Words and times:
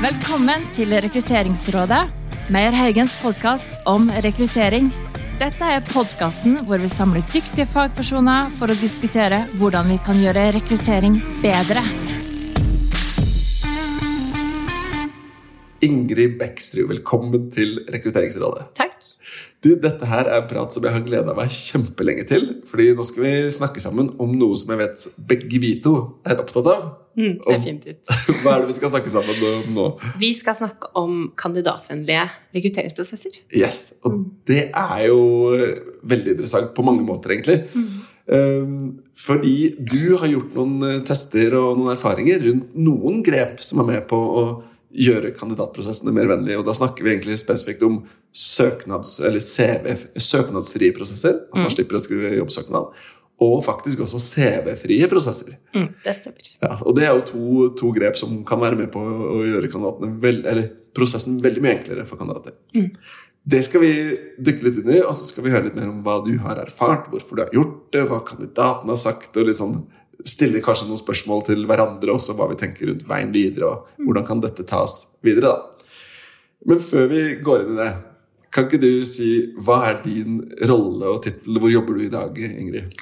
Velkommen 0.00 0.62
til 0.72 0.94
Rekrutteringsrådet, 0.96 1.98
Meyer 2.48 2.72
Haugens 2.72 3.18
podkast 3.20 3.68
om 3.84 4.06
rekruttering. 4.24 4.86
Dette 5.36 5.66
er 5.74 5.82
podkasten 5.84 6.54
hvor 6.64 6.80
vi 6.80 6.88
samler 6.88 7.20
dyktige 7.28 7.66
fagpersoner 7.68 8.48
for 8.56 8.72
å 8.72 8.76
diskutere 8.80 9.42
hvordan 9.60 9.92
vi 9.92 9.98
kan 10.06 10.16
gjøre 10.16 10.46
rekruttering 10.56 11.18
bedre. 11.42 11.84
Ingrid 15.84 16.40
Beksrud, 16.40 16.86
velkommen 16.94 17.50
til 17.52 17.82
Rekrutteringsrådet. 17.92 18.70
Takk. 18.80 18.96
Du, 19.60 19.74
dette 19.76 20.08
her 20.08 20.28
er 20.32 20.46
prat 20.48 20.72
som 20.72 20.84
jeg 20.86 20.94
har 20.94 21.02
gleda 21.04 21.34
meg 21.36 21.52
kjempelenge 21.52 22.24
til. 22.30 22.46
fordi 22.68 22.94
nå 22.96 23.04
skal 23.04 23.26
vi 23.26 23.34
snakke 23.52 23.82
sammen 23.82 24.14
om 24.22 24.32
noe 24.40 24.56
som 24.56 24.72
jeg 24.72 24.80
vet 24.80 25.04
begge 25.32 25.60
vi 25.60 25.74
to 25.84 25.94
er 26.24 26.40
opptatt 26.40 26.70
av. 26.70 26.86
Mm, 27.18 27.34
ut. 27.42 28.12
Hva 28.40 28.54
er 28.54 28.62
det 28.62 28.70
vi 28.70 28.76
skal 28.78 28.92
snakke 28.94 29.12
sammen 29.12 29.42
om 29.44 29.74
nå? 29.76 29.86
Vi 30.22 30.30
skal 30.38 30.56
snakke 30.56 30.92
om 30.96 31.26
kandidatvennlige 31.36 32.24
rekrutteringsprosesser. 32.56 33.42
Yes, 33.52 33.98
Og 34.08 34.22
det 34.48 34.70
er 34.70 35.02
jo 35.10 35.20
veldig 36.08 36.36
interessant 36.38 36.72
på 36.76 36.86
mange 36.86 37.04
måter, 37.04 37.36
egentlig. 37.36 37.60
Mm. 37.74 39.02
fordi 39.18 39.74
du 39.74 40.14
har 40.20 40.28
gjort 40.30 40.52
noen 40.54 40.84
eh, 40.86 40.98
tester 41.02 41.56
og 41.58 41.80
noen 41.80 41.96
erfaringer 41.96 42.44
rundt 42.44 42.76
noen 42.78 43.24
grep 43.26 43.58
som 43.66 43.80
er 43.82 43.88
med 43.88 44.04
på 44.06 44.16
å 44.16 44.44
gjøre 44.90 45.32
kandidatprosessene 45.38 46.12
mer 46.14 46.28
vennlige. 46.30 46.58
Og 46.60 46.66
da 46.66 46.74
snakker 46.76 47.06
vi 47.06 47.14
egentlig 47.14 47.38
spesifikt 47.40 47.84
om 47.86 48.02
søknads, 48.34 49.18
eller 49.26 49.42
CV, 49.44 49.94
søknadsfrie 50.18 50.94
prosesser. 50.96 51.44
At 51.50 51.64
man 51.64 51.72
slipper 51.72 51.98
å 51.98 52.02
skrive 52.02 52.34
jobbsøknad. 52.38 52.92
Og 53.40 53.56
faktisk 53.64 54.02
også 54.04 54.20
CV-frie 54.20 55.08
prosesser. 55.08 55.56
Mm, 55.72 55.88
det 56.04 56.16
stemmer. 56.18 56.52
Ja, 56.60 56.74
og 56.84 56.98
det 56.98 57.06
er 57.06 57.14
jo 57.16 57.24
to, 57.30 57.46
to 57.80 57.94
grep 57.96 58.18
som 58.20 58.42
kan 58.48 58.60
være 58.60 58.76
med 58.82 58.90
på 58.92 59.00
å 59.00 59.40
gjøre 59.46 59.70
veld, 60.20 60.44
eller 60.44 60.68
prosessen 60.96 61.40
veldig 61.40 61.64
mye 61.64 61.78
enklere 61.78 62.04
for 62.08 62.20
kandidater. 62.20 62.58
Det 63.50 63.62
skal 63.64 63.80
vi 63.80 63.92
dykke 64.44 64.66
litt 64.66 64.82
inn 64.82 64.92
i, 64.98 65.00
og 65.00 65.14
så 65.16 65.30
skal 65.30 65.46
vi 65.46 65.54
høre 65.54 65.70
litt 65.70 65.78
mer 65.78 65.88
om 65.88 66.02
hva 66.04 66.18
du 66.26 66.34
har 66.42 66.60
erfart, 66.60 67.08
hvorfor 67.08 67.38
du 67.38 67.44
har 67.46 67.54
gjort 67.56 67.78
det, 67.94 68.04
hva 68.10 68.20
kandidaten 68.26 68.92
har 68.92 69.00
sagt, 69.00 69.32
og 69.32 69.48
litt 69.48 69.60
sånn 69.62 69.78
stille 70.28 70.60
kanskje 70.64 70.88
noen 70.88 71.00
spørsmål 71.00 71.44
til 71.46 71.66
hverandre 71.68 72.12
også, 72.14 72.34
hva 72.38 72.48
vi 72.50 72.58
tenker 72.60 72.90
rundt 72.90 73.06
veien 73.08 73.32
videre, 73.34 73.70
og 73.70 74.04
hvordan 74.04 74.26
kan 74.26 74.40
dette 74.44 74.66
tas 74.68 74.94
videre. 75.24 75.50
da. 75.52 75.90
Men 76.66 76.80
før 76.84 77.06
vi 77.08 77.22
går 77.44 77.62
inn 77.66 77.76
i 77.76 77.80
det, 77.80 77.90
kan 78.50 78.66
ikke 78.66 78.80
du 78.82 79.04
si 79.06 79.30
hva 79.62 79.78
er 79.88 80.00
din 80.02 80.40
rolle 80.68 81.06
og 81.14 81.22
tittel? 81.24 81.56
Hvor 81.62 81.70
jobber 81.70 81.96
du 81.96 82.04
i 82.04 82.10
dag, 82.12 82.36
Ingrid? 82.36 82.96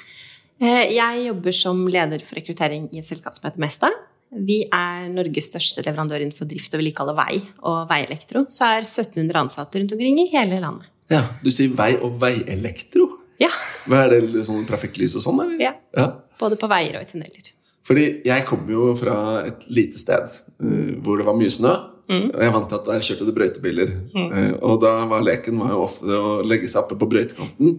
Eh, 0.61 0.93
Jeg 0.93 1.25
jobber 1.25 1.55
som 1.55 1.87
leder 1.89 2.19
for 2.21 2.37
rekruttering 2.37 2.87
i 2.93 2.99
et 3.01 3.07
selskap 3.07 3.33
som 3.35 3.47
heter 3.49 3.59
Mesta. 3.63 3.89
Vi 4.29 4.59
er 4.71 5.07
Norges 5.09 5.47
største 5.49 5.81
leverandør 5.81 6.21
innenfor 6.21 6.45
drift 6.45 6.75
og 6.75 6.83
vedlikehold 6.83 7.15
av 7.15 7.17
vei 7.17 7.39
og 7.65 7.79
veielektro. 7.89 8.43
Så 8.51 8.61
er 8.67 8.83
1700 8.85 9.39
ansatte 9.41 9.79
rundt 9.81 9.95
omkring 9.95 10.19
i 10.21 10.27
hele 10.29 10.59
landet. 10.61 10.85
Ja, 11.09 11.23
Du 11.43 11.49
sier 11.49 11.73
vei 11.73 11.95
og 11.97 12.19
veielektro. 12.21 13.07
Ja, 13.41 13.49
Hva 13.89 14.03
er 14.05 14.19
det, 14.19 14.43
sånn 14.45 14.67
trafikklys 14.69 15.15
og 15.17 15.23
sånn? 15.25 15.39
eller? 15.41 15.59
ja. 15.63 15.73
ja. 15.97 16.07
Både 16.39 16.59
på 16.59 16.69
veier 16.71 16.99
og 16.99 17.05
i 17.05 17.09
tunneler. 17.09 17.53
Fordi 17.87 18.09
jeg 18.27 18.45
kommer 18.47 18.75
jo 18.75 18.89
fra 18.99 19.15
et 19.47 19.63
lite 19.71 19.99
sted 20.01 20.27
uh, 20.29 20.91
hvor 21.03 21.19
det 21.19 21.27
var 21.29 21.37
mye 21.39 21.53
snø. 21.53 21.77
Og 22.09 22.39
jeg 22.41 22.53
vant 22.55 22.71
til 22.71 22.79
at 22.79 22.87
der 22.87 23.03
kjørte 23.05 23.25
det 23.27 23.33
brøytebiler. 23.37 23.89
Eh, 24.17 24.53
og 24.65 24.79
da 24.81 24.95
var 25.05 25.21
leken 25.21 25.59
var 25.61 25.75
jo 25.75 25.83
ofte 25.83 26.09
å 26.09 26.39
legge 26.41 26.65
seg 26.65 26.81
oppe 26.81 26.95
på 26.97 27.05
brøytekanten 27.11 27.75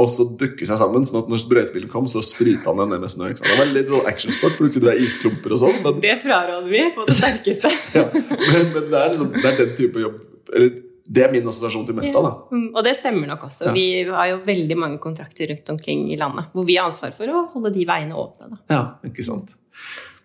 og 0.00 0.08
så 0.08 0.24
dukke 0.38 0.66
seg 0.66 0.78
sammen, 0.78 1.04
sånn 1.06 1.24
at 1.24 1.30
når 1.30 1.46
brøytebilen 1.50 1.90
kom, 1.90 2.06
så 2.08 2.22
spruta 2.24 2.70
han 2.70 2.78
den 2.78 2.92
ned 2.94 3.02
med 3.02 3.10
snø. 3.12 3.32
Det 3.36 3.56
var 3.58 3.72
litt 3.74 3.90
sånn 3.90 4.06
actionsport, 4.08 4.54
for 4.56 4.68
du 4.68 4.76
kunne 4.76 4.92
være 4.92 5.02
isklumper 5.02 5.56
og 5.56 5.62
sånn. 5.64 5.80
Men, 5.84 5.98
Det 6.04 6.14
fraråder 6.22 6.70
vi 6.70 6.84
på 6.94 7.06
det 7.08 7.16
sterkeste. 7.18 7.72
ja, 7.98 8.04
men, 8.14 8.70
men 8.76 8.86
det, 8.86 9.00
er 9.00 9.10
liksom, 9.10 9.32
det 9.34 9.50
er 9.50 9.58
den 9.58 9.74
type 9.78 10.04
jobb 10.04 10.20
eller, 10.54 10.70
Det 11.10 11.24
er 11.26 11.32
min 11.32 11.48
assosiasjon 11.50 11.86
til 11.88 11.96
Mesta. 11.98 12.20
da. 12.22 12.30
Mm, 12.54 12.68
Og 12.76 12.84
det 12.86 12.92
stemmer 13.00 13.26
nok 13.32 13.42
også. 13.48 13.66
Ja. 13.66 13.72
Vi 13.74 13.86
har 14.06 14.28
jo 14.30 14.36
veldig 14.46 14.76
mange 14.78 14.98
kontrakter 15.02 15.48
rundt 15.50 15.72
omkring 15.74 16.04
i 16.12 16.16
landet 16.20 16.52
hvor 16.54 16.64
vi 16.68 16.76
har 16.78 16.86
ansvar 16.86 17.10
for 17.16 17.26
å 17.26 17.48
holde 17.54 17.72
de 17.74 17.84
veiene 17.88 18.14
åpne. 18.14 18.50
Da. 18.52 18.60
Ja, 18.70 18.82
ikke 19.10 19.24
sant? 19.26 19.56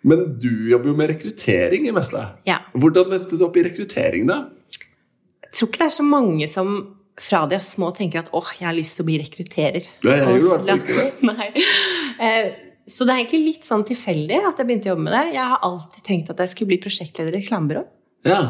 Men 0.06 0.36
du 0.38 0.52
jobber 0.70 0.92
jo 0.92 0.94
med 1.00 1.10
rekruttering 1.10 1.88
i 1.90 1.94
Mesta. 1.96 2.28
Ja. 2.46 2.60
Hvordan 2.78 3.16
endte 3.18 3.40
du 3.40 3.46
opp 3.48 3.58
i 3.58 3.64
rekruttering, 3.66 4.28
da? 4.30 4.44
Jeg 5.48 5.52
tror 5.58 5.72
ikke 5.72 5.82
det 5.82 5.88
er 5.90 5.96
så 5.98 6.06
mange 6.06 6.48
som 6.52 6.76
fra 7.18 7.46
de 7.50 7.56
er 7.56 7.64
små 7.64 7.90
tenker 7.96 8.20
at 8.26 8.30
åh, 8.36 8.50
jeg 8.60 8.68
har 8.68 8.76
lyst 8.76 8.98
til 9.00 9.06
å 9.06 9.08
bli 9.08 9.18
rekrutterer. 9.24 9.86
Nei, 10.04 10.16
jeg 10.20 10.42
gjorde 10.44 10.76
ikke 10.78 10.96
det. 11.00 11.12
Nei. 11.32 11.50
Eh, 12.20 12.54
Så 12.86 13.02
det 13.08 13.16
er 13.16 13.24
egentlig 13.24 13.46
litt 13.48 13.64
sånn 13.66 13.82
tilfeldig 13.88 14.38
at 14.46 14.60
jeg 14.62 14.68
begynte 14.68 14.92
å 14.92 14.94
jobbe 14.94 15.06
med 15.08 15.14
det. 15.18 15.24
Jeg 15.34 15.48
har 15.56 15.64
alltid 15.66 16.04
tenkt 16.06 16.28
at 16.30 16.38
jeg 16.44 16.52
skulle 16.52 16.68
bli 16.70 16.78
prosjektleder 16.84 17.34
i 17.34 17.40
reklamebyrå. 17.42 17.82
Ja. 18.30 18.42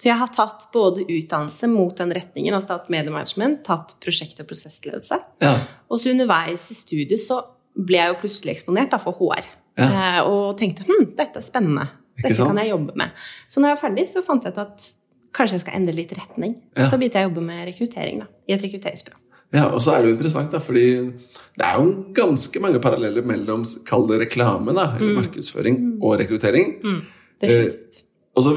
Så 0.00 0.08
jeg 0.08 0.16
har 0.16 0.30
tatt 0.32 0.62
både 0.72 1.04
utdannelse 1.04 1.68
mot 1.68 1.92
den 1.98 2.14
retningen, 2.16 2.54
altså 2.56 2.72
tatt 2.72 2.86
mediemanagement, 2.92 3.58
tatt 3.66 3.98
prosjekt- 4.00 4.40
og 4.40 4.48
prosessledelse. 4.48 5.18
ja. 5.44 5.56
Og 5.90 6.00
så 6.00 6.12
underveis 6.14 6.70
i 6.72 6.76
studiet 6.78 7.20
så 7.20 7.42
ble 7.74 7.98
jeg 7.98 8.12
jo 8.12 8.20
plutselig 8.22 8.54
eksponert 8.54 8.94
da, 8.94 9.00
for 9.02 9.18
HR. 9.18 9.48
Ja. 9.80 9.88
Eh, 9.90 10.20
og 10.24 10.56
tenkte 10.60 10.86
hm, 10.88 11.10
dette 11.18 11.40
er 11.40 11.44
spennende. 11.44 11.88
Dette 12.20 12.38
kan 12.38 12.58
jeg 12.62 12.72
jobbe 12.72 12.96
med. 12.98 13.12
Så 13.48 13.60
når 13.60 13.72
jeg 13.72 13.76
var 13.76 13.82
ferdig, 13.82 14.06
så 14.12 14.24
fant 14.24 14.46
jeg 14.46 14.54
ut 14.54 14.62
at 14.62 14.88
kanskje 15.36 15.58
jeg 15.58 15.64
skal 15.64 15.78
endre 15.78 15.96
litt 15.96 16.12
retning. 16.16 16.56
Ja. 16.78 16.88
Så 16.90 16.98
begynte 17.00 17.20
jeg 17.20 17.28
å 17.28 17.30
jobbe 17.30 17.44
med 17.46 17.64
rekruttering 17.68 18.22
da, 18.24 18.28
i 18.48 18.56
et 18.56 18.66
rekrutteringsbyrå. 18.66 19.20
Ja, 19.56 19.66
og 19.68 19.80
så 19.82 19.96
er 19.96 20.02
det 20.02 20.12
jo 20.12 20.16
interessant, 20.16 20.52
da, 20.54 20.60
fordi 20.62 20.86
det 21.58 21.66
er 21.66 21.80
jo 21.80 21.94
ganske 22.16 22.62
mange 22.62 22.80
paralleller 22.82 23.26
mellom 23.26 23.64
kall 23.88 24.06
det 24.10 24.20
reklame, 24.24 24.74
da, 24.76 24.92
eller 24.96 25.18
markedsføring, 25.24 25.80
og 25.98 26.20
rekruttering. 26.22 26.76
Definitivt. 27.42 28.04
Og 28.04 28.09
så, 28.38 28.52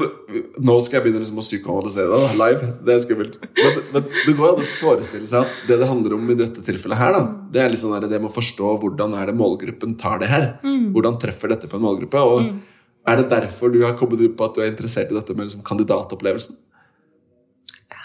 Nå 0.62 0.74
skal 0.84 0.96
jeg 0.96 1.04
begynne 1.04 1.20
liksom 1.24 1.40
å 1.40 1.44
psykoanalysere 1.44 2.18
det 2.22 2.36
live. 2.38 2.68
Det 2.86 2.94
er 2.94 3.00
skummelt. 3.02 3.38
Men, 3.58 3.80
men 3.90 4.04
det 4.06 4.34
går 4.38 4.52
an 4.52 4.62
å 4.62 4.68
forestille 4.68 5.26
seg 5.28 5.48
at 5.48 5.64
det 5.68 5.78
det 5.80 5.88
handler 5.90 6.14
om 6.14 6.28
i 6.30 6.36
dette 6.38 6.62
tilfellet 6.64 7.00
her, 7.00 7.16
da, 7.16 7.24
det 7.52 7.62
er 7.62 7.72
litt 7.72 7.82
sånn 7.82 7.96
der, 7.96 8.06
det 8.08 8.20
med 8.22 8.30
å 8.30 8.36
forstå 8.36 8.76
hvordan 8.84 9.16
er 9.18 9.30
det 9.30 9.34
målgruppen 9.38 9.96
tar 10.00 10.22
det 10.22 10.30
her. 10.30 10.46
Hvordan 10.94 11.18
treffer 11.22 11.50
dette 11.52 11.70
på 11.70 11.80
en 11.80 11.84
målgruppe. 11.84 12.22
og 12.22 13.10
Er 13.10 13.18
det 13.20 13.32
derfor 13.32 13.74
du 13.74 13.80
har 13.82 13.98
kommet 13.98 14.22
ut 14.22 14.36
på 14.38 14.46
at 14.46 14.54
du 14.54 14.62
er 14.62 14.70
interessert 14.70 15.10
i 15.10 15.18
dette 15.18 15.34
med 15.34 15.50
liksom 15.50 15.66
kandidatopplevelsen? 15.66 16.60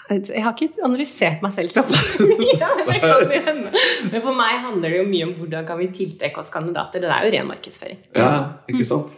Jeg 0.09 0.41
har 0.41 0.55
ikke 0.57 0.81
analysert 0.81 1.43
meg 1.45 1.53
selv 1.53 1.69
såpass 1.69 2.17
mye. 2.25 2.69
men 2.79 2.87
det 2.89 2.97
kan 3.03 3.29
jo 3.29 3.43
hende. 3.45 3.85
Men 4.09 4.23
for 4.25 4.33
meg 4.33 4.57
handler 4.65 4.89
det 4.89 5.03
jo 5.03 5.05
mye 5.11 5.27
om 5.27 5.35
hvordan 5.37 5.69
kan 5.69 5.77
vi 5.77 5.91
tiltrekke 5.93 6.41
oss 6.41 6.49
kandidater. 6.49 7.05
Det 7.05 7.13
er 7.13 7.29
jo 7.29 7.33
ren 7.37 7.49
markedsføring. 7.51 8.01
Ja, 8.17 8.33
ikke 8.65 8.89
sant? 8.89 9.13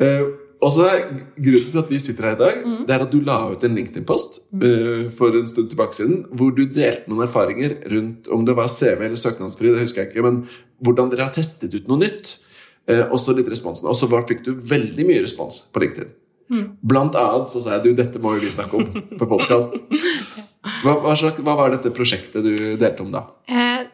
Mm. 0.00 0.08
og 0.24 0.45
så 0.72 0.86
er 0.88 1.02
Grunnen 1.36 1.70
til 1.72 1.78
at 1.82 1.90
vi 1.92 1.98
sitter 2.00 2.30
her 2.30 2.36
i 2.36 2.40
dag, 2.40 2.60
det 2.88 2.94
er 2.96 3.02
at 3.04 3.10
du 3.12 3.18
la 3.20 3.36
ut 3.52 3.64
en 3.66 3.74
LinkedIn-post 3.76 4.38
eh, 4.62 5.10
for 5.12 5.36
en 5.36 5.46
stund 5.50 5.68
tilbake 5.72 5.92
siden, 5.98 6.22
hvor 6.32 6.54
du 6.56 6.62
delte 6.64 7.10
noen 7.12 7.26
erfaringer 7.26 7.74
rundt 7.92 8.30
om 8.32 8.44
det 8.48 8.54
var 8.56 8.68
CV 8.72 9.04
eller 9.10 9.20
søknadsfri, 9.20 9.68
det 9.74 9.84
husker 9.84 10.02
jeg 10.06 10.14
ikke, 10.14 10.24
men 10.24 10.38
hvordan 10.84 11.10
dere 11.12 11.28
har 11.28 11.34
testet 11.36 11.74
ut 11.76 11.88
noe 11.90 12.00
nytt. 12.00 12.38
Og 13.10 13.18
så 13.18 13.32
litt 13.34 13.48
responsen. 13.50 13.88
Og 13.90 13.96
så 13.98 14.06
var- 14.06 14.22
fikk 14.28 14.44
du 14.46 14.52
veldig 14.54 15.04
mye 15.08 15.22
respons 15.24 15.64
på 15.74 15.80
LinkedIn. 15.82 16.12
Blant 16.86 17.16
annet 17.18 17.50
så 17.50 17.58
sa 17.60 17.72
jeg 17.74 17.82
du, 17.82 17.88
dette 17.98 18.20
må 18.22 18.36
jo 18.36 18.44
vi 18.44 18.50
snakke 18.54 18.78
om 18.78 18.84
på 19.18 19.26
podkast. 19.26 19.74
Hva, 20.84 20.92
hva, 21.02 21.14
hva 21.18 21.56
var 21.58 21.72
dette 21.74 21.90
prosjektet 21.90 22.44
du 22.46 22.54
delte 22.78 23.02
om 23.02 23.10
da? 23.10 23.24
Eh, 23.50 23.88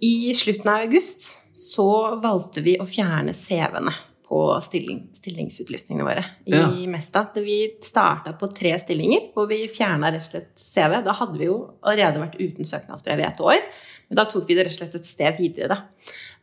I 0.00 0.32
slutten 0.32 0.70
av 0.72 0.86
august 0.86 1.34
så 1.52 1.84
valgte 2.22 2.64
vi 2.64 2.78
å 2.80 2.86
fjerne 2.88 3.34
CV-ene 3.36 3.92
på 4.28 4.38
stilling, 4.60 5.06
stillingsutlysningene 5.16 6.04
våre 6.04 6.24
i 6.46 6.52
Ja. 6.52 6.66
Mesta. 6.90 7.22
Det 7.34 7.42
Vi 7.44 7.58
starta 7.80 8.34
på 8.38 8.48
tre 8.52 8.74
stillinger 8.78 9.32
hvor 9.34 9.48
vi 9.48 9.62
fjerna 9.72 10.10
rett 10.12 10.20
og 10.20 10.28
slett 10.28 10.50
CV. 10.54 11.02
Da 11.04 11.12
hadde 11.16 11.38
vi 11.38 11.46
jo 11.48 11.70
allerede 11.82 12.20
vært 12.20 12.36
uten 12.40 12.64
søknadsbrev 12.68 13.20
i 13.20 13.26
et 13.28 13.40
år. 13.40 13.62
Men 14.10 14.16
da 14.20 14.24
tok 14.28 14.46
vi 14.48 14.54
det 14.54 14.66
rett 14.66 14.74
og 14.76 14.82
slett 14.82 14.94
et 15.00 15.06
sted 15.06 15.38
videre. 15.40 15.68
Da. 15.68 15.78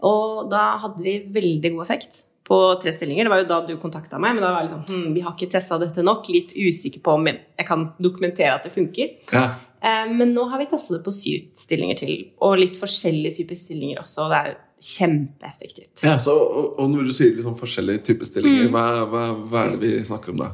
Og 0.04 0.50
da 0.50 0.78
hadde 0.82 1.04
vi 1.06 1.20
veldig 1.30 1.76
god 1.76 1.86
effekt 1.86 2.24
på 2.46 2.58
tre 2.82 2.92
stillinger. 2.94 3.26
Det 3.26 3.30
var 3.34 3.44
jo 3.44 3.48
da 3.50 3.62
du 3.66 3.78
kontakta 3.82 4.20
meg, 4.20 4.36
men 4.36 4.44
da 4.44 4.52
var 4.54 4.62
jeg 4.64 4.70
litt 4.72 4.76
sånn 4.90 5.06
hm, 5.06 5.14
Vi 5.14 5.22
har 5.22 5.34
ikke 5.34 5.52
testa 5.52 5.78
dette 5.82 6.04
nok. 6.06 6.28
Litt 6.30 6.54
usikker 6.58 7.02
på 7.06 7.16
om 7.20 7.26
jeg 7.30 7.66
kan 7.68 7.94
dokumentere 8.02 8.56
at 8.58 8.64
det 8.68 8.74
funker. 8.74 9.16
Ja, 9.34 9.48
Eh, 9.86 10.08
Men 10.10 10.34
nå 10.34 10.50
har 10.50 10.58
vi 10.58 10.66
testa 10.66 10.96
det 10.98 11.04
på 11.06 11.12
syv 11.14 11.52
stillinger 11.54 11.98
til, 12.00 12.32
og 12.42 12.58
litt 12.58 12.74
forskjellige 12.80 13.36
typer 13.38 13.56
stillinger 13.60 14.00
også. 14.02 14.24
Og 14.26 14.32
det 14.32 14.40
er 14.40 14.56
kjempeeffektivt. 14.82 16.04
ja 16.04 16.18
så, 16.20 16.34
og, 16.36 16.66
og 16.82 16.90
når 16.92 17.08
du 17.08 17.14
sier 17.16 17.38
sånn 17.42 17.56
forskjellige 17.58 18.04
typer 18.10 18.28
stillinger, 18.28 18.68
hva, 18.74 18.84
hva, 19.10 19.24
hva 19.48 19.64
er 19.70 19.76
det 19.80 19.92
vi 19.94 20.04
snakker 20.06 20.34
om 20.34 20.44
da? 20.44 20.50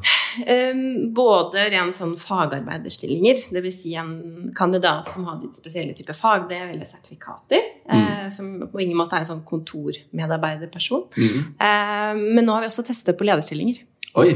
Um, 0.46 0.82
både 1.16 1.66
ren 1.74 1.90
sånn 1.96 2.14
fagarbeiderstillinger, 2.20 3.42
dvs. 3.52 3.78
Si 3.82 3.94
en 3.98 4.14
kandidat 4.56 5.10
som 5.10 5.26
har 5.28 5.40
ditt 5.42 5.58
spesielle 5.58 5.96
type 5.98 6.14
fagbrev 6.16 6.70
eller 6.70 6.88
sertifikater, 6.88 7.64
eh, 7.90 8.26
som 8.32 8.54
på 8.70 8.84
ingen 8.84 8.98
måte 8.98 9.18
er 9.18 9.26
en 9.26 9.32
sånn 9.34 9.46
kontormedarbeiderperson. 9.48 11.08
Eh, 11.18 12.12
men 12.22 12.44
nå 12.46 12.54
har 12.54 12.64
vi 12.64 12.70
også 12.70 12.86
testet 12.86 13.18
på 13.18 13.26
lederstillinger. 13.26 13.82
Oi! 14.22 14.28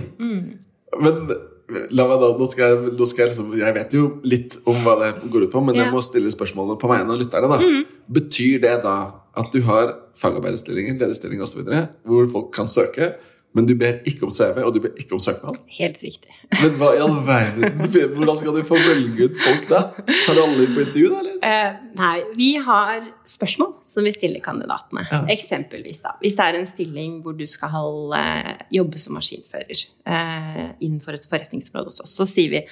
Men 0.97 1.23
la 1.67 2.07
meg 2.07 2.21
da, 2.23 2.33
nå 2.39 2.47
skal 2.51 2.73
jeg, 2.73 2.95
nå 2.97 3.07
skal 3.11 3.25
jeg 3.25 3.33
liksom 3.33 3.55
Jeg 3.59 3.75
vet 3.75 3.95
jo 3.97 4.09
litt 4.27 4.55
om 4.71 4.85
hva 4.87 4.97
det 5.01 5.13
går 5.33 5.47
ut 5.47 5.55
på, 5.55 5.63
men 5.67 5.79
jeg 5.79 5.93
må 5.93 6.03
stille 6.05 6.31
spørsmålene 6.33 6.79
på 6.81 6.91
vegne 6.91 7.15
av 7.15 7.23
lytterne. 7.23 7.51
da. 7.51 7.87
Betyr 8.19 8.61
det 8.63 8.75
da 8.85 8.97
at 9.37 9.53
du 9.53 9.61
har 9.67 9.95
fagarbeiderstillinger, 10.17 10.99
lederstillinger 11.01 11.47
osv., 11.47 11.65
hvor 12.09 12.29
folk 12.33 12.53
kan 12.57 12.71
søke, 12.71 13.15
Men 13.57 13.65
du 13.65 13.73
ber 13.79 14.03
ikke 14.05 14.27
om 14.27 14.33
CV, 14.33 14.59
og 14.67 14.75
du 14.75 14.83
ber 14.85 14.99
ikke 15.01 15.17
om 15.17 15.21
søknad. 15.23 15.57
Helt 15.79 16.03
riktig. 16.05 16.35
Men 16.61 16.75
hva 16.77 16.91
i 16.93 16.99
all 17.01 17.15
verden? 17.25 17.79
Hvordan 18.19 18.37
skal 18.37 18.53
du 18.53 18.61
få 18.69 18.77
velge 18.77 19.31
ut 19.31 19.39
folk 19.41 19.65
da? 19.71 19.81
Tar 20.27 20.37
du 20.37 20.43
alle 20.43 20.67
inn 20.67 20.75
på 20.77 20.83
intervju, 20.85 21.07
da? 21.15 21.23
eller? 21.23 21.39
Eh, 21.41 21.79
nei, 21.97 22.19
vi 22.37 22.51
har 22.67 23.07
spørsmål 23.25 23.73
som 23.87 24.05
vi 24.05 24.13
stiller 24.13 24.45
kandidatene. 24.45 25.07
Ja. 25.09 25.23
Eksempelvis 25.33 26.03
da, 26.05 26.13
hvis 26.21 26.37
det 26.37 26.51
er 26.51 26.61
en 26.61 26.69
stilling 26.69 27.17
hvor 27.25 27.39
du 27.39 27.47
skal 27.49 27.73
jobbe 28.77 29.01
som 29.01 29.17
maskinfører 29.17 29.73
eh, 29.73 30.63
innenfor 30.85 31.17
et 31.17 31.29
forretningsområde 31.31 31.95
hos 31.95 32.05
oss, 32.05 32.13
så 32.13 32.29
sier 32.29 32.59
vi 32.59 32.65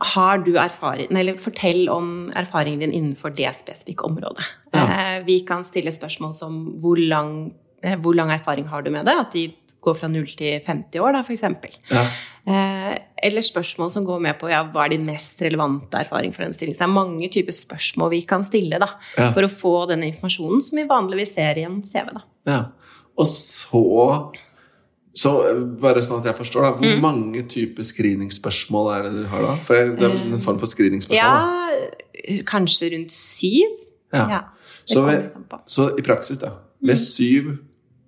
har 0.00 0.38
du 0.44 0.54
erfaring, 0.56 1.10
eller 1.12 1.36
Fortell 1.40 1.88
om 1.92 2.30
erfaringen 2.38 2.80
din 2.80 2.92
innenfor 2.96 3.34
det 3.36 3.50
spesifikke 3.54 4.06
området. 4.08 4.44
Ja. 4.72 4.84
Eh, 4.86 5.24
vi 5.26 5.40
kan 5.46 5.64
stille 5.68 5.92
spørsmål 5.92 6.34
som 6.34 6.60
hvor 6.80 6.96
lang, 6.96 7.52
eh, 7.82 7.98
hvor 8.00 8.16
lang 8.16 8.30
erfaring 8.32 8.66
har 8.70 8.82
du 8.82 8.90
med 8.90 9.04
det? 9.04 9.16
At 9.20 9.32
de 9.36 9.50
går 9.80 9.96
fra 9.96 10.08
0 10.12 10.26
til 10.36 10.60
50 10.64 11.00
år, 11.00 11.12
da, 11.16 11.20
f.eks. 11.24 11.42
Ja. 11.90 12.04
Eh, 12.46 12.98
eller 13.22 13.44
spørsmål 13.44 13.90
som 13.92 14.04
går 14.04 14.20
med 14.20 14.38
på 14.40 14.48
ja, 14.50 14.62
hva 14.64 14.84
er 14.86 14.94
din 14.94 15.06
mest 15.06 15.40
relevante 15.44 16.00
erfaring 16.00 16.32
for 16.36 16.44
den 16.44 16.52
stillingen. 16.56 16.76
Så 16.76 16.84
det 16.84 16.88
er 16.88 16.96
mange 16.96 17.30
typer 17.32 17.52
spørsmål 17.56 18.10
vi 18.10 18.22
kan 18.28 18.44
stille 18.44 18.80
da, 18.80 18.88
Ja. 19.18 19.30
for 19.32 19.42
å 19.44 19.52
få 19.52 19.74
den 19.88 20.02
informasjonen 20.08 20.62
som 20.64 20.76
vi 20.80 20.88
vanligvis 20.88 21.34
ser 21.34 21.58
i 21.60 21.64
en 21.68 21.82
CV. 21.82 22.12
Da. 22.16 22.22
Ja. 22.46 22.60
Og 23.18 23.26
så 23.26 23.84
så 25.14 25.32
eh, 25.50 25.60
bare 25.82 26.02
sånn 26.06 26.20
at 26.20 26.26
jeg 26.30 26.36
forstår, 26.38 26.62
da. 26.62 26.72
Hvor 26.78 26.94
Mm. 26.96 27.00
mange 27.02 27.42
typer 27.48 27.82
screeningspørsmål 27.82 28.92
er 28.94 29.02
det 29.08 29.12
du 29.22 29.24
har 29.28 29.42
da? 29.42 29.56
For 29.64 29.74
det 29.96 30.02
er 30.06 30.34
en 30.34 30.40
form 30.40 30.58
for 30.58 30.66
screeningspørsmål. 30.70 31.16
Ja, 31.16 32.42
kanskje 32.46 32.92
rundt 32.94 33.10
syv. 33.12 33.78
Ja. 34.12 34.26
Ja, 34.28 34.40
Så, 34.84 35.04
ved, 35.06 35.30
så 35.66 35.90
i 35.98 36.02
praksis, 36.02 36.38
da. 36.38 36.52
Ved 36.82 36.96
syv 36.98 37.58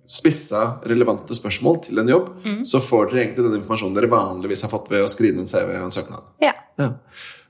spissa, 0.07 0.81
relevante 0.91 1.35
spørsmål 1.35 1.83
til 1.85 1.99
en 2.03 2.09
jobb, 2.11 2.31
så 2.67 2.81
får 2.83 3.11
dere 3.13 3.21
egentlig 3.27 3.45
den 3.47 3.61
informasjonen 3.61 3.95
dere 3.97 4.11
vanligvis 4.11 4.63
har 4.67 4.71
fått 4.73 4.91
ved 4.91 5.05
å 5.05 5.09
skrive 5.09 5.39
en 5.39 5.47
CV 5.47 5.71
og 5.79 5.85
en 5.87 5.95
søknad. 5.95 6.23
Ja. 6.43 6.53
Ja. 6.79 6.89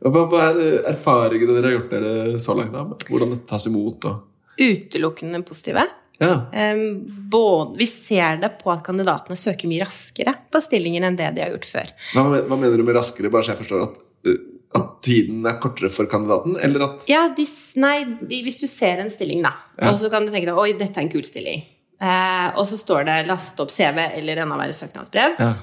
Hva, 0.02 0.26
hva 0.28 0.43
er 0.50 0.82
erfaringene 0.93 1.54
dere 1.56 1.70
har 1.70 1.76
gjort 1.78 1.90
dere 1.94 2.38
så 2.43 2.54
langt? 2.58 2.72
da? 2.75 2.84
Hvordan 3.08 3.31
det 3.37 3.46
tas 3.49 3.66
imot? 3.70 4.04
Og... 4.04 4.22
Utelukkende 4.60 5.40
positive. 5.46 5.87
Ja. 6.23 6.37
Um, 6.75 6.85
både, 7.33 7.77
vi 7.81 7.89
ser 7.91 8.39
det 8.43 8.53
på 8.61 8.71
at 8.73 8.85
kandidatene 8.87 9.37
søker 9.39 9.71
mye 9.71 9.83
raskere 9.85 10.37
på 10.53 10.63
stillingen 10.63 11.05
enn 11.09 11.19
det 11.19 11.33
de 11.37 11.43
har 11.45 11.53
gjort 11.57 11.69
før. 11.73 11.93
Hva, 12.15 12.25
hva 12.47 12.59
mener 12.61 12.79
du 12.79 12.87
med 12.87 12.97
raskere? 12.99 13.31
Bare 13.33 13.47
så 13.47 13.55
jeg 13.57 13.63
forstår 13.65 13.85
at, 13.89 13.99
uh, 14.31 14.39
at 14.79 14.89
tiden 15.05 15.43
er 15.51 15.59
kortere 15.63 15.91
for 15.93 16.09
kandidaten? 16.11 16.57
Eller 16.63 16.87
at 16.87 17.09
Ja, 17.11 17.27
de, 17.37 17.47
nei, 17.83 17.97
de, 18.23 18.43
hvis 18.47 18.61
du 18.63 18.69
ser 18.71 19.03
en 19.03 19.11
stilling, 19.13 19.43
da, 19.45 19.57
Ja. 19.81 19.91
og 19.91 20.01
så 20.01 20.11
kan 20.13 20.25
du 20.25 20.33
tenke 20.33 20.49
deg 20.53 20.63
oi, 20.63 20.71
dette 20.79 20.97
er 20.97 21.09
en 21.09 21.13
kul 21.13 21.27
stilling, 21.27 21.67
eh, 22.01 22.49
og 22.55 22.65
så 22.71 22.79
står 22.79 23.05
det 23.11 23.19
'last 23.27 23.61
opp 23.61 23.75
CV' 23.75 24.17
eller 24.19 24.37
enda 24.47 24.57
verre 24.57 24.73
søknadsbrev, 24.79 25.37
Ja. 25.41 25.55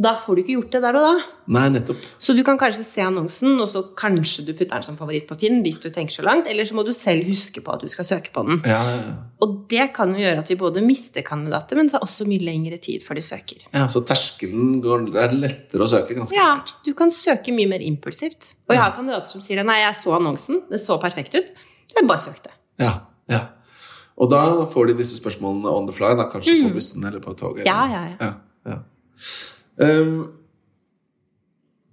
Da 0.00 0.14
får 0.16 0.36
du 0.36 0.40
ikke 0.40 0.54
gjort 0.54 0.70
det 0.72 0.80
der 0.80 0.96
og 0.96 1.02
da. 1.04 1.24
Nei, 1.52 1.64
nettopp. 1.74 2.04
Så 2.22 2.32
du 2.32 2.40
kan 2.46 2.56
kanskje 2.56 2.84
se 2.86 3.02
annonsen, 3.04 3.58
og 3.60 3.68
så 3.68 3.82
kanskje 3.98 4.46
du 4.46 4.52
putter 4.54 4.78
den 4.78 4.86
som 4.86 4.96
favoritt 4.96 5.26
på 5.28 5.36
Finn 5.42 5.58
hvis 5.64 5.76
du 5.82 5.90
tenker 5.92 6.14
så 6.14 6.24
langt, 6.24 6.46
eller 6.48 6.64
så 6.64 6.72
må 6.78 6.84
du 6.86 6.92
selv 6.96 7.26
huske 7.28 7.60
på 7.66 7.74
at 7.74 7.82
du 7.84 7.88
skal 7.92 8.06
søke 8.08 8.32
på 8.32 8.44
den. 8.48 8.62
Ja, 8.64 8.78
ja, 8.86 8.94
ja. 9.02 9.12
Og 9.44 9.58
det 9.68 9.90
kan 9.96 10.14
jo 10.16 10.22
gjøre 10.22 10.40
at 10.40 10.48
vi 10.48 10.56
både 10.62 10.80
mister 10.84 11.20
kandidater, 11.26 11.76
men 11.76 11.90
det 11.90 11.94
tar 11.98 12.06
også 12.06 12.24
mye 12.30 12.40
lengre 12.46 12.78
tid 12.80 13.04
før 13.04 13.20
de 13.20 13.26
søker. 13.28 13.66
ja 13.74 13.84
så 13.92 14.00
terskelen 14.08 14.80
går, 14.84 15.04
er 15.20 15.36
lettere 15.36 15.84
å 15.84 15.90
søke, 15.92 16.16
ganske 16.16 16.36
Ja, 16.38 16.48
enkelt. 16.56 16.74
du 16.88 16.94
kan 16.96 17.12
søke 17.12 17.52
mye 17.52 17.68
mer 17.68 17.84
impulsivt. 17.84 18.54
Og 18.70 18.74
jeg 18.76 18.82
har 18.82 18.96
kandidater 18.96 19.28
som 19.36 19.44
sier 19.44 19.60
det. 19.60 19.66
Nei, 19.68 19.80
jeg 19.84 19.94
så 20.00 20.16
annonsen, 20.16 20.62
det 20.70 20.80
så 20.80 20.96
perfekt 21.02 21.34
ut. 21.36 21.52
Jeg 21.96 22.06
bare 22.08 22.24
søkte. 22.24 22.50
Ja, 22.80 23.00
ja. 23.28 23.44
Og 24.20 24.28
da 24.32 24.40
får 24.72 24.88
de 24.88 24.94
disse 25.02 25.20
spørsmålene 25.20 25.68
on 25.68 25.86
the 25.88 25.92
fly, 25.96 26.14
da, 26.16 26.30
kanskje 26.32 26.56
på 26.64 26.72
bussen 26.74 27.04
eller 27.04 27.20
på 27.24 27.32
toget. 27.36 27.64
Mm. 27.64 27.68
Ja, 27.68 27.84
eller- 27.84 28.16
ja, 28.16 28.16
ja. 28.20 28.32
ja, 28.66 28.72
ja. 28.72 28.78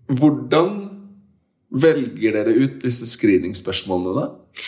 Hvordan 0.08 0.76
velger 1.84 2.36
dere 2.38 2.54
ut 2.56 2.78
disse 2.84 3.08
screeningspørsmålene, 3.12 4.22
da? 4.22 4.64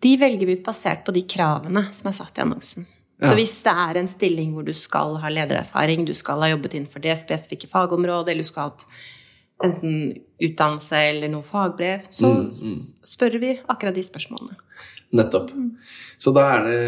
De 0.00 0.14
velger 0.18 0.48
vi 0.48 0.56
ut 0.58 0.64
basert 0.64 1.04
på 1.06 1.12
de 1.14 1.22
kravene 1.28 1.86
som 1.94 2.08
er 2.10 2.16
satt 2.16 2.38
i 2.38 2.42
annonsen. 2.44 2.86
Ja. 3.20 3.28
Så 3.28 3.36
hvis 3.36 3.52
det 3.66 3.72
er 3.76 3.98
en 4.00 4.08
stilling 4.08 4.54
hvor 4.56 4.64
du 4.64 4.72
skal 4.76 5.18
ha 5.20 5.28
ledererfaring, 5.28 6.06
du 6.08 6.14
skal 6.16 6.40
ha 6.40 6.48
jobbet 6.54 6.78
innenfor 6.78 7.02
det 7.04 7.18
spesifikke 7.20 7.68
fagområdet, 7.68 8.32
eller 8.32 8.46
du 8.46 8.48
skal 8.48 8.62
ha 8.62 8.70
hatt 8.72 8.86
enten 9.60 9.98
utdannelse 10.40 11.02
eller 11.10 11.28
noe 11.28 11.44
fagbrev, 11.44 12.06
så 12.08 12.30
Mm, 12.32 12.78
spør 13.04 13.36
vi 13.42 13.50
akkurat 13.68 13.94
de 13.94 14.02
spørsmålene. 14.02 14.56
Nettopp. 15.12 15.50
Så 16.18 16.32
da 16.32 16.46
er 16.56 16.64
det 16.64 16.80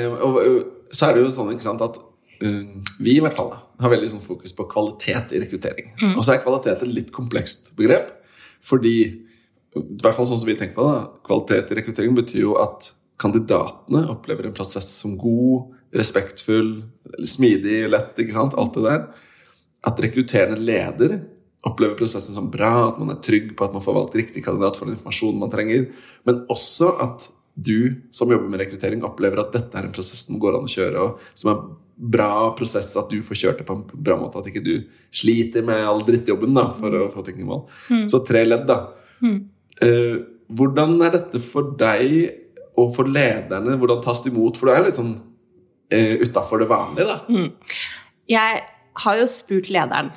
Så 0.92 1.08
er 1.08 1.14
det 1.14 1.22
jo 1.24 1.30
sånn 1.32 1.60
sant, 1.60 1.80
at 1.80 1.98
vi 2.42 3.16
i 3.16 3.20
hvert 3.22 3.36
fall 3.36 3.52
da, 3.52 3.60
har 3.84 3.92
veldig 3.92 4.08
sånn 4.14 4.24
fokus 4.24 4.54
på 4.56 4.66
kvalitet 4.70 5.34
i 5.34 5.42
rekruttering. 5.42 5.92
Og 6.16 6.22
så 6.24 6.34
er 6.34 6.42
kvalitet 6.44 6.82
et 6.82 6.96
litt 6.96 7.12
komplekst 7.14 7.72
begrep. 7.78 8.10
Fordi, 8.62 8.96
i 9.78 9.84
hvert 10.02 10.16
fall 10.16 10.28
sånn 10.28 10.40
som 10.40 10.48
vi 10.48 10.56
tenker 10.58 10.76
på 10.78 10.86
det, 10.88 11.02
kvalitet 11.26 11.72
i 11.72 11.78
rekruttering 11.80 12.16
betyr 12.18 12.44
jo 12.44 12.56
at 12.62 12.92
kandidatene 13.22 14.06
opplever 14.10 14.48
en 14.48 14.56
prosess 14.56 14.88
som 15.02 15.16
god, 15.20 15.74
respektfull, 15.94 16.80
smidig, 17.28 17.84
lett, 17.92 18.16
ikke 18.18 18.34
sant, 18.36 18.56
alt 18.58 18.78
det 18.78 18.86
der. 18.86 19.04
At 19.86 20.00
rekrutterende 20.02 20.62
leder 20.62 21.20
opplever 21.68 21.98
prosessen 21.98 22.34
som 22.34 22.50
bra, 22.50 22.88
at 22.88 22.98
man 22.98 23.12
er 23.14 23.20
trygg 23.22 23.52
på 23.58 23.66
at 23.66 23.74
man 23.74 23.84
får 23.84 23.98
valgt 23.98 24.18
riktig 24.18 24.42
kandidat 24.46 24.78
for 24.78 24.88
den 24.88 24.96
informasjonen 24.96 25.42
man 25.42 25.52
trenger, 25.52 25.86
men 26.26 26.42
også 26.50 26.90
at 27.04 27.28
du 27.54 28.00
som 28.14 28.30
jobber 28.32 28.48
med 28.48 28.62
rekruttering, 28.62 29.04
opplever 29.04 29.42
at 29.42 29.52
dette 29.54 29.76
er 29.78 29.86
en 29.86 29.94
prosess 29.94 30.24
som 30.26 30.40
går 30.42 30.56
an 30.56 30.66
å 30.66 30.72
kjøre, 30.72 31.04
og 31.04 31.38
som 31.38 31.52
er 31.52 31.60
bra 32.02 32.50
prosess 32.58 32.90
at 32.98 33.10
du 33.12 33.20
får 33.22 33.38
kjørt 33.38 33.60
det 33.62 33.66
på 33.68 33.76
en 33.78 33.84
bra 33.94 34.16
måte, 34.18 34.40
at 34.42 34.48
ikke 34.50 34.64
du 34.66 34.72
sliter 35.14 35.62
med 35.66 35.84
all 35.86 36.02
drittjobben 36.06 36.54
da, 36.56 36.64
for 36.74 36.94
å 36.98 37.04
få 37.14 37.22
ting 37.26 37.38
i 37.42 37.46
mål. 37.46 37.62
Så 38.10 38.22
tre 38.26 38.42
ledd, 38.48 38.64
da. 38.66 38.80
Eh, 39.22 40.16
hvordan 40.52 40.96
er 41.06 41.14
dette 41.14 41.40
for 41.44 41.70
deg 41.78 42.16
og 42.80 42.90
for 42.96 43.08
lederne? 43.08 43.76
Hvordan 43.78 44.02
tas 44.04 44.24
det 44.24 44.32
imot? 44.32 44.58
For 44.58 44.68
du 44.68 44.72
er 44.74 44.82
jo 44.82 44.88
litt 44.88 44.98
sånn 44.98 45.14
uh, 45.14 46.14
utafor 46.24 46.60
det 46.64 46.68
vanlige, 46.72 47.06
da. 47.06 47.46
Jeg 48.32 48.60
har 49.04 49.20
jo 49.20 49.30
spurt 49.30 49.70
lederen 49.72 50.10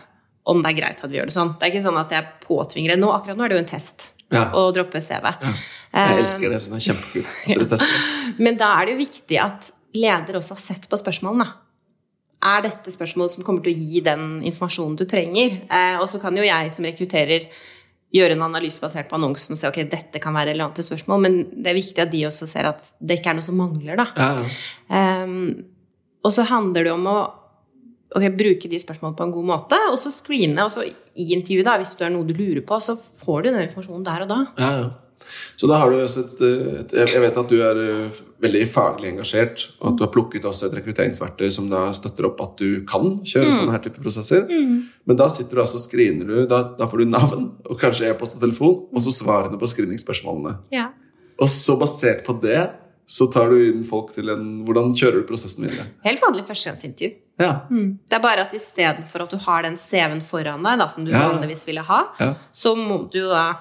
om 0.46 0.62
det 0.62 0.74
er 0.74 0.78
greit 0.80 1.02
at 1.04 1.10
vi 1.12 1.18
gjør 1.20 1.30
det 1.30 1.36
sånn. 1.36 1.54
Det 1.60 1.68
er 1.68 1.74
ikke 1.74 1.86
sånn 1.86 2.02
at 2.02 2.12
jeg 2.14 2.28
påtvinger 2.44 2.94
det 2.94 3.00
nå. 3.02 3.10
Akkurat 3.16 3.38
nå 3.40 3.46
er 3.46 3.54
det 3.54 3.60
jo 3.60 3.64
en 3.64 3.72
test 3.72 4.10
Ja. 4.34 4.48
å 4.58 4.68
droppe 4.74 5.00
CV. 5.00 5.30
Jeg 5.94 6.18
elsker 6.20 6.50
det. 6.50 6.60
Så 6.62 6.74
det 6.74 6.80
er 6.81 6.86
kjempekult. 6.90 7.76
ja. 7.78 7.90
Men 8.44 8.58
da 8.60 8.72
er 8.80 8.86
det 8.90 8.96
jo 8.96 9.02
viktig 9.04 9.40
at 9.42 9.70
leder 9.96 10.40
også 10.42 10.57
har 10.57 10.62
sett 10.64 10.90
på 10.92 11.00
spørsmålene. 11.00 11.48
Er 12.45 12.66
dette 12.66 12.94
spørsmål 12.94 13.31
som 13.33 13.45
kommer 13.45 13.64
til 13.66 13.73
å 13.73 13.80
gi 13.80 14.02
den 14.06 14.25
informasjonen 14.45 14.97
du 14.99 15.06
trenger? 15.09 15.61
Eh, 15.66 15.95
og 15.97 16.06
så 16.11 16.21
kan 16.21 16.35
jo 16.37 16.45
jeg 16.45 16.73
som 16.73 16.85
rekrutterer 16.85 17.47
gjøre 18.16 18.35
en 18.37 18.45
analyse 18.45 18.80
basert 18.80 19.09
på 19.09 19.18
annonsen 19.18 19.56
og 19.56 19.59
se 19.59 19.69
ok, 19.69 19.81
dette 19.92 20.21
kan 20.23 20.35
være 20.35 20.54
relevante 20.54 20.83
spørsmål, 20.85 21.23
men 21.25 21.40
det 21.52 21.71
er 21.71 21.78
viktig 21.80 22.04
at 22.04 22.11
de 22.14 22.21
også 22.30 22.47
ser 22.47 22.69
at 22.69 22.85
det 23.04 23.19
ikke 23.19 23.33
er 23.33 23.40
noe 23.40 23.47
som 23.47 23.57
mangler. 23.59 23.97
da. 23.99 24.06
Ja, 24.16 24.30
ja. 24.37 24.52
Ehm, 24.99 25.49
og 26.25 26.33
så 26.33 26.45
handler 26.47 26.87
det 26.87 26.94
om 26.94 27.09
å 27.09 27.18
okay, 28.16 28.31
bruke 28.33 28.69
de 28.71 28.80
spørsmålene 28.81 29.18
på 29.18 29.28
en 29.28 29.33
god 29.35 29.49
måte, 29.49 29.80
og 29.92 29.97
så 30.02 30.14
screene. 30.14 30.64
Og 30.64 30.71
så 30.73 30.85
i 30.85 31.28
intervjuet, 31.35 31.68
da, 31.68 31.75
hvis 31.81 31.95
det 31.99 32.07
er 32.07 32.14
noe 32.16 32.28
du 32.28 32.33
lurer 32.37 32.64
på, 32.66 32.80
så 32.81 32.95
får 32.97 33.44
du 33.44 33.49
den 33.52 33.66
informasjonen 33.68 34.06
der 34.07 34.25
og 34.25 34.31
da. 34.31 34.40
Ja, 34.61 34.71
ja. 34.80 34.94
Så 35.58 35.68
da 35.68 35.78
har 35.82 35.90
du 35.92 35.98
også 36.02 36.24
et, 36.26 36.42
et 36.92 36.96
Jeg 37.14 37.22
vet 37.24 37.38
at 37.38 37.50
du 37.50 37.56
er 37.64 37.80
eh, 37.84 38.20
veldig 38.44 38.64
faglig 38.72 39.12
engasjert, 39.14 39.66
og 39.82 39.92
at 39.94 39.98
du 40.00 40.04
har 40.06 40.12
plukket 40.14 40.46
også 40.46 40.68
et 40.70 40.78
rekrutteringsverktøy 40.80 41.50
som 41.52 41.70
da 41.72 41.86
støtter 41.96 42.28
opp 42.30 42.42
at 42.42 42.58
du 42.62 42.84
kan 42.90 43.20
kjøre 43.24 43.52
sånne 43.56 43.72
her 43.76 43.84
type 43.86 44.02
prosesser. 44.04 44.46
Men 44.50 45.16
da 45.20 45.28
sitter 45.30 45.56
du 45.56 45.62
altså 45.66 45.78
og 45.82 45.86
screener 45.88 46.26
du 46.26 46.46
da, 46.50 46.62
da 46.78 46.88
får 46.88 47.04
du 47.04 47.06
navn 47.12 47.52
og 47.70 47.80
kanskje 47.82 48.10
e-post 48.10 48.36
og 48.38 48.42
telefon, 48.46 48.80
og 48.94 49.02
så 49.02 49.12
svarene 49.12 49.58
på 49.60 49.68
screeningspørsmålene. 49.68 50.58
Ja. 50.76 50.90
Og 51.42 51.50
så 51.52 51.76
basert 51.80 52.24
på 52.26 52.38
det 52.42 52.70
så 53.06 53.28
tar 53.30 53.52
du 53.54 53.60
inn 53.62 53.84
folk 53.86 54.14
til 54.16 54.32
en 54.34 54.64
Hvordan 54.66 54.96
kjører 54.98 55.20
du 55.22 55.28
prosessen 55.30 55.68
videre? 55.68 55.84
Helt 56.08 56.22
vanlig 56.24 56.42
førstegangsintervju. 56.48 57.12
Ja. 57.38 57.52
Det 57.70 58.16
er 58.18 58.22
bare 58.24 58.46
at 58.48 58.54
istedenfor 58.58 59.26
at 59.28 59.30
du 59.36 59.38
har 59.44 59.62
den 59.68 59.76
CV-en 59.78 60.24
foran 60.26 60.64
deg, 60.66 60.80
da, 60.80 60.88
som 60.90 61.06
du 61.06 61.12
Ja. 61.12 61.28
vanligvis 61.30 61.68
ville 61.68 61.82
ha, 61.86 62.00
Ja. 62.20 62.34
så 62.54 62.74
må 62.76 63.12
du 63.12 63.20
da 63.30 63.60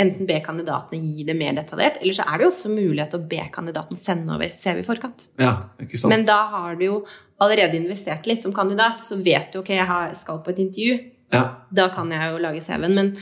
enten 0.00 0.26
be 0.26 0.40
kandidatene 0.42 0.98
gi 0.98 1.24
det 1.28 1.36
mer 1.38 1.54
detaljert, 1.54 2.00
eller 2.02 2.16
så 2.16 2.26
er 2.26 2.38
det 2.40 2.46
jo 2.46 2.50
også 2.50 2.72
mulighet 2.72 3.12
til 3.14 3.22
å 3.22 3.28
be 3.30 3.44
kandidaten 3.54 3.98
sende 3.98 4.34
over 4.34 4.50
CV 4.50 4.82
i 4.82 4.86
forkant. 4.86 5.28
ja 5.40 5.54
ikke 5.78 6.00
sant? 6.00 6.10
Men 6.10 6.26
da 6.26 6.40
har 6.50 6.78
du 6.80 6.84
jo 6.88 6.98
allerede 7.44 7.78
investert 7.78 8.26
litt 8.30 8.42
som 8.42 8.54
kandidat, 8.54 9.02
så 9.04 9.18
vet 9.22 9.52
du 9.52 9.60
ok, 9.62 9.72
jeg 9.76 10.18
skal 10.18 10.42
på 10.42 10.54
et 10.54 10.62
intervju. 10.66 11.00
ja. 11.34 11.46
Da 11.70 11.88
kan 11.94 12.10
jeg 12.10 12.32
jo 12.32 12.42
lage 12.42 12.62
CV-en. 12.62 12.94
Men 12.94 13.14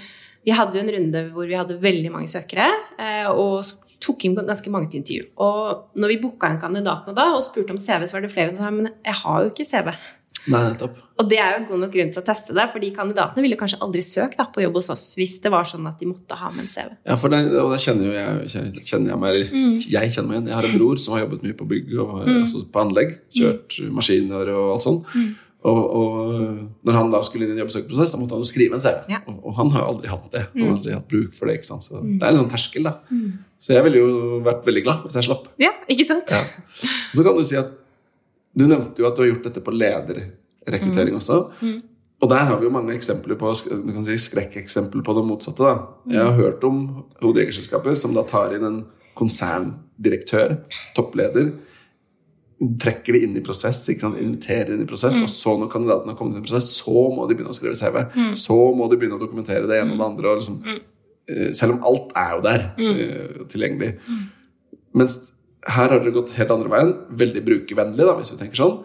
vi 0.45 0.55
hadde 0.57 0.79
jo 0.79 0.83
en 0.83 0.95
runde 0.97 1.23
hvor 1.35 1.47
vi 1.47 1.59
hadde 1.59 1.79
veldig 1.81 2.11
mange 2.13 2.31
søkere, 2.31 2.67
eh, 2.99 3.29
og 3.31 3.69
tok 4.03 4.25
inn 4.27 4.35
ganske 4.35 4.73
mange 4.75 4.91
til 4.91 5.03
intervju. 5.03 5.29
Og 5.45 6.01
når 6.01 6.15
vi 6.15 6.21
booka 6.25 6.51
inn 6.51 6.61
kandidatene 6.63 7.15
da, 7.17 7.29
og 7.37 7.45
spurte 7.47 7.77
om 7.77 7.81
CV, 7.81 8.09
så 8.09 8.17
var 8.17 8.25
det 8.25 8.33
flere 8.33 8.51
som 8.51 8.65
sa 8.65 8.73
men 8.75 8.91
jeg 8.91 9.19
har 9.21 9.45
jo 9.45 9.53
ikke 9.53 9.69
CV. 9.69 9.93
Nei, 10.51 10.61
nettopp. 10.73 10.97
Og 11.23 11.29
det 11.31 11.39
er 11.39 11.53
jo 11.61 11.67
god 11.69 11.83
nok 11.85 11.93
grunn 11.95 12.09
til 12.11 12.19
å 12.23 12.25
teste 12.27 12.55
det, 12.57 12.65
fordi 12.73 12.89
kandidatene 12.97 13.45
ville 13.45 13.59
kanskje 13.61 13.79
aldri 13.85 14.01
søkt 14.03 14.41
da, 14.41 14.49
på 14.51 14.65
jobb 14.65 14.75
hos 14.81 14.89
oss 14.91 15.05
hvis 15.15 15.37
det 15.45 15.53
var 15.55 15.69
sånn 15.69 15.87
at 15.87 16.01
de 16.03 16.09
måtte 16.11 16.35
ha 16.41 16.49
med 16.51 16.65
en 16.65 16.73
CV. 16.73 16.89
Ja, 17.07 17.15
for 17.21 17.31
det, 17.31 17.45
og 17.61 17.71
det 17.71 17.79
kjenner 17.85 18.09
jo 18.09 18.17
jeg, 18.17 18.51
kjenner- 18.83 19.13
jeg 19.13 19.21
meg 19.23 19.53
Mm. 19.53 19.77
Jeg 19.93 20.11
kjenner 20.17 20.29
meg 20.29 20.37
igjen. 20.41 20.49
Jeg 20.51 20.57
har 20.59 20.65
en 20.67 20.79
bror 20.81 20.99
som 20.99 21.15
har 21.15 21.23
jobbet 21.27 21.43
mye 21.47 21.55
på 21.61 21.69
bygg 21.69 21.95
og 22.03 22.11
altså 22.27 22.65
på 22.73 22.83
anlegg. 22.83 23.17
Kjørt 23.37 23.79
maskiner 23.95 24.51
og 24.57 24.73
alt 24.75 24.83
sånt. 24.89 25.07
Mm. 25.15 25.31
Og, 25.63 25.79
og 25.95 26.83
når 26.83 26.97
han 26.99 27.11
da 27.13 27.21
skulle 27.23 27.47
inn 27.47 27.53
i 27.53 27.55
en 27.55 27.63
jobbsøkerprosess, 27.63 28.11
så 28.11 28.19
måtte 28.19 28.35
han 28.35 28.43
jo 28.43 28.49
skrive 28.51 28.75
en 28.75 28.83
CV. 28.83 28.97
Ja. 29.13 29.21
Og, 29.31 29.37
og 29.47 29.55
han 29.61 29.71
har 29.71 29.85
jo 29.85 29.91
aldri 29.93 30.09
hatt 30.11 30.25
det. 30.35 30.43
Han 30.57 30.65
har 30.65 30.73
aldri 30.75 30.97
hatt 30.97 31.07
bruk 31.13 31.31
for 31.37 31.47
det. 31.47 31.61
ikke 31.61 31.69
sant? 31.69 31.87
Så 31.87 32.01
det 32.03 32.19
er 32.19 32.33
en 32.33 32.41
sånn 32.41 32.51
terskel, 32.51 32.89
da. 32.89 32.97
Så 33.63 33.77
jeg 33.77 33.85
ville 33.87 34.03
jo 34.03 34.41
vært 34.43 34.67
veldig 34.67 34.83
glad 34.89 35.05
hvis 35.07 35.21
jeg 35.21 35.29
slapp. 35.29 35.47
Ja, 35.63 35.71
ikke 35.87 36.09
sant? 36.09 36.35
Ja. 36.35 36.43
Så 37.15 37.23
kan 37.23 37.39
du 37.39 37.45
si 37.47 37.61
at 37.61 37.71
du 38.55 38.67
nevnte 38.67 39.01
jo 39.03 39.09
at 39.09 39.17
du 39.17 39.23
har 39.25 39.31
gjort 39.33 39.45
dette 39.49 39.61
på 39.65 39.73
lederrekruttering 39.75 41.17
også. 41.17 41.39
Og 42.23 42.31
der 42.31 42.45
har 42.47 42.59
vi 42.61 42.69
jo 42.69 42.71
mange 42.71 42.95
eksempler 42.95 43.35
på 43.35 43.51
du 43.67 43.93
kan 43.93 44.05
si 44.07 44.15
skrekkeksempler 44.19 45.03
på 45.03 45.15
det 45.17 45.25
motsatte. 45.27 45.63
da. 45.63 45.89
Jeg 46.13 46.23
har 46.23 46.37
hørt 46.39 46.65
om 46.65 47.05
hodejegerselskaper 47.23 47.97
som 47.99 48.15
da 48.15 48.23
tar 48.23 48.55
inn 48.55 48.65
en 48.65 48.85
konserndirektør, 49.19 50.61
toppleder, 50.97 51.51
trekker 52.79 53.17
det 53.17 53.25
inn 53.27 53.35
i 53.37 53.43
prosess, 53.43 53.89
inviterer 53.91 54.77
inn 54.77 54.85
i 54.85 54.87
prosess, 54.87 55.19
og 55.19 55.29
så 55.29 55.57
når 55.59 55.73
kandidatene 55.73 56.13
har 56.13 56.19
kommet 56.19 56.37
inn 56.39 56.45
i 56.45 56.47
prosess, 56.47 56.71
så 56.79 57.09
må 57.11 57.27
de 57.27 57.35
begynne 57.35 57.51
å 57.51 57.59
skrive 57.59 57.75
CV. 57.75 57.99
Så 58.39 58.55
må 58.77 58.87
de 58.89 58.97
begynne 59.01 59.19
å 59.19 59.23
dokumentere 59.23 59.67
det 59.67 59.81
ene 59.81 59.97
og 59.97 59.99
det 59.99 60.07
andre. 60.07 60.29
Og 60.31 60.39
liksom, 60.39 60.63
eh, 61.27 61.51
selv 61.53 61.73
om 61.75 61.83
alt 61.91 62.13
er 62.15 62.37
jo 62.37 62.41
der 62.47 62.75
eh, 62.79 63.47
tilgjengelig. 63.51 63.99
Mens 64.95 65.32
her 65.69 65.89
har 65.89 66.01
dere 66.01 66.15
gått 66.15 66.35
helt 66.39 66.51
andre 66.55 66.73
veien, 66.73 66.93
veldig 67.23 67.45
brukervennlig, 67.47 68.05
da, 68.09 68.17
hvis 68.19 68.35
vi 68.35 68.41
tenker 68.41 68.59
sånn. 68.59 68.77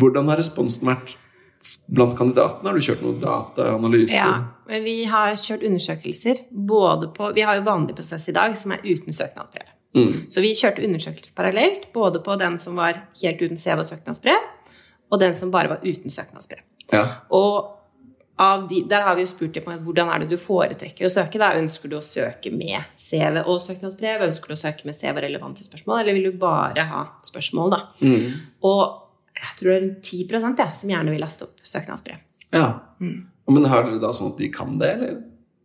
Hvordan 0.00 0.28
har 0.30 0.40
responsen 0.40 0.90
vært 0.90 1.16
blant 1.90 2.16
kandidatene? 2.18 2.70
Har 2.70 2.78
du 2.78 2.84
kjørt 2.84 3.02
noen 3.04 3.18
dataanalyser? 3.22 4.16
Ja, 4.20 4.80
vi 4.84 4.96
har 5.10 5.34
kjørt 5.40 5.64
undersøkelser 5.66 6.44
både 6.50 7.10
på 7.16 7.32
Vi 7.36 7.44
har 7.44 7.58
jo 7.58 7.66
vanlig 7.66 7.96
prosess 7.98 8.28
i 8.30 8.36
dag 8.36 8.54
som 8.58 8.76
er 8.76 8.84
uten 8.84 9.16
søknadsbrev. 9.16 9.74
Mm. 9.96 10.30
Så 10.30 10.44
vi 10.44 10.54
kjørte 10.54 10.84
undersøkelser 10.86 11.34
parallelt, 11.34 11.88
både 11.94 12.22
på 12.22 12.36
den 12.38 12.60
som 12.62 12.78
var 12.78 13.02
helt 13.22 13.42
uten 13.42 13.58
CV 13.58 13.82
og 13.82 13.88
søknadsbrev, 13.88 14.48
og 15.10 15.20
den 15.20 15.34
som 15.36 15.50
bare 15.50 15.72
var 15.72 15.82
uten 15.82 16.12
søknadsbrev. 16.14 16.62
Ja. 16.94 17.04
Og 17.34 17.79
de, 18.70 18.82
der 18.88 19.02
har 19.04 19.16
vi 19.18 19.24
jo 19.26 19.30
spurt 19.30 19.52
dem 19.56 19.64
på 19.66 19.74
hvordan 19.84 20.08
er 20.12 20.22
det 20.22 20.30
du 20.30 20.38
foretrekker 20.40 21.04
å 21.04 21.12
søke. 21.12 21.40
Da 21.42 21.50
ønsker 21.58 21.90
du 21.92 21.98
å 21.98 22.04
søke 22.04 22.52
med 22.54 22.78
CV 23.00 23.42
og 23.44 23.58
søknadsbrev? 23.64 24.24
Ønsker 24.30 24.52
du 24.52 24.56
å 24.56 24.60
søke 24.60 24.88
med 24.88 24.96
CV 24.96 25.12
og 25.18 25.24
relevante 25.26 25.66
spørsmål, 25.66 26.00
eller 26.02 26.16
vil 26.16 26.30
du 26.30 26.38
bare 26.40 26.86
ha 26.88 27.02
spørsmål? 27.26 27.74
da? 27.74 27.80
Mm. 28.00 28.38
Og 28.70 28.84
jeg 29.40 29.56
tror 29.58 29.70
det 29.70 29.76
er 29.76 29.84
rundt 29.86 30.12
10 30.12 30.54
ja, 30.60 30.70
som 30.76 30.92
gjerne 30.94 31.12
vil 31.14 31.20
laste 31.24 31.48
opp 31.48 31.60
søknadsbrev. 31.64 32.22
ja. 32.56 32.70
Mm. 33.00 33.26
Men 33.50 33.64
har 33.66 33.82
dere 33.82 33.98
da 33.98 34.12
sånn 34.14 34.30
at 34.30 34.38
de 34.38 34.46
kan 34.54 34.76
det, 34.78 34.88
eller? 34.94 35.14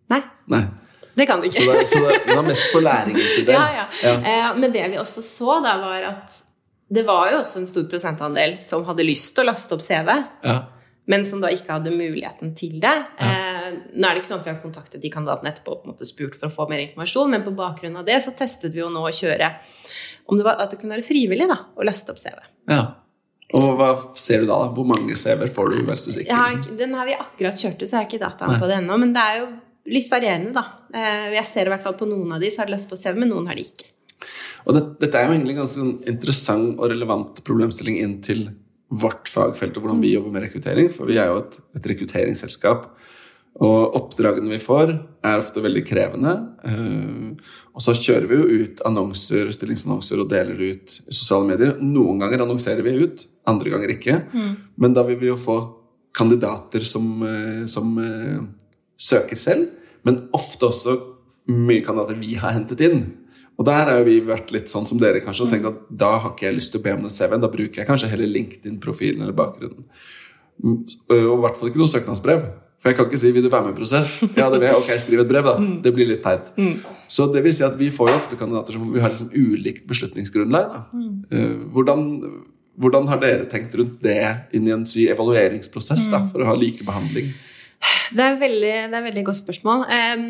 Nei, 0.10 0.18
Nei. 0.50 0.62
det 1.14 1.28
kan 1.30 1.42
de 1.44 1.52
Så 1.54 1.62
ikke. 1.62 1.76
det, 1.78 1.84
så 1.92 2.00
det, 2.02 2.16
det 2.26 2.38
var 2.40 2.48
mest 2.48 2.72
for 2.74 2.82
læringens 2.82 3.36
del? 3.46 3.54
Ja, 3.60 3.66
ja. 3.76 3.84
Ja. 4.02 4.14
Eh, 4.32 4.56
men 4.58 4.74
det 4.74 4.88
vi 4.90 4.98
også 4.98 5.22
så, 5.22 5.60
da, 5.62 5.76
var 5.84 6.08
at 6.10 6.34
det 6.96 7.04
var 7.06 7.30
jo 7.32 7.44
også 7.44 7.62
en 7.62 7.68
stor 7.70 7.86
prosentandel 7.92 8.58
som 8.64 8.86
hadde 8.90 9.06
lyst 9.06 9.36
til 9.36 9.46
å 9.46 9.52
laste 9.52 9.78
opp 9.78 9.84
CV, 9.86 10.10
Ja. 10.46 10.56
Men 11.08 11.26
som 11.26 11.42
da 11.44 11.48
ikke 11.54 11.70
hadde 11.76 11.92
muligheten 11.94 12.56
til 12.58 12.80
det. 12.82 12.94
Eh, 13.22 13.72
nå 13.94 14.08
er 14.08 14.16
det 14.16 14.24
ikke 14.24 14.32
sånn 14.32 14.40
at 14.42 14.48
vi 14.50 14.54
har 14.54 14.62
kontaktet 14.64 15.02
de 15.02 15.10
kandidatene 15.14 15.52
etterpå 15.54 15.72
og 15.76 15.84
på 15.84 15.90
en 15.90 15.94
måte 15.96 16.06
spurt 16.10 16.36
for 16.40 16.50
å 16.50 16.54
få 16.56 16.68
mer 16.70 16.82
informasjon, 16.88 17.30
men 17.30 17.44
på 17.46 17.54
bakgrunn 17.56 17.98
av 18.02 18.06
det 18.08 18.20
så 18.26 18.34
testet 18.38 18.74
vi 18.74 18.80
jo 18.82 18.90
nå 18.90 19.04
å 19.06 19.14
kjøre 19.14 19.52
om 20.28 20.38
det 20.40 20.46
var, 20.48 20.58
at 20.64 20.72
det 20.74 20.80
kunne 20.82 20.96
være 20.98 21.06
frivillig 21.06 21.48
da, 21.52 21.60
å 21.78 21.86
laste 21.86 22.12
opp 22.14 22.22
CV. 22.22 22.38
ja. 22.74 22.84
Og 23.54 23.62
hva 23.78 23.92
ser 24.18 24.42
du 24.42 24.48
da? 24.50 24.56
da? 24.66 24.72
Hvor 24.74 24.88
mange 24.90 25.14
CV-er 25.16 25.52
får 25.54 25.70
du 25.70 25.76
versus 25.86 26.16
ikke? 26.18 26.26
sikker, 26.26 26.34
har, 26.34 26.48
Liksom? 26.50 26.62
ikke- 26.66 26.78
den 26.80 26.94
har 26.98 27.06
vi 27.06 27.14
akkurat 27.14 27.54
kjørt 27.62 27.76
ut, 27.84 27.88
så 27.88 27.94
jeg 27.94 28.00
har 28.02 28.08
ikke 28.10 28.20
dataen 28.20 28.52
Nei. 28.52 28.60
på 28.60 28.68
det 28.68 28.76
ennå. 28.82 28.98
Men 29.00 29.14
det 29.14 29.22
er 29.22 29.38
jo 29.40 29.46
litt 29.94 30.10
varierende, 30.10 30.52
da. 30.54 30.64
Eh, 30.92 31.30
Jeg 31.36 31.46
ser 31.46 31.66
i 31.68 31.70
hvert 31.70 31.84
fall 31.84 31.94
på 31.94 32.08
noen 32.10 32.34
av 32.34 32.42
de 32.42 32.48
så 32.50 32.58
har 32.58 32.66
de 32.66 32.74
lyst 32.74 32.90
på 32.90 32.98
CV, 32.98 33.16
men 33.20 33.30
noen 33.30 33.46
har 33.48 33.54
de 33.56 33.62
ikke. 33.62 33.86
Og 34.66 34.74
det, 34.74 35.00
dette 35.00 35.14
er 35.16 35.28
jo 35.28 35.34
egentlig 35.36 35.52
en 35.56 35.62
ganske 35.62 35.78
sånn 35.80 36.04
interessant 36.08 36.80
og 36.80 36.90
relevant 36.90 37.44
problemstilling 37.46 38.02
inn 38.02 38.22
til 38.22 38.50
vårt 39.02 39.30
fagfelt 39.32 39.76
og 39.78 39.86
hvordan 39.86 40.02
vi 40.04 40.14
jobber 40.14 40.34
med 40.34 40.46
rekruttering, 40.46 40.92
for 40.94 41.10
vi 41.10 41.20
er 41.22 41.32
jo 41.32 41.42
et, 41.42 41.60
et 41.78 41.90
rekrutteringsselskap. 41.92 42.90
Og 43.66 43.96
oppdragene 43.96 44.52
vi 44.52 44.60
får, 44.60 44.90
er 45.24 45.40
ofte 45.40 45.64
veldig 45.64 45.86
krevende. 45.88 46.34
Eh, 46.68 47.54
og 47.72 47.84
så 47.84 47.96
kjører 47.96 48.28
vi 48.28 48.40
jo 48.40 48.66
ut 48.66 48.84
annonser, 48.88 49.52
stillingsannonser 49.56 50.20
og 50.20 50.30
deler 50.32 50.60
ut 50.60 50.98
i 51.06 51.16
sosiale 51.16 51.48
medier. 51.48 51.78
Noen 51.80 52.20
ganger 52.24 52.44
annonserer 52.44 52.84
vi 52.84 52.98
ut, 53.06 53.26
andre 53.48 53.72
ganger 53.72 53.96
ikke. 53.96 54.20
Men 54.82 54.96
da 54.96 55.06
vil 55.08 55.22
vi 55.22 55.32
jo 55.32 55.40
få 55.40 55.58
kandidater 56.16 56.84
som, 56.88 57.08
eh, 57.24 57.66
som 57.66 57.98
eh, 58.00 58.40
søker 58.98 59.40
selv, 59.40 59.70
men 60.04 60.28
ofte 60.36 60.70
også 60.70 60.96
mye 61.52 61.84
kandidater 61.84 62.20
vi 62.20 62.36
har 62.40 62.56
hentet 62.56 62.84
inn. 62.86 63.02
Og 63.58 63.66
der 63.66 63.86
har 63.88 64.04
vi 64.04 64.18
vært 64.20 64.52
litt 64.52 64.68
sånn 64.68 64.86
som 64.90 65.00
dere 65.00 65.22
kanskje, 65.24 65.46
og 65.46 65.52
tenkt 65.54 65.70
at 65.70 65.78
da 65.90 66.18
har 66.20 66.34
ikke 66.34 66.50
jeg 66.50 66.58
lyst 66.58 66.72
til 66.74 66.82
å 66.82 66.84
be 66.84 66.94
om 66.98 67.06
den 67.06 67.14
CV-en, 67.16 67.42
da 67.42 67.48
bruker 67.48 67.82
jeg 67.82 67.88
kanskje 67.88 68.10
heller 68.12 68.28
LinkedIn-profilen 68.28 69.22
eller 69.24 69.34
bakgrunnen. 69.38 69.86
Mm, 70.64 70.82
Og 71.10 71.16
i 71.16 71.42
hvert 71.46 71.58
fall 71.60 71.70
ikke 71.72 71.80
noe 71.84 71.92
søknadsbrev. 71.94 72.46
For 72.84 72.92
jeg 72.92 72.98
kan 73.00 73.08
ikke 73.08 73.18
si 73.18 73.32
'vil 73.32 73.44
du 73.44 73.50
være 73.50 73.66
med 73.66 73.74
i 73.78 73.80
prosess'? 73.82 74.12
Ja, 74.38 74.50
det 74.52 74.60
vil 74.60 74.68
jeg. 74.68 74.76
Ok, 74.78 74.90
skriv 75.00 75.20
et 75.24 75.28
brev, 75.28 75.44
da. 75.44 75.56
Det 75.82 75.94
blir 75.96 76.06
litt 76.08 76.22
teit. 76.24 76.52
Så 77.08 77.32
det 77.34 77.42
vil 77.44 77.54
si 77.54 77.64
at 77.64 77.78
vi 77.80 77.90
får 77.90 78.10
jo 78.12 78.16
ofte 78.16 78.36
kandidater 78.38 78.74
som 78.74 78.92
vi 78.94 79.00
har 79.00 79.10
liksom 79.10 79.32
ulikt 79.34 79.88
beslutningsgrunnlag. 79.88 80.68
Da. 80.70 80.84
Eh, 81.32 81.56
Hvordan, 81.74 82.22
hvordan 82.78 83.08
har 83.08 83.18
dere 83.20 83.46
tenkt 83.50 83.74
rundt 83.76 84.02
det 84.04 84.20
inn 84.54 84.68
i 84.68 84.72
en 84.72 84.86
si, 84.86 85.08
evalueringsprosess 85.08 86.12
da, 86.12 86.28
for 86.30 86.42
å 86.42 86.46
ha 86.46 86.54
likebehandling? 86.56 87.34
Det 88.16 88.22
er 88.22 88.36
veldig, 88.38 88.74
det 88.92 88.98
er 88.98 89.06
veldig 89.08 89.24
godt 89.26 89.40
spørsmål. 89.40 89.86
Um, 89.90 90.26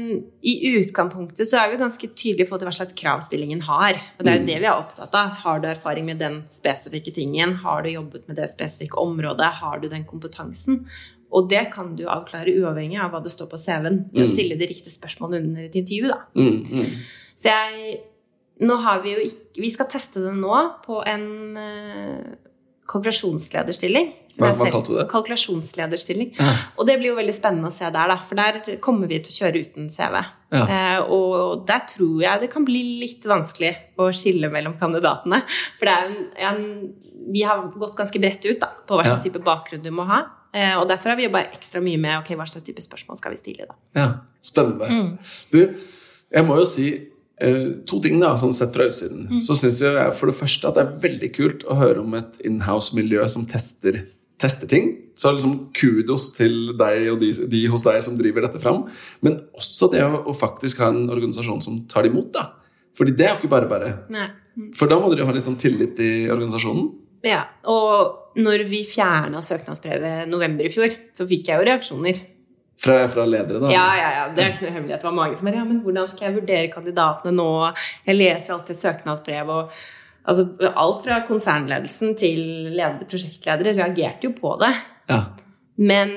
I 0.47 0.53
utgangspunktet 0.79 1.49
så 1.49 1.59
er 1.59 1.73
vi 1.73 1.79
ganske 1.81 2.07
tydelige 2.07 2.47
på 2.49 2.59
hva 2.61 2.71
slags 2.73 2.95
krav 2.97 3.23
stillingen 3.25 3.65
har. 3.67 3.99
Og 4.15 4.23
det 4.23 4.31
er 4.31 4.39
jo 4.39 4.47
det 4.47 4.59
vi 4.63 4.69
er 4.69 4.77
opptatt 4.77 5.17
av. 5.19 5.33
Har 5.43 5.59
du 5.61 5.67
erfaring 5.69 6.07
med 6.07 6.21
den 6.23 6.39
spesifikke 6.51 7.13
tingen? 7.15 7.57
Har 7.65 7.83
du 7.83 7.91
jobbet 7.91 8.29
med 8.29 8.39
det 8.39 8.47
spesifikke 8.53 9.01
området? 9.01 9.51
Har 9.59 9.83
du 9.83 9.89
den 9.91 10.07
kompetansen? 10.07 10.85
Og 11.35 11.49
det 11.51 11.65
kan 11.73 11.93
du 11.99 12.05
avklare 12.07 12.53
uavhengig 12.55 12.99
av 13.01 13.11
hva 13.11 13.21
det 13.23 13.33
står 13.33 13.49
på 13.51 13.59
CV-en, 13.59 14.05
ved 14.13 14.23
å 14.23 14.31
stille 14.31 14.57
de 14.59 14.69
riktige 14.69 14.93
spørsmålene 14.93 15.43
under 15.43 15.67
et 15.67 15.79
intervju. 15.81 16.11
da. 16.13 16.19
Mm, 16.37 16.59
mm. 16.63 16.91
Så 17.35 17.55
jeg 17.55 18.03
Nå 18.63 18.77
har 18.79 19.01
vi 19.03 19.11
jo 19.11 19.19
ikke 19.19 19.59
Vi 19.59 19.69
skal 19.73 19.89
teste 19.91 20.21
det 20.23 20.31
nå 20.31 20.59
på 20.85 21.01
en 21.11 21.25
eh, 21.59 22.35
kalkulasjonslederstilling. 22.87 24.13
som 24.29 24.45
Hva- 24.45 24.53
hva 24.57 24.71
kalte 24.71 24.87
du 24.93 24.97
det? 24.99 25.07
Kalkulasjonslederstilling. 25.09 26.33
Ja. 26.39 26.55
Og 26.77 26.85
det 26.87 26.97
blir 26.99 27.11
jo 27.13 27.15
veldig 27.15 27.33
spennende 27.33 27.67
å 27.69 27.73
se 27.73 27.85
der, 27.85 28.07
da, 28.11 28.17
for 28.17 28.35
der 28.35 28.77
kommer 28.83 29.07
vi 29.07 29.19
til 29.19 29.31
å 29.33 29.39
kjøre 29.41 29.61
uten 29.65 29.89
CV. 29.89 30.19
Ja. 30.51 30.65
Eh, 30.67 30.99
og 31.09 31.65
der 31.67 31.79
tror 31.89 32.21
jeg 32.21 32.41
det 32.41 32.51
kan 32.53 32.65
bli 32.65 32.83
litt 33.01 33.23
vanskelig 33.25 33.75
å 33.97 34.09
skille 34.13 34.51
mellom 34.51 34.77
kandidatene. 34.79 35.41
For 35.79 35.85
det 35.85 35.95
en, 35.95 36.15
en, 36.37 36.93
vi 37.33 37.41
har 37.47 37.63
gått 37.73 37.95
ganske 37.97 38.19
bredt 38.21 38.45
ut 38.45 38.59
da, 38.59 38.69
på 38.87 38.95
hva 38.97 39.03
slags 39.03 39.25
Ja. 39.25 39.31
type 39.31 39.43
bakgrunn 39.43 39.81
du 39.83 39.91
må 39.91 40.05
ha. 40.05 40.23
Eh, 40.53 40.75
og 40.79 40.87
derfor 40.87 41.09
har 41.09 41.17
vi 41.17 41.25
jobba 41.27 41.41
ekstra 41.51 41.81
mye 41.83 41.97
med 41.99 42.19
ok, 42.21 42.35
hva 42.37 42.45
slags 42.47 42.63
type 42.65 42.79
spørsmål 42.81 43.17
skal 43.17 43.31
vi 43.31 43.37
stille. 43.41 43.65
da. 43.67 43.75
Ja, 43.95 44.07
spennende. 44.41 45.17
Du, 45.51 45.75
jeg 46.31 46.45
må 46.45 46.55
jo 46.59 46.65
si 46.65 47.09
to 47.37 47.99
ting 47.99 48.21
da, 48.21 48.33
sånn 48.39 48.55
sett 48.55 48.73
fra 48.75 48.87
utsiden. 48.87 49.27
Så 49.43 49.57
syns 49.59 49.81
jeg 49.83 50.11
for 50.15 50.31
det 50.31 50.37
første 50.37 50.69
at 50.69 50.77
det 50.77 50.85
er 50.85 50.99
veldig 51.03 51.31
kult 51.35 51.65
å 51.67 51.75
høre 51.79 52.03
om 52.03 52.13
et 52.15 52.37
inhouse-miljø 52.47 53.25
som 53.31 53.43
tester, 53.49 54.05
tester 54.41 54.69
ting. 54.71 54.93
Så 55.19 55.33
liksom 55.35 55.57
kudos 55.75 56.29
til 56.35 56.75
deg 56.79 57.09
og 57.13 57.19
de, 57.23 57.31
de 57.51 57.65
hos 57.71 57.83
deg 57.87 58.01
som 58.03 58.17
driver 58.19 58.47
dette 58.47 58.61
fram. 58.63 58.85
Men 59.25 59.41
også 59.55 59.91
det 59.91 60.03
å, 60.05 60.23
å 60.31 60.35
faktisk 60.35 60.83
ha 60.83 60.91
en 60.93 61.09
organisasjon 61.11 61.63
som 61.63 61.81
tar 61.91 62.07
det 62.07 62.13
imot. 62.13 62.31
da. 62.35 62.49
Fordi 62.95 63.15
det 63.15 63.27
er 63.27 63.33
jo 63.33 63.41
ikke 63.43 63.51
bare 63.51 63.71
bare. 63.71 63.91
Nei. 64.11 64.29
For 64.75 64.87
da 64.91 64.99
må 64.99 65.11
dere 65.11 65.27
ha 65.27 65.35
litt 65.35 65.47
sånn 65.47 65.59
tillit 65.59 65.99
i 65.99 66.13
organisasjonen. 66.31 66.87
Ja, 67.25 67.41
og 67.71 68.37
når 68.39 68.63
vi 68.69 68.83
fjerna 68.87 69.41
søknadsbrevet 69.43 70.29
november 70.29 70.67
i 70.67 70.71
fjor, 70.71 70.93
så 71.15 71.25
fikk 71.27 71.49
jeg 71.49 71.59
jo 71.59 71.67
reaksjoner. 71.67 72.21
Fra, 72.81 72.95
fra 73.11 73.23
ledere, 73.27 73.61
da. 73.63 73.69
Ja, 73.71 73.85
ja, 73.95 74.07
ja, 74.17 74.23
det 74.35 74.43
er 74.43 74.49
ikke 74.51 74.65
noe 74.65 74.73
hemmelighet. 74.75 75.03
Det 75.03 75.07
var 75.07 75.15
mange 75.15 75.37
som 75.39 75.47
er, 75.49 75.59
ja, 75.61 75.67
men 75.67 75.79
hvordan 75.85 76.09
skal 76.11 76.27
jeg 76.27 76.35
vurdere 76.39 76.71
kandidatene 76.73 77.31
nå? 77.35 77.51
Jeg 78.07 78.17
leser 78.17 78.55
alltid 78.57 78.79
søknadsbrev 78.81 79.53
og 79.53 79.77
altså, 80.25 80.47
Alt 80.71 81.05
fra 81.05 81.21
konsernledelsen 81.29 82.17
til 82.19 82.41
ledere, 82.75 83.07
prosjektledere 83.07 83.77
reagerte 83.79 84.27
jo 84.27 84.35
på 84.35 84.57
det. 84.61 84.73
Ja. 85.11 85.21
Men 85.79 86.13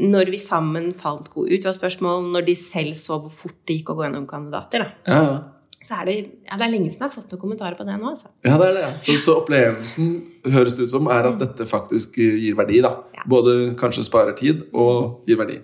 når 0.00 0.32
vi 0.32 0.40
sammen 0.40 0.92
falt 0.96 1.28
gode 1.34 1.52
ut, 1.52 1.68
var 1.68 1.76
spørsmålet 1.76 2.32
når 2.32 2.48
de 2.48 2.56
selv 2.56 2.96
så 2.96 3.20
hvor 3.20 3.32
fort 3.34 3.58
det 3.68 3.80
gikk 3.80 3.92
å 3.92 3.98
gå 3.98 4.06
gjennom 4.06 4.28
kandidater, 4.30 4.86
da, 4.86 4.92
Ja, 5.12 5.22
ja. 5.28 5.40
Så 5.84 5.96
er 6.02 6.04
det, 6.10 6.14
ja, 6.44 6.56
det 6.60 6.64
er 6.66 6.72
lenge 6.74 6.90
siden 6.92 7.06
jeg 7.06 7.08
har 7.08 7.14
fått 7.14 7.30
noen 7.32 7.40
kommentarer 7.40 7.76
på 7.78 7.84
det 7.88 7.94
nå. 7.96 8.10
Altså. 8.12 8.28
Ja, 8.44 8.58
det 8.60 8.66
er 8.68 8.74
det. 8.76 8.88
Så, 9.00 9.14
så 9.22 9.36
opplevelsen 9.40 10.10
høres 10.52 10.76
det 10.76 10.84
ut 10.88 10.92
som 10.92 11.06
er 11.12 11.28
at 11.30 11.38
dette 11.40 11.66
faktisk 11.68 12.18
gir 12.20 12.56
verdi. 12.58 12.82
da. 12.84 12.90
Ja. 13.16 13.24
Både 13.32 13.54
kanskje 13.80 14.04
sparer 14.04 14.36
tid 14.36 14.66
og 14.76 15.22
gir 15.28 15.40
verdi. 15.40 15.56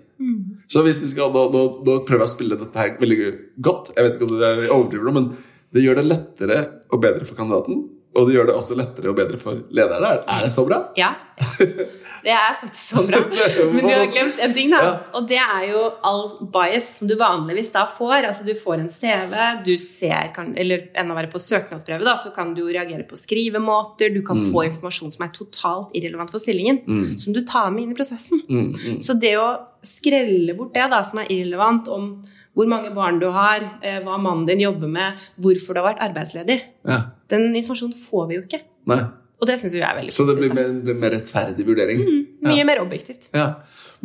Så 0.72 0.80
hvis 0.82 0.98
vi 1.04 1.10
skal 1.12 1.28
nå, 1.30 1.44
nå, 1.52 1.60
nå 1.86 1.98
prøve 2.08 2.24
å 2.26 2.30
spille 2.32 2.56
dette 2.58 2.74
her 2.80 2.96
veldig 2.98 3.18
godt 3.62 3.92
Jeg 3.94 4.02
vet 4.02 4.16
ikke 4.16 4.26
om 4.26 4.32
det 4.40 4.48
er 4.48 4.72
overdriver, 4.74 5.12
men 5.14 5.28
det 5.76 5.84
gjør 5.84 6.00
det 6.00 6.06
lettere 6.08 6.56
og 6.90 7.02
bedre 7.04 7.28
for 7.28 7.38
kandidaten 7.38 7.84
og 8.16 8.26
det 8.30 8.32
gjør 8.38 8.46
det 8.48 8.54
også 8.56 8.76
lettere 8.80 9.10
og 9.12 9.16
bedre 9.18 9.36
for 9.36 9.58
lederne. 9.76 10.08
Er- 10.16 10.22
Er 10.38 10.44
det 10.46 10.52
så 10.54 10.62
bra? 10.64 10.78
Ja. 10.96 11.10
Det 12.26 12.32
er 12.34 12.56
faktisk 12.58 12.96
så 12.96 13.02
bra. 13.06 13.20
Men 13.74 13.84
du 13.86 13.92
har 13.92 14.08
glemt 14.10 14.38
en 14.42 14.54
ting, 14.54 14.72
da. 14.74 14.80
Og 15.14 15.28
det 15.30 15.38
er 15.38 15.68
jo 15.70 15.82
all 16.08 16.24
bias 16.52 16.88
som 16.98 17.06
du 17.06 17.14
vanligvis 17.20 17.70
da 17.74 17.84
får. 17.86 18.26
Altså 18.26 18.46
du 18.46 18.50
får 18.58 18.80
en 18.82 18.88
CV, 18.90 19.34
du 19.66 19.76
ser 19.78 20.32
kan, 20.34 20.50
Eller 20.58 20.88
enda 20.98 21.14
verre 21.14 21.30
på 21.30 21.38
søknadsbrevet, 21.38 22.02
da, 22.08 22.16
så 22.18 22.32
kan 22.34 22.50
du 22.56 22.64
reagere 22.66 23.06
på 23.06 23.18
skrivemåter. 23.20 24.10
Du 24.14 24.24
kan 24.26 24.40
få 24.50 24.64
informasjon 24.66 25.14
som 25.14 25.22
er 25.26 25.30
totalt 25.36 25.94
irrelevant 25.94 26.32
for 26.34 26.42
stillingen, 26.42 26.80
som 27.22 27.36
du 27.36 27.44
tar 27.46 27.70
med 27.70 27.84
inn 27.86 27.94
i 27.94 27.98
prosessen. 27.98 28.42
Mm, 28.50 28.72
mm. 28.74 28.96
Så 29.06 29.14
det 29.22 29.36
å 29.38 29.46
skrelle 29.86 30.56
bort 30.58 30.74
det 30.74 30.88
da, 30.90 31.02
som 31.06 31.22
er 31.22 31.30
irrelevant 31.30 31.86
om 31.94 32.08
hvor 32.56 32.66
mange 32.72 32.90
barn 32.96 33.20
du 33.20 33.28
har, 33.30 33.60
eh, 33.84 34.00
hva 34.00 34.16
mannen 34.18 34.46
din 34.48 34.62
jobber 34.64 34.88
med, 34.88 35.22
hvorfor 35.38 35.76
du 35.76 35.80
har 35.82 35.92
vært 35.92 36.02
arbeidsledig, 36.08 36.58
Ja. 36.88 37.02
den 37.28 37.54
informasjonen 37.54 37.94
får 37.94 38.28
vi 38.28 38.34
jo 38.38 38.42
ikke. 38.42 38.62
Nei. 38.86 39.04
Og 39.36 39.48
det 39.50 39.58
syns 39.60 39.74
jeg 39.76 39.84
er 39.84 39.96
veldig 39.98 40.14
Så 40.14 40.24
det 40.28 40.36
blir 40.38 40.52
en 40.52 40.78
mer, 40.84 40.94
mer 40.96 41.12
rettferdig 41.18 41.66
vurdering. 41.66 42.04
Mye 42.46 42.64
mer 42.68 42.80
objektivt. 42.84 43.28
Ja. 43.36 43.50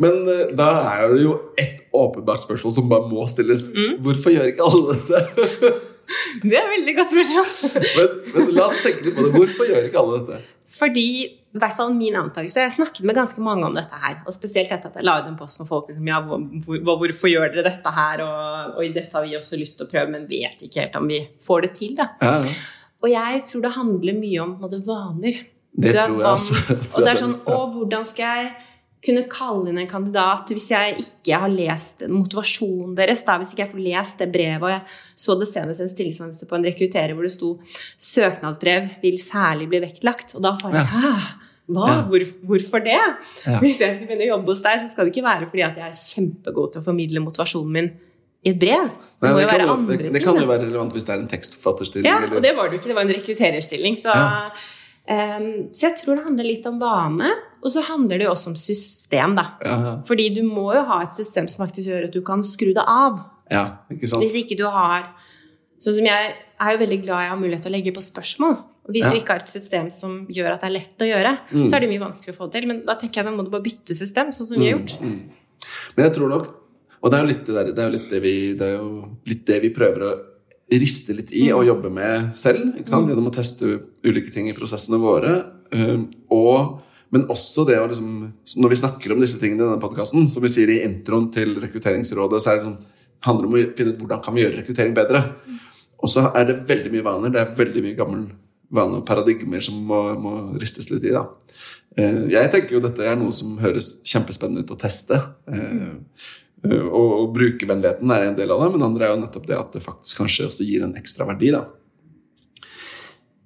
Men 0.02 0.26
uh, 0.28 0.50
da 0.56 0.68
er 0.92 1.14
det 1.14 1.22
jo 1.24 1.38
ett 1.60 1.86
åpenbart 1.92 2.42
spørsmål 2.42 2.74
som 2.76 2.90
bare 2.90 3.08
må 3.08 3.24
stilles. 3.30 3.70
Mm. 3.72 3.96
Hvorfor 4.04 4.34
gjør 4.34 4.52
ikke 4.52 4.68
alle 4.68 4.98
dette? 4.98 5.72
Det 6.42 6.56
er 6.58 6.66
veldig 6.66 6.92
godt 6.96 7.12
spørsmål. 7.12 7.46
men, 7.98 8.16
men 8.34 8.50
la 8.56 8.66
oss 8.66 8.80
tenke 8.84 9.06
litt 9.06 9.14
på 9.16 9.22
det. 9.24 9.30
Hvorfor 9.36 9.68
gjør 9.70 9.86
ikke 9.86 10.00
alle 10.00 10.18
dette? 10.18 10.40
Fordi, 10.72 11.06
i 11.54 11.60
hvert 11.60 11.76
fall 11.78 11.92
min 11.94 12.16
antakelse, 12.18 12.64
jeg 12.64 12.74
snakket 12.74 13.06
med 13.06 13.16
ganske 13.16 13.44
mange 13.44 13.64
om 13.68 13.76
dette 13.76 13.96
her, 14.02 14.18
og 14.26 14.34
spesielt 14.34 14.72
etter 14.72 14.90
at 14.90 14.98
jeg 14.98 15.06
la 15.06 15.18
ut 15.20 15.30
en 15.30 15.38
post 15.38 15.60
med 15.60 15.68
folk 15.68 15.90
som 15.92 16.08
ja, 16.10 16.20
hvor, 16.26 16.42
hvor, 16.66 17.00
hvorfor 17.04 17.30
gjør 17.30 17.52
dere 17.52 17.66
dette 17.68 17.92
her, 17.96 18.24
og, 18.24 18.76
og 18.76 18.96
dette 18.96 19.16
har 19.16 19.26
vi 19.28 19.36
også 19.38 19.60
lyst 19.60 19.78
til 19.78 19.86
å 19.86 19.92
prøve, 19.92 20.10
men 20.14 20.28
vet 20.28 20.64
ikke 20.66 20.82
helt 20.82 20.96
om 21.00 21.10
vi 21.12 21.20
får 21.44 21.66
det 21.66 21.72
til, 21.78 21.96
da. 22.00 22.08
Ja, 22.24 22.38
ja. 22.48 22.54
Og 23.02 23.10
jeg 23.10 23.40
tror 23.48 23.64
det 23.64 23.72
handler 23.76 24.18
mye 24.18 24.42
om 24.44 24.52
måte, 24.62 24.82
vaner. 24.86 25.40
Det 25.72 25.94
tror 25.96 26.18
jeg 26.20 26.28
også. 26.28 26.60
Og 26.94 27.00
det 27.02 27.10
er 27.14 27.18
sånn, 27.18 27.38
å, 27.48 27.64
hvordan 27.72 28.06
skal 28.08 28.42
jeg 28.42 28.52
kunne 29.02 29.24
kalle 29.26 29.72
inn 29.72 29.80
en 29.82 29.88
kandidat 29.90 30.52
hvis 30.52 30.68
jeg 30.70 30.94
ikke 31.02 31.38
har 31.42 31.50
lest 31.50 32.04
motivasjonen 32.06 32.92
deres? 32.98 33.24
da, 33.26 33.38
Hvis 33.40 33.54
ikke 33.54 33.64
jeg 33.64 33.72
får 33.72 33.84
lest 33.88 34.22
det 34.22 34.28
brevet, 34.34 34.62
og 34.62 34.70
jeg 34.70 35.24
så 35.24 35.36
det 35.40 35.48
senest 35.50 35.82
en 35.82 35.90
stillingsannonse 35.90 36.46
på 36.46 36.58
en 36.58 36.68
rekrutterer 36.68 37.16
hvor 37.16 37.26
det 37.26 37.34
sto 37.34 37.56
'søknadsbrev 37.98 38.92
vil 39.02 39.18
særlig 39.18 39.66
bli 39.72 39.82
vektlagt'. 39.82 40.36
Og 40.38 40.44
da 40.46 40.54
får 40.60 40.76
jeg 40.76 40.86
ja. 40.92 41.16
Hva? 41.72 41.88
Ja. 41.88 41.98
Hvor, 42.10 42.24
hvorfor 42.46 42.82
det? 42.84 42.98
Ja. 42.98 43.58
Hvis 43.62 43.80
jeg 43.80 43.96
skal 43.96 44.06
begynne 44.06 44.26
å 44.26 44.32
jobbe 44.34 44.50
hos 44.50 44.62
deg, 44.64 44.80
så 44.82 44.90
skal 44.90 45.06
det 45.06 45.14
ikke 45.14 45.28
være 45.28 45.48
fordi 45.50 45.62
at 45.66 45.78
jeg 45.78 45.88
er 45.88 46.00
kjempegod 46.00 46.72
til 46.72 46.82
å 46.82 46.86
formidle 46.86 47.22
motivasjonen 47.22 47.76
min 47.76 47.92
i 48.44 48.50
et 48.50 48.58
brev. 48.58 48.90
Det 49.22 49.30
Nei, 49.30 49.32
det, 49.38 49.48
kan 49.48 49.58
være 49.60 49.70
andre 49.70 49.96
det, 49.98 50.12
det 50.12 50.22
kan 50.24 50.36
jo 50.40 50.46
være 50.48 50.64
relevant 50.66 50.92
hvis 50.96 51.04
det 51.06 51.12
er 51.14 51.20
en 51.22 51.28
tekstforfatterstilling. 51.30 52.06
Ja, 52.10 52.18
eller- 52.18 52.36
og 52.36 52.42
det 52.42 52.56
var 52.56 52.68
det 52.68 52.72
jo 52.74 52.78
ikke. 52.80 52.90
Det 52.90 52.96
var 52.96 53.02
en 53.06 53.14
rekruttererstilling. 53.14 53.96
Så, 54.02 54.10
Ja. 54.10 54.50
um, 55.38 55.68
så 55.72 55.80
jeg 55.88 55.96
tror 56.02 56.16
det 56.16 56.24
handler 56.24 56.44
litt 56.44 56.66
om 56.66 56.78
vane. 56.80 57.30
Og 57.62 57.70
så 57.70 57.82
handler 57.86 58.18
det 58.18 58.26
jo 58.26 58.32
også 58.32 58.48
om 58.48 58.56
system, 58.56 59.36
da. 59.36 59.44
ja, 59.64 59.76
ja. 59.84 59.92
Fordi 60.02 60.34
du 60.34 60.42
må 60.42 60.74
jo 60.74 60.82
ha 60.84 61.02
et 61.04 61.12
system 61.14 61.46
som 61.48 61.66
faktisk 61.66 61.86
gjør 61.88 62.04
at 62.08 62.12
du 62.12 62.20
kan 62.22 62.42
skru 62.42 62.72
det 62.74 62.82
av. 62.86 63.20
ja, 63.50 63.76
ikke 63.92 64.08
sant? 64.08 64.22
Hvis 64.24 64.34
ikke 64.44 64.56
du 64.58 64.64
har 64.68 65.08
Sånn 65.82 65.96
som 65.96 66.04
jeg 66.06 66.34
er 66.62 66.70
jo 66.72 66.78
veldig 66.78 67.02
glad 67.02 67.22
jeg 67.24 67.30
har 67.30 67.36
mulighet 67.40 67.62
til 67.62 67.72
å 67.72 67.74
legge 67.74 67.90
på 67.92 67.98
spørsmål. 68.00 68.52
Og 68.86 68.90
hvis 68.94 69.02
du 69.02 69.16
ikke 69.18 69.32
har 69.34 69.40
et 69.42 69.48
system 69.50 69.90
som 69.90 70.28
gjør 70.30 70.52
at 70.54 70.60
det 70.60 70.68
er 70.70 70.74
lett 70.78 70.98
å 71.02 71.08
gjøre, 71.10 71.38
Mm. 71.50 71.66
så 71.68 71.74
er 71.74 71.80
det 71.80 71.88
mye 71.90 71.98
vanskeligere 72.06 72.36
å 72.36 72.38
få 72.38 72.46
det 72.52 72.60
til. 72.60 72.68
Men 72.68 72.86
da 72.86 72.94
tenker 72.94 73.14
jeg 73.18 73.24
da 73.24 73.30
må 73.32 73.42
du 73.44 73.50
bare 73.50 73.64
bytte 73.64 73.90
system, 73.96 74.28
sånn 74.30 74.46
som 74.46 74.56
vi 74.60 74.70
har 74.70 74.78
gjort. 74.78 74.94
Mm. 75.02 75.30
Men 75.96 76.06
jeg 76.06 76.14
tror 76.14 76.28
nok 76.30 76.54
Og 77.02 77.10
det 77.10 77.18
er 77.18 77.24
jo 77.24 77.30
litt 77.32 77.46
det, 77.46 77.54
der, 77.56 77.72
det, 77.72 77.82
er 77.82 77.88
jo 77.88 77.96
litt 77.96 78.12
det, 78.12 78.20
vi, 78.22 78.34
det 78.58 78.68
er 78.68 78.76
jo 78.76 78.90
litt 79.26 79.42
det 79.48 79.58
vi 79.64 79.72
prøver 79.74 80.06
å 80.06 80.12
riste 80.72 81.16
litt 81.16 81.32
i 81.36 81.48
og 81.52 81.66
jobbe 81.66 81.90
med 81.92 82.30
selv. 82.38 82.78
Sant? 82.88 83.10
Gjennom 83.10 83.28
å 83.28 83.34
teste 83.34 83.74
ulike 84.06 84.32
ting 84.32 84.48
i 84.48 84.56
prosessene 84.56 85.00
våre. 85.02 85.34
Um, 85.72 86.06
og, 86.32 86.78
men 87.12 87.26
også 87.32 87.64
det 87.64 87.78
å 87.80 87.86
liksom 87.88 88.10
Når 88.60 88.68
vi 88.68 88.76
snakker 88.76 89.14
om 89.14 89.22
disse 89.22 89.38
tingene 89.40 89.62
i 89.62 89.64
denne 89.64 89.80
podkasten, 89.80 90.26
som 90.28 90.44
vi 90.44 90.50
sier 90.52 90.70
i 90.72 90.82
introen 90.84 91.30
til 91.32 91.56
Rekrutteringsrådet, 91.62 92.42
så 92.44 92.56
det 92.56 92.66
sånn, 92.68 92.78
handler 93.26 93.44
det 93.44 93.50
om 93.50 93.56
å 93.56 93.76
finne 93.78 93.94
ut 93.94 94.00
hvordan 94.02 94.22
kan 94.24 94.36
vi 94.36 94.44
gjøre 94.44 94.60
rekruttering 94.60 94.96
bedre. 94.96 95.24
Og 96.02 96.10
så 96.10 96.26
er 96.34 96.48
det 96.48 96.62
veldig 96.68 96.90
mye 96.94 97.06
vaner. 97.06 97.34
Det 97.34 97.42
er 97.42 97.58
veldig 97.58 97.84
mye 97.84 97.98
gammel 97.98 98.24
vane 98.72 98.98
og 98.98 99.06
paradigmer 99.06 99.62
som 99.62 99.78
må, 99.86 100.00
må 100.18 100.34
ristes 100.60 100.88
litt 100.90 101.04
i. 101.06 101.12
da. 101.14 101.26
Eh, 101.96 102.22
Jeg 102.32 102.50
tenker 102.54 102.76
jo 102.76 102.82
dette 102.82 103.04
er 103.06 103.18
noe 103.20 103.34
som 103.34 103.58
høres 103.62 103.94
kjempespennende 104.08 104.64
ut 104.64 104.74
å 104.74 104.80
teste. 104.80 105.20
Eh, 106.64 106.78
Og, 106.86 107.12
og 107.20 107.30
brukervennligheten 107.36 108.10
er 108.14 108.26
en 108.28 108.36
del 108.38 108.50
av 108.54 108.60
det, 108.62 108.70
men 108.76 108.82
andre 108.86 109.06
er 109.08 109.14
jo 109.16 109.22
nettopp 109.24 109.46
det 109.48 109.58
at 109.58 109.72
det 109.74 109.82
faktisk 109.82 110.22
kanskje 110.22 110.46
også 110.48 110.66
gir 110.68 110.84
en 110.86 110.94
ekstra 110.98 111.26
verdi. 111.26 111.50
da. 111.54 111.64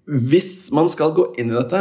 Hvis 0.07 0.71
man 0.77 0.89
skal 0.93 1.15
gå 1.17 1.33
inn 1.41 1.51
i 1.51 1.57
dette 1.57 1.81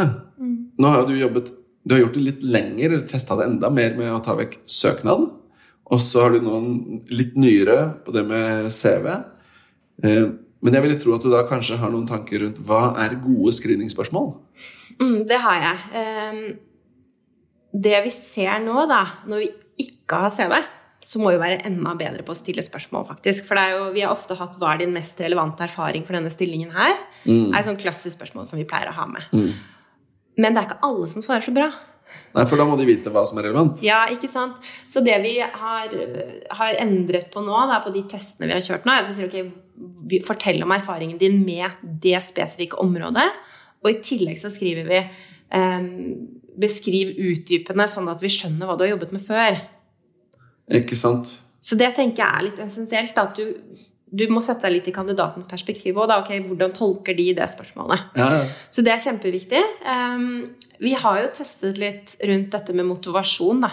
Nå 0.76 0.88
har 0.90 1.04
jo 1.04 1.12
du 1.12 1.18
jobbet 1.20 1.52
Du 1.86 1.94
har 1.94 2.00
gjort 2.02 2.16
det 2.18 2.24
litt 2.26 2.40
lenger, 2.42 2.88
eller 2.90 3.04
testa 3.06 3.36
det 3.38 3.46
enda 3.46 3.70
mer 3.70 3.94
med 3.96 4.10
å 4.10 4.18
ta 4.24 4.34
vekk 4.34 4.56
søknad. 4.66 5.28
Og 5.86 6.00
så 6.02 6.24
har 6.24 6.34
du 6.34 6.40
noen 6.42 7.04
litt 7.14 7.36
nyere 7.38 7.76
på 8.02 8.10
det 8.16 8.24
med 8.26 8.66
CV. 8.74 9.06
Eh, 10.02 10.26
Men 10.60 10.74
jeg 10.74 10.82
ville 10.82 10.98
tro 10.98 11.14
at 11.14 11.22
du 11.22 11.30
da 11.30 11.44
kanskje 11.46 11.78
har 11.78 11.92
noen 11.94 12.08
tanker 12.10 12.42
rundt 12.42 12.58
hva 12.66 12.96
er 12.98 13.14
gode 13.22 13.52
screeningspørsmål? 13.54 14.32
Mm, 14.98 15.20
det 15.30 15.38
har 15.44 15.62
jeg. 15.62 15.78
Um, 15.94 16.58
det 17.86 18.00
vi 18.02 18.10
ser 18.10 18.58
nå, 18.64 18.86
da, 18.90 19.02
når 19.28 19.44
vi 19.44 19.50
ikke 19.86 20.18
har 20.24 20.32
CV, 20.34 20.56
så 21.06 21.20
må 21.22 21.30
vi 21.30 21.38
være 21.38 21.60
enda 21.68 21.92
bedre 21.98 22.24
på 22.26 22.34
å 22.34 22.38
stille 22.38 22.64
spørsmål, 22.64 23.06
faktisk. 23.12 23.46
For 23.46 23.58
det 23.58 23.64
er 23.64 23.76
jo, 23.76 23.82
vi 23.94 24.02
har 24.02 24.14
ofte 24.14 24.34
hatt 24.34 24.56
'hva 24.58 24.74
er 24.74 24.78
din 24.82 24.94
mest 24.94 25.20
relevante 25.22 25.62
erfaring 25.62 26.04
for 26.04 26.18
denne 26.18 26.32
stillingen 26.32 26.72
her?' 26.74 26.98
Mm. 27.26 27.54
er 27.54 27.58
et 27.58 27.64
sånt 27.64 27.80
klassisk 27.80 28.18
spørsmål 28.18 28.46
som 28.46 28.58
vi 28.58 28.64
pleier 28.64 28.90
å 28.90 28.94
ha 28.94 29.06
med. 29.06 29.22
Mm. 29.32 29.52
Men 30.38 30.54
det 30.54 30.62
er 30.62 30.68
ikke 30.68 30.82
alle 30.82 31.06
som 31.06 31.22
svarer 31.22 31.42
så 31.42 31.54
bra. 31.54 31.72
Nei, 32.34 32.44
for 32.44 32.56
da 32.56 32.64
må 32.64 32.76
de 32.78 32.86
vite 32.86 33.10
hva 33.10 33.24
som 33.26 33.38
er 33.38 33.48
relevant. 33.48 33.82
Ja, 33.82 34.06
ikke 34.06 34.28
sant? 34.28 34.54
Så 34.88 35.02
det 35.04 35.16
vi 35.22 35.38
har, 35.40 35.88
har 36.50 36.74
endret 36.74 37.30
på 37.32 37.42
nå, 37.42 37.56
da, 37.70 37.80
på 37.82 37.92
de 37.94 38.02
testene 38.02 38.46
vi 38.46 38.52
har 38.52 38.60
kjørt 38.60 38.84
nå, 38.86 38.92
er 38.92 39.04
at 39.04 39.08
vi 39.08 39.16
sier 39.16 39.26
ok, 39.26 40.18
fortell 40.26 40.62
om 40.62 40.70
erfaringen 40.70 41.18
din 41.18 41.44
med 41.44 41.70
det 41.82 42.20
spesifikke 42.22 42.78
området. 42.78 43.26
Og 43.82 43.90
i 43.90 44.00
tillegg 44.02 44.38
så 44.38 44.50
skriver 44.50 44.86
vi 44.86 44.98
eh, 44.98 45.88
beskriv 46.56 47.14
utdypende, 47.16 47.88
sånn 47.90 48.10
at 48.12 48.22
vi 48.22 48.30
skjønner 48.32 48.68
hva 48.68 48.76
du 48.76 48.84
har 48.86 48.94
jobbet 48.94 49.16
med 49.16 49.26
før. 49.26 49.58
Ikke 50.74 50.96
sant? 50.98 51.36
Så 51.62 51.76
det 51.78 51.92
tenker 51.96 52.22
jeg 52.22 52.38
er 52.38 52.46
litt 52.46 52.58
essensielt. 52.62 53.18
At 53.18 53.38
du, 53.38 53.54
du 54.10 54.26
må 54.30 54.42
sette 54.44 54.66
deg 54.66 54.76
litt 54.78 54.90
i 54.90 54.94
kandidatens 54.94 55.48
perspektiv 55.50 55.98
òg. 56.02 56.12
Okay, 56.22 56.42
hvordan 56.46 56.74
tolker 56.76 57.16
de 57.16 57.32
det 57.38 57.48
spørsmålet? 57.50 58.12
Ja, 58.18 58.28
ja. 58.40 58.44
Så 58.70 58.84
det 58.86 58.94
er 58.94 59.02
kjempeviktig. 59.02 59.62
Um, 59.86 60.28
vi 60.82 60.94
har 60.98 61.22
jo 61.22 61.32
testet 61.34 61.80
litt 61.82 62.16
rundt 62.26 62.54
dette 62.54 62.76
med 62.76 62.86
motivasjon, 62.86 63.66
da. 63.66 63.72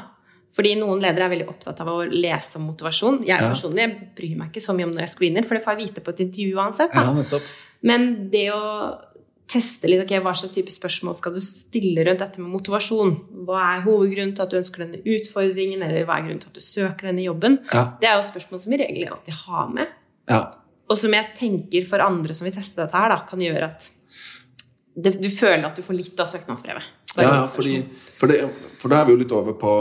Fordi 0.54 0.76
noen 0.78 1.02
ledere 1.02 1.26
er 1.26 1.34
veldig 1.34 1.50
opptatt 1.50 1.80
av 1.82 1.90
å 1.90 2.04
lese 2.06 2.60
om 2.60 2.68
motivasjon. 2.70 3.24
Jeg 3.26 3.42
Ja. 3.42 3.50
personlig 3.50 3.82
jeg 3.88 4.10
bryr 4.16 4.36
meg 4.38 4.52
ikke 4.52 4.62
så 4.62 4.76
mye 4.78 4.86
om 4.86 4.92
når 4.94 5.08
jeg 5.08 5.14
screener, 5.16 5.46
for 5.46 5.58
det 5.58 5.64
får 5.66 5.74
jeg 5.74 5.88
vite 5.88 6.04
på 6.06 6.14
et 6.14 6.22
intervju 6.28 6.60
uansett. 6.62 7.42
Men 7.82 8.30
det 8.30 8.52
å 8.54 8.62
teste 9.54 9.90
litt 9.90 10.02
okay, 10.04 10.22
hva 10.24 10.34
slags 10.36 10.56
type 10.56 10.74
spørsmål 10.74 11.16
skal 11.18 11.36
du 11.36 11.42
stille 11.44 12.04
rundt 12.08 12.24
dette 12.24 12.42
med 12.42 12.52
motivasjon? 12.54 13.14
Hva 13.48 13.62
er 13.70 13.86
hovedgrunnen 13.86 14.34
til 14.38 14.46
at 14.46 14.52
du 14.52 14.60
ønsker 14.60 14.86
denne 14.86 15.02
utfordringen, 15.16 15.86
eller 15.86 16.08
hva 16.08 16.18
er 16.18 16.28
grunnen 16.28 16.42
til 16.44 16.52
at 16.52 16.60
du 16.60 16.64
søker 16.66 17.10
denne 17.10 17.26
jobben? 17.26 17.60
Ja, 17.72 17.86
Det 18.02 18.10
er 18.10 18.18
jo 18.18 18.28
spørsmål 18.28 18.64
som 18.64 18.76
vi 18.76 18.82
regel 18.84 19.14
alltid 19.14 19.40
har 19.46 19.74
med. 19.74 19.96
ja. 20.30 20.44
Og 20.92 20.98
som 21.00 21.14
jeg 21.16 21.32
tenker 21.38 21.86
for 21.88 22.04
andre 22.04 22.34
som 22.36 22.44
vil 22.46 22.54
teste 22.54 22.82
dette 22.82 23.00
her, 23.00 23.10
da, 23.10 23.22
kan 23.26 23.40
gjøre 23.40 23.70
at 23.72 23.86
det, 25.00 25.14
du 25.24 25.30
føler 25.32 25.64
at 25.66 25.78
du 25.80 25.82
får 25.82 25.96
litt 25.96 26.20
av 26.20 26.28
søknadsbrevet. 26.30 26.90
Ja, 27.16 27.24
ja 27.24 27.38
fordi, 27.50 27.78
for, 28.20 28.30
det, 28.30 28.42
for 28.82 28.92
da 28.92 29.00
er 29.00 29.08
vi 29.08 29.16
jo 29.16 29.22
litt 29.22 29.34
over 29.34 29.56
på 29.58 29.72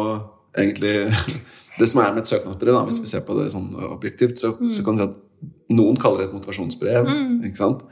egentlig 0.57 1.11
det 1.81 1.89
som 1.91 2.01
er 2.05 2.15
med 2.15 2.23
et 2.23 2.33
søknadsbrev. 2.33 2.79
Da, 2.79 2.85
hvis 2.89 3.03
vi 3.03 3.11
ser 3.11 3.27
på 3.27 3.37
det 3.41 3.51
sånn 3.53 3.75
objektivt, 3.91 4.39
så, 4.41 4.55
så 4.71 4.87
kan 4.87 4.97
du 4.97 5.03
si 5.03 5.09
at 5.11 5.21
noen 5.75 5.99
kaller 6.01 6.23
det 6.23 6.31
et 6.31 6.37
motivasjonsbrev. 6.39 7.11
ikke 7.49 7.61
sant? 7.61 7.83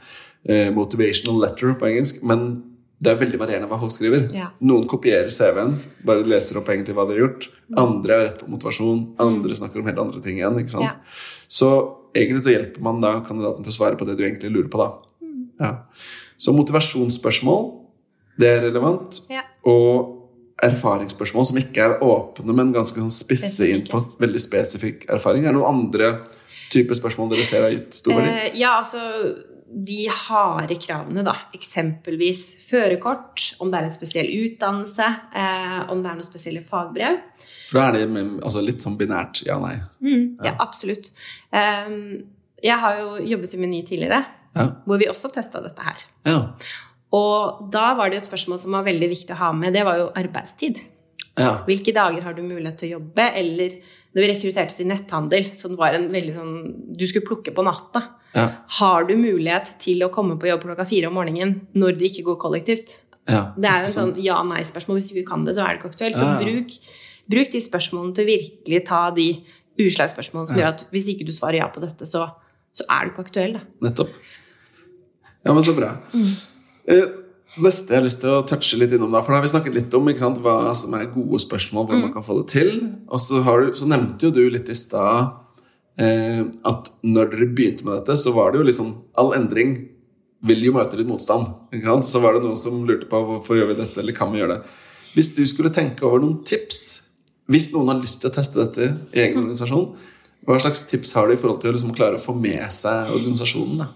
Eh, 0.49 0.71
motivational 0.73 1.41
letter 1.43 1.75
på 1.77 1.89
engelsk. 1.89 2.23
Men 2.25 2.63
det 3.01 3.11
er 3.11 3.19
veldig 3.21 3.39
varierende 3.41 3.69
hva 3.69 3.79
folk 3.81 3.93
skriver. 3.93 4.27
Ja. 4.35 4.51
Noen 4.61 4.87
kopierer 4.89 5.29
CV-en, 5.33 5.75
bare 6.05 6.25
leser 6.27 6.59
opp 6.61 6.69
egentlig 6.69 6.95
hva 6.97 7.07
de 7.09 7.15
har 7.17 7.23
gjort. 7.23 7.49
Andre 7.81 8.15
er 8.15 8.25
rett 8.27 8.41
på 8.41 8.49
motivasjon, 8.51 9.03
andre 9.21 9.57
snakker 9.57 9.81
om 9.81 9.89
helt 9.89 10.01
andre 10.01 10.21
ting 10.21 10.37
igjen. 10.37 10.59
ikke 10.61 10.75
sant? 10.75 10.89
Ja. 10.89 11.47
Så 11.49 11.71
egentlig 12.13 12.43
så 12.45 12.55
hjelper 12.55 12.85
man 12.85 13.01
da 13.01 13.15
kandidaten 13.25 13.65
til 13.65 13.73
å 13.73 13.77
svare 13.77 13.97
på 13.97 14.05
det 14.09 14.17
du 14.19 14.25
egentlig 14.25 14.53
lurer 14.53 14.69
på. 14.69 14.81
da. 14.81 14.89
Ja. 15.61 15.71
Så 16.41 16.53
motivasjonsspørsmål, 16.57 17.61
det 18.41 18.49
er 18.49 18.65
relevant. 18.69 19.21
Og 19.69 20.17
erfaringsspørsmål 20.61 21.47
som 21.49 21.57
ikke 21.57 21.85
er 21.85 22.03
åpne, 22.05 22.53
men 22.53 22.73
ganske 22.73 22.97
sånn 22.97 23.13
spisse 23.13 23.65
inn 23.69 23.81
på 23.89 24.03
veldig 24.21 24.41
spesifikk 24.41 25.07
erfaring. 25.09 25.45
Er 25.45 25.53
det 25.53 25.57
noen 25.57 25.73
andre 25.81 26.11
typer 26.71 26.97
spørsmål 26.97 27.33
dere 27.33 27.47
ser 27.49 27.65
har 27.65 27.73
gitt 27.73 27.97
stor 27.97 28.19
verdi? 28.19 28.29
Eh, 28.29 28.59
ja, 28.61 28.77
altså 28.77 29.01
de 29.73 30.07
harde 30.11 30.75
kravene, 30.83 31.23
da. 31.23 31.33
Eksempelvis 31.55 32.41
førerkort, 32.67 33.55
om 33.63 33.71
det 33.71 33.79
er 33.79 33.87
en 33.87 33.93
spesiell 33.95 34.27
utdannelse, 34.27 35.07
eh, 35.33 35.77
om 35.91 36.01
det 36.03 36.11
er 36.11 36.17
noen 36.19 36.27
spesielle 36.27 36.63
fagbrev. 36.67 37.17
For 37.69 37.79
da 37.79 37.87
er 37.87 37.97
det 38.01 38.09
med, 38.11 38.33
altså 38.43 38.63
litt 38.65 38.83
sånn 38.83 38.97
binært 38.99 39.43
ja-nei. 39.47 39.77
Ja, 40.43 40.55
absolutt. 40.59 41.11
Um, 41.53 42.23
jeg 42.61 42.77
har 42.83 42.99
jo 42.99 43.17
jobbet 43.31 43.53
i 43.55 43.57
Meny 43.63 43.81
tidligere, 43.87 44.25
Ja. 44.55 44.67
hvor 44.85 44.99
vi 44.99 45.07
også 45.07 45.31
testa 45.33 45.61
dette 45.63 45.81
her. 45.81 45.97
ja. 46.25 46.39
Og 47.13 47.69
da 47.71 47.93
var 47.93 48.09
det 48.09 48.21
et 48.21 48.27
spørsmål 48.29 48.59
som 48.61 48.71
var 48.71 48.83
veldig 48.85 49.09
viktig 49.11 49.31
å 49.35 49.35
ha 49.35 49.51
med. 49.51 49.73
Det 49.73 49.83
var 49.83 49.97
jo 49.97 50.05
arbeidstid. 50.15 50.77
Ja. 51.37 51.57
Hvilke 51.67 51.91
dager 51.93 52.21
har 52.23 52.33
du 52.33 52.41
mulighet 52.41 52.77
til 52.79 52.87
å 52.87 52.99
jobbe? 52.99 53.25
Eller 53.35 53.75
når 54.11 54.23
vi 54.25 54.31
rekrutterte 54.33 54.75
til 54.75 54.89
netthandel, 54.89 55.45
det 55.55 55.77
var 55.79 55.95
en 55.95 56.09
veldig 56.11 56.33
sånn 56.35 56.57
Du 56.99 57.05
skulle 57.07 57.27
plukke 57.27 57.53
på 57.55 57.63
natta. 57.63 58.03
Ja. 58.35 58.47
Har 58.79 59.07
du 59.07 59.13
mulighet 59.19 59.73
til 59.83 60.03
å 60.03 60.11
komme 60.13 60.37
på 60.39 60.49
jobb 60.49 60.65
klokka 60.65 60.87
fire 60.87 61.07
om 61.11 61.15
morgenen 61.19 61.61
når 61.75 61.95
det 61.99 62.11
ikke 62.11 62.27
går 62.31 62.41
kollektivt? 62.43 62.99
ja. 63.29 63.41
Det 63.55 63.69
er 63.69 63.83
jo 63.83 63.87
en 63.87 63.93
sånn 63.93 64.13
ja-nei-spørsmål. 64.19 64.99
Hvis 64.99 65.09
du 65.09 65.15
ikke 65.15 65.31
kan 65.31 65.47
det, 65.47 65.55
så 65.55 65.63
er 65.63 65.73
det 65.73 65.81
ikke 65.81 65.91
aktuelt. 65.93 66.17
Så 66.19 66.29
bruk, 66.41 66.77
bruk 67.31 67.51
de 67.53 67.63
spørsmålene 67.63 68.17
til 68.17 68.25
å 68.25 68.31
virkelig 68.31 68.83
ta 68.89 69.01
de 69.15 69.27
utslagsspørsmålene 69.81 70.51
som 70.51 70.59
gjør 70.59 70.71
at 70.73 70.85
hvis 70.93 71.09
ikke 71.13 71.27
du 71.27 71.33
svarer 71.35 71.61
ja 71.61 71.69
på 71.71 71.83
dette, 71.83 72.07
så, 72.09 72.27
så 72.75 72.87
er 72.91 73.05
du 73.05 73.13
ikke 73.13 73.27
aktuell. 73.27 73.57
Da. 73.57 73.63
Nettopp. 73.87 74.15
Ja, 75.41 75.53
men 75.53 75.63
så 75.65 75.73
bra. 75.77 75.95
Eh, 76.91 77.05
neste 77.59 77.91
jeg 77.91 77.99
har 77.99 78.05
lyst 78.05 78.21
til 78.23 78.31
å 78.31 78.43
touche 78.47 78.77
litt 78.79 78.93
innom, 78.95 79.11
da, 79.11 79.19
for 79.23 79.33
da 79.33 79.41
har 79.41 79.45
vi 79.45 79.51
snakket 79.51 79.75
litt 79.75 79.95
om 79.97 80.07
sant, 80.19 80.39
hva 80.43 80.71
som 80.77 80.93
er 80.95 81.09
gode 81.11 81.41
spørsmål, 81.43 81.87
hvordan 81.87 82.05
man 82.05 82.13
kan 82.15 82.23
få 82.23 82.37
det 82.39 82.47
til. 82.53 82.69
Og 83.11 83.19
så, 83.19 83.41
har 83.43 83.65
du, 83.65 83.73
så 83.75 83.87
nevnte 83.91 84.29
jo 84.29 84.35
du 84.35 84.43
litt 84.53 84.69
i 84.71 84.77
stad 84.77 85.33
eh, 85.99 86.45
at 86.47 86.91
når 87.03 87.33
dere 87.33 87.49
begynte 87.51 87.87
med 87.87 87.99
dette, 87.99 88.15
så 88.15 88.31
var 88.35 88.53
det 88.53 88.61
jo 88.61 88.69
liksom 88.69 88.93
All 89.19 89.33
endring 89.35 89.75
vil 90.47 90.63
jo 90.65 90.73
møte 90.73 90.97
litt 90.97 91.09
motstand. 91.09 91.51
Så 92.07 92.21
var 92.23 92.37
det 92.37 92.45
noen 92.45 92.57
som 92.59 92.79
lurte 92.87 93.09
på 93.09 93.19
hvorfor 93.27 93.59
gjør 93.59 93.73
vi 93.73 93.81
dette, 93.83 93.99
eller 94.01 94.15
kan 94.15 94.31
vi 94.31 94.41
gjøre 94.41 94.55
det. 94.55 94.79
Hvis 95.11 95.33
du 95.35 95.43
skulle 95.49 95.73
tenke 95.75 96.07
over 96.07 96.23
noen 96.23 96.39
tips 96.47 97.01
Hvis 97.51 97.73
noen 97.73 97.89
har 97.91 97.97
lyst 97.99 98.21
til 98.21 98.29
å 98.29 98.31
teste 98.31 98.61
dette 98.61 98.85
i 99.11 99.19
egen 99.25 99.41
organisasjon, 99.41 99.89
hva 100.47 100.55
slags 100.61 100.85
tips 100.87 101.11
har 101.17 101.27
du 101.27 101.33
i 101.33 101.39
forhold 101.41 101.59
til 101.59 101.73
å 101.73 101.75
liksom 101.75 101.91
klare 101.97 102.15
å 102.15 102.21
få 102.21 102.31
med 102.37 102.63
seg 102.71 103.11
organisasjonen? 103.11 103.81
da? 103.81 103.89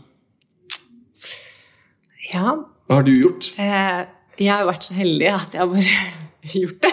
Ja, 2.33 2.57
Hva 2.85 2.99
har 2.99 3.05
du 3.07 3.13
gjort? 3.15 3.51
eh, 3.57 4.05
jeg 4.37 4.51
har 4.51 4.65
vært 4.67 4.83
så 4.89 4.93
heldig 4.97 5.29
at 5.31 5.53
jeg 5.55 5.61
har 5.61 5.69
bare 5.71 5.99
gjort 6.61 6.81
det. 6.83 6.91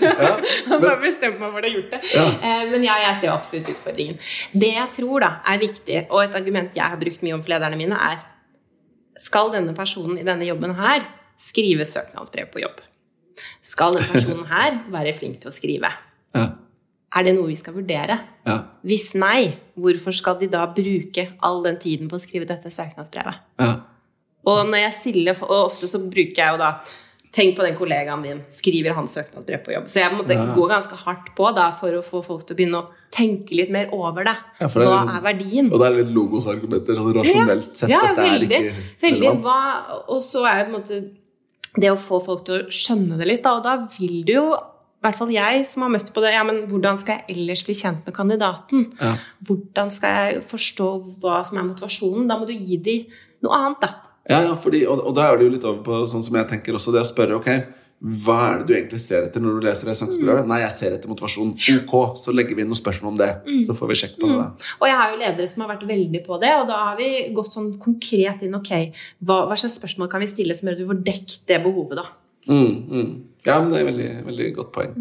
Ja, 0.00 0.30
har 0.70 0.80
bare 0.82 0.98
bestemt 1.02 1.38
meg 1.40 1.52
for 1.54 1.60
å 1.60 1.64
ha 1.68 1.70
gjort 1.72 1.92
det. 1.94 2.00
Ja. 2.14 2.24
Eh, 2.40 2.64
Men 2.72 2.84
ja, 2.84 2.96
jeg 3.06 3.20
ser 3.22 3.32
absolutt 3.34 3.70
utfordringen. 3.72 4.18
Det 4.52 4.72
jeg 4.74 4.92
tror 4.98 5.24
da 5.24 5.30
er 5.52 5.60
viktig, 5.62 6.02
og 6.10 6.22
et 6.24 6.36
argument 6.38 6.76
jeg 6.76 6.84
har 6.92 7.00
brukt 7.00 7.22
mye 7.24 7.36
om 7.38 7.42
for 7.44 7.52
lederne 7.54 7.78
mine, 7.80 7.96
er 8.10 8.20
skal 9.20 9.50
denne 9.52 9.74
personen 9.76 10.18
i 10.20 10.24
denne 10.26 10.46
jobben 10.48 10.72
her 10.78 11.04
skrive 11.40 11.84
søknadsbrev 11.88 12.50
på 12.52 12.62
jobb? 12.64 12.80
Skal 13.64 13.96
denne 13.96 14.08
personen 14.12 14.46
her 14.54 14.80
være 14.92 15.14
flink 15.16 15.40
til 15.42 15.52
å 15.52 15.54
skrive? 15.54 15.92
ja, 16.36 16.46
Er 17.16 17.24
det 17.26 17.32
noe 17.36 17.48
vi 17.50 17.56
skal 17.58 17.74
vurdere? 17.76 18.16
ja, 18.46 18.58
Hvis 18.86 19.10
nei, 19.18 19.56
hvorfor 19.76 20.14
skal 20.16 20.36
de 20.40 20.48
da 20.52 20.64
bruke 20.72 21.24
all 21.44 21.62
den 21.64 21.78
tiden 21.82 22.08
på 22.10 22.16
å 22.18 22.22
skrive 22.22 22.48
dette 22.48 22.70
søknadsbrevet? 22.72 23.40
ja, 23.60 23.70
Og 24.46 24.66
når 24.70 24.84
jeg 24.86 24.92
stiller, 24.92 25.38
og 25.42 25.66
ofte 25.70 25.88
så 25.90 26.00
bruker 26.02 26.44
jeg 26.44 26.52
jo 26.54 26.58
da 26.58 26.74
Tenk 27.30 27.54
på 27.54 27.62
den 27.62 27.76
kollegaen 27.78 28.24
din. 28.24 28.38
Skriver 28.50 28.90
han 28.96 29.06
søknadsbrev 29.06 29.60
på 29.62 29.70
jobb? 29.70 29.84
Så 29.86 30.00
jeg 30.00 30.10
måtte 30.16 30.34
Ja. 30.34 30.48
gå 30.52 30.64
ganske 30.66 30.96
hardt 30.98 31.28
på 31.36 31.54
da 31.54 31.70
for 31.70 31.92
å 31.92 32.02
få 32.02 32.24
folk 32.24 32.44
til 32.44 32.56
å 32.56 32.58
begynne 32.58 32.80
å 32.82 32.88
tenke 33.12 33.54
litt 33.54 33.70
mer 33.70 33.86
over 33.94 34.24
det. 34.24 34.34
Ja, 34.60 34.66
det 34.66 34.74
er 34.76 34.80
Hva 34.80 34.96
liksom- 34.96 35.16
er 35.16 35.20
verdien? 35.22 35.72
Og 35.72 35.78
det 35.78 35.86
er 35.86 36.02
litt 36.02 36.12
logosargumenter 36.12 36.96
sånn 36.96 37.14
rasjonelt 37.14 37.76
sett 37.76 37.88
Ja, 37.88 38.00
er 38.00 38.16
veldig, 38.16 38.50
ikke 38.50 38.74
veldig. 39.00 39.42
Hva, 39.44 40.08
og 40.08 40.20
så 40.20 40.44
er 40.44 40.64
på 40.64 40.74
en 40.74 40.82
måte 40.82 41.10
det 41.78 41.90
å 41.92 41.96
få 41.96 42.24
folk 42.24 42.44
til 42.46 42.62
å 42.64 42.66
skjønne 42.66 43.16
det 43.16 43.28
litt, 43.28 43.42
da, 43.44 43.54
og 43.58 43.62
da 43.62 43.76
vil 43.86 44.24
du 44.24 44.32
jo 44.32 44.54
i 44.54 45.02
hvert 45.04 45.16
fall 45.16 45.30
jeg 45.30 45.64
som 45.64 45.82
har 45.82 45.90
møtt 45.90 46.12
på 46.12 46.20
det, 46.20 46.32
ja, 46.34 46.42
men 46.42 46.66
hvordan 46.66 46.98
skal 46.98 47.18
jeg 47.18 47.36
ellers 47.36 47.62
bli 47.62 47.74
kjent 47.74 48.04
med 48.04 48.12
kandidaten? 48.12 48.92
Ja. 49.00 49.16
Hvordan 49.44 49.92
skal 49.92 50.10
jeg 50.32 50.42
forstå 50.42 51.20
hva 51.20 51.46
som 51.46 51.58
er 51.58 51.62
motivasjonen? 51.62 52.26
Da 52.26 52.36
må 52.36 52.46
du 52.46 52.52
gi 52.54 52.76
dem 52.76 53.06
noe 53.40 53.54
annet, 53.54 53.80
da. 53.80 53.94
Ja, 54.28 54.42
ja 54.44 54.54
fordi, 54.58 54.84
og, 54.86 55.00
og 55.06 55.14
da 55.16 55.30
er 55.30 55.38
det 55.38 55.46
jo 55.46 55.52
litt 55.56 55.66
over 55.68 55.84
på 55.86 56.00
sånn 56.10 56.24
som 56.26 56.36
jeg 56.36 56.48
tenker 56.50 56.76
også, 56.76 56.92
det 56.94 57.04
å 57.04 57.08
spørre 57.08 57.38
ok, 57.40 57.50
hva 58.00 58.36
er 58.46 58.60
det 58.60 58.66
du 58.68 58.72
egentlig 58.72 58.98
ser 59.02 59.26
etter 59.26 59.42
når 59.44 59.58
du 59.58 59.66
leser 59.66 59.90
det 59.90 59.96
Mm. 60.00 60.46
Nei, 60.48 60.60
jeg 60.62 60.72
ser 60.72 60.94
etter 60.96 61.10
motivasjon. 61.10 61.50
Ok, 61.82 62.16
så 62.16 62.32
legger 62.32 62.56
vi 62.56 62.64
inn 62.64 62.70
noen 62.70 62.78
spørsmål 62.78 63.12
om 63.12 63.18
det. 63.20 63.28
Så 63.66 63.76
får 63.76 63.90
vi 63.90 63.96
sjekke 64.00 64.20
på 64.22 64.30
det. 64.30 64.46
Og 64.80 64.86
jeg 64.88 64.96
har 64.96 65.10
jo 65.12 65.18
ledere 65.20 65.48
som 65.50 65.64
har 65.64 65.74
vært 65.74 65.84
veldig 65.88 66.22
på 66.24 66.38
det, 66.40 66.52
og 66.62 66.64
da 66.70 66.78
har 66.86 66.96
vi 66.96 67.10
gått 67.36 67.52
sånn 67.52 67.74
konkret 67.82 68.40
inn. 68.46 68.56
Ok, 68.56 68.72
hva, 69.20 69.42
hva 69.50 69.58
slags 69.60 69.76
spørsmål 69.76 70.08
kan 70.12 70.24
vi 70.24 70.30
stille 70.32 70.56
som 70.56 70.70
gjør 70.70 70.78
at 70.78 70.80
du 70.80 70.88
får 70.88 71.02
dekket 71.10 71.44
det 71.52 71.60
behovet, 71.66 72.00
da? 72.00 72.06
Mm, 72.48 72.72
mm. 72.88 73.10
Ja, 73.44 73.60
men 73.60 73.68
det 73.68 73.76
er 73.76 73.84
et 73.84 73.90
veldig, 73.90 74.10
veldig 74.30 74.48
godt 74.56 74.72
poeng. 74.78 74.96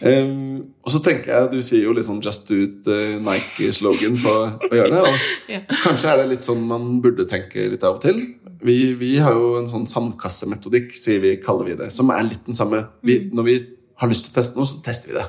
Um, 0.00 0.74
og 0.86 0.92
så 0.94 1.00
tenker 1.02 1.32
jeg, 1.32 1.48
Du 1.50 1.62
sier 1.66 1.82
jo 1.88 1.92
litt 1.96 2.06
sånn 2.06 2.20
Just 2.22 2.44
do 2.46 2.54
it 2.62 2.86
eh, 2.86 3.16
Nike-slogan 3.18 4.20
på 4.22 4.30
å 4.30 4.68
gjøre 4.70 4.92
det. 4.94 5.00
Og 5.08 5.24
Ja. 5.54 5.60
Kanskje 5.82 6.12
er 6.12 6.20
det 6.22 6.28
litt 6.36 6.46
sånn 6.46 6.62
man 6.68 7.00
burde 7.02 7.26
tenke 7.26 7.64
litt 7.72 7.82
av 7.82 7.96
og 7.98 8.04
til. 8.04 8.20
Vi, 8.62 8.94
vi 8.98 9.16
har 9.22 9.34
jo 9.34 9.56
en 9.58 9.66
sånn 9.70 9.88
sandkassemetodikk, 9.90 10.94
sier 10.98 11.18
vi, 11.22 11.36
kaller 11.42 11.66
vi 11.72 11.76
det, 11.80 11.90
som 11.94 12.10
er 12.14 12.22
litt 12.28 12.46
den 12.46 12.54
samme. 12.58 12.84
Vi, 13.06 13.18
når 13.34 13.46
vi 13.48 13.56
har 13.98 14.10
lyst 14.10 14.28
til 14.28 14.34
å 14.34 14.38
teste 14.38 14.58
noe, 14.58 14.66
så 14.70 14.78
tester 14.86 15.12
vi 15.12 15.18
det. 15.18 15.26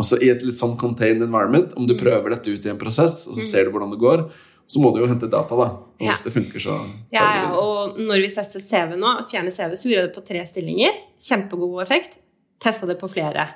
Også 0.00 0.20
i 0.22 0.30
et 0.32 0.44
litt 0.46 0.56
sånn 0.60 0.76
contained 0.80 1.24
environment. 1.24 1.72
Om 1.76 1.88
du 1.88 1.96
prøver 1.98 2.32
dette 2.36 2.52
ut 2.52 2.64
i 2.68 2.70
en 2.72 2.78
prosess, 2.80 3.22
og 3.28 3.36
så 3.36 3.44
ser 3.44 3.66
du 3.68 3.72
hvordan 3.74 3.92
det 3.92 4.00
går, 4.00 4.26
så 4.70 4.80
må 4.84 4.92
du 4.94 5.00
jo 5.02 5.08
hente 5.10 5.28
data. 5.32 5.56
da. 5.58 5.68
Og 5.96 6.04
Ja. 6.04 6.12
hvis 6.12 6.22
det 6.24 6.32
funker, 6.32 6.60
så 6.62 6.76
Ja, 7.12 7.24
ja, 7.42 7.48
og 7.58 7.98
når 7.98 8.20
vi 8.22 8.28
testet 8.36 8.64
CV 8.68 8.96
nå, 9.00 9.14
fjerne 9.32 9.50
CV, 9.52 9.74
så 9.76 9.88
gjorde 9.90 10.04
jeg 10.04 10.08
det 10.08 10.16
på 10.16 10.26
tre 10.28 10.44
stillinger. 10.46 11.00
Kjempegod 11.20 11.82
effekt. 11.82 12.18
Testa 12.60 12.86
det 12.86 12.98
på 13.00 13.08
flere. 13.10 13.48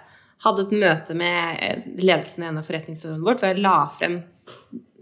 Hadde 0.44 0.66
et 0.66 0.75
møte 0.75 1.14
med 1.16 1.62
eh, 1.62 1.87
ledelsen 2.03 2.44
i 2.44 2.51
en 2.51 2.61
av 2.61 2.66
forretningsområdene 2.66 3.25
vårt 3.25 3.42
hvor 3.42 3.53
jeg 3.53 3.64
la 3.64 3.79
frem 3.92 4.20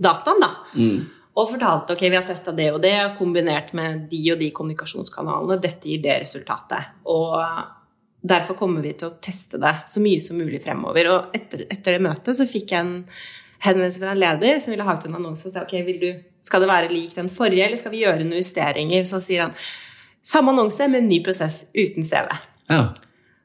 dataen, 0.03 0.43
da. 0.43 0.51
Mm. 0.77 1.03
Og 1.33 1.49
fortalte 1.55 1.95
ok, 1.97 2.03
vi 2.11 2.19
har 2.19 2.27
testa 2.29 2.53
det 2.53 2.69
og 2.75 2.83
det, 2.85 2.97
kombinert 3.17 3.73
med 3.77 4.05
de 4.11 4.21
og 4.35 4.41
de 4.43 4.51
kommunikasjonskanalene. 4.55 5.61
Dette 5.63 5.89
gir 5.89 6.03
det 6.05 6.19
resultatet. 6.27 6.99
Og 7.09 7.39
derfor 8.23 8.59
kommer 8.59 8.85
vi 8.85 8.93
til 8.99 9.09
å 9.09 9.17
teste 9.23 9.61
det 9.63 9.73
så 9.89 10.03
mye 10.05 10.21
som 10.23 10.37
mulig 10.39 10.61
fremover. 10.65 11.09
Og 11.11 11.39
etter, 11.39 11.65
etter 11.73 11.97
det 11.97 12.05
møtet 12.05 12.37
så 12.37 12.47
fikk 12.49 12.75
jeg 12.75 12.85
en 12.85 12.99
henvendelse 13.63 14.03
fra 14.03 14.13
en 14.13 14.21
leder 14.21 14.61
som 14.61 14.75
ville 14.75 14.85
ha 14.87 14.97
ut 14.99 15.07
en 15.09 15.17
annonse 15.19 15.49
og 15.49 15.55
sa 15.55 15.65
ok, 15.65 15.75
vil 15.87 16.03
du, 16.03 16.11
skal 16.45 16.65
det 16.65 16.71
være 16.71 16.93
lik 16.93 17.15
den 17.17 17.31
forrige, 17.33 17.65
eller 17.65 17.81
skal 17.81 17.95
vi 17.95 18.03
gjøre 18.03 18.27
noen 18.27 18.43
justeringer? 18.43 19.07
Så 19.09 19.23
sier 19.23 19.47
han 19.47 19.57
samme 20.27 20.53
annonse, 20.55 20.89
men 20.91 21.09
ny 21.09 21.23
prosess 21.25 21.63
uten 21.73 22.07
CV. 22.07 22.29
Ja. 22.71 22.85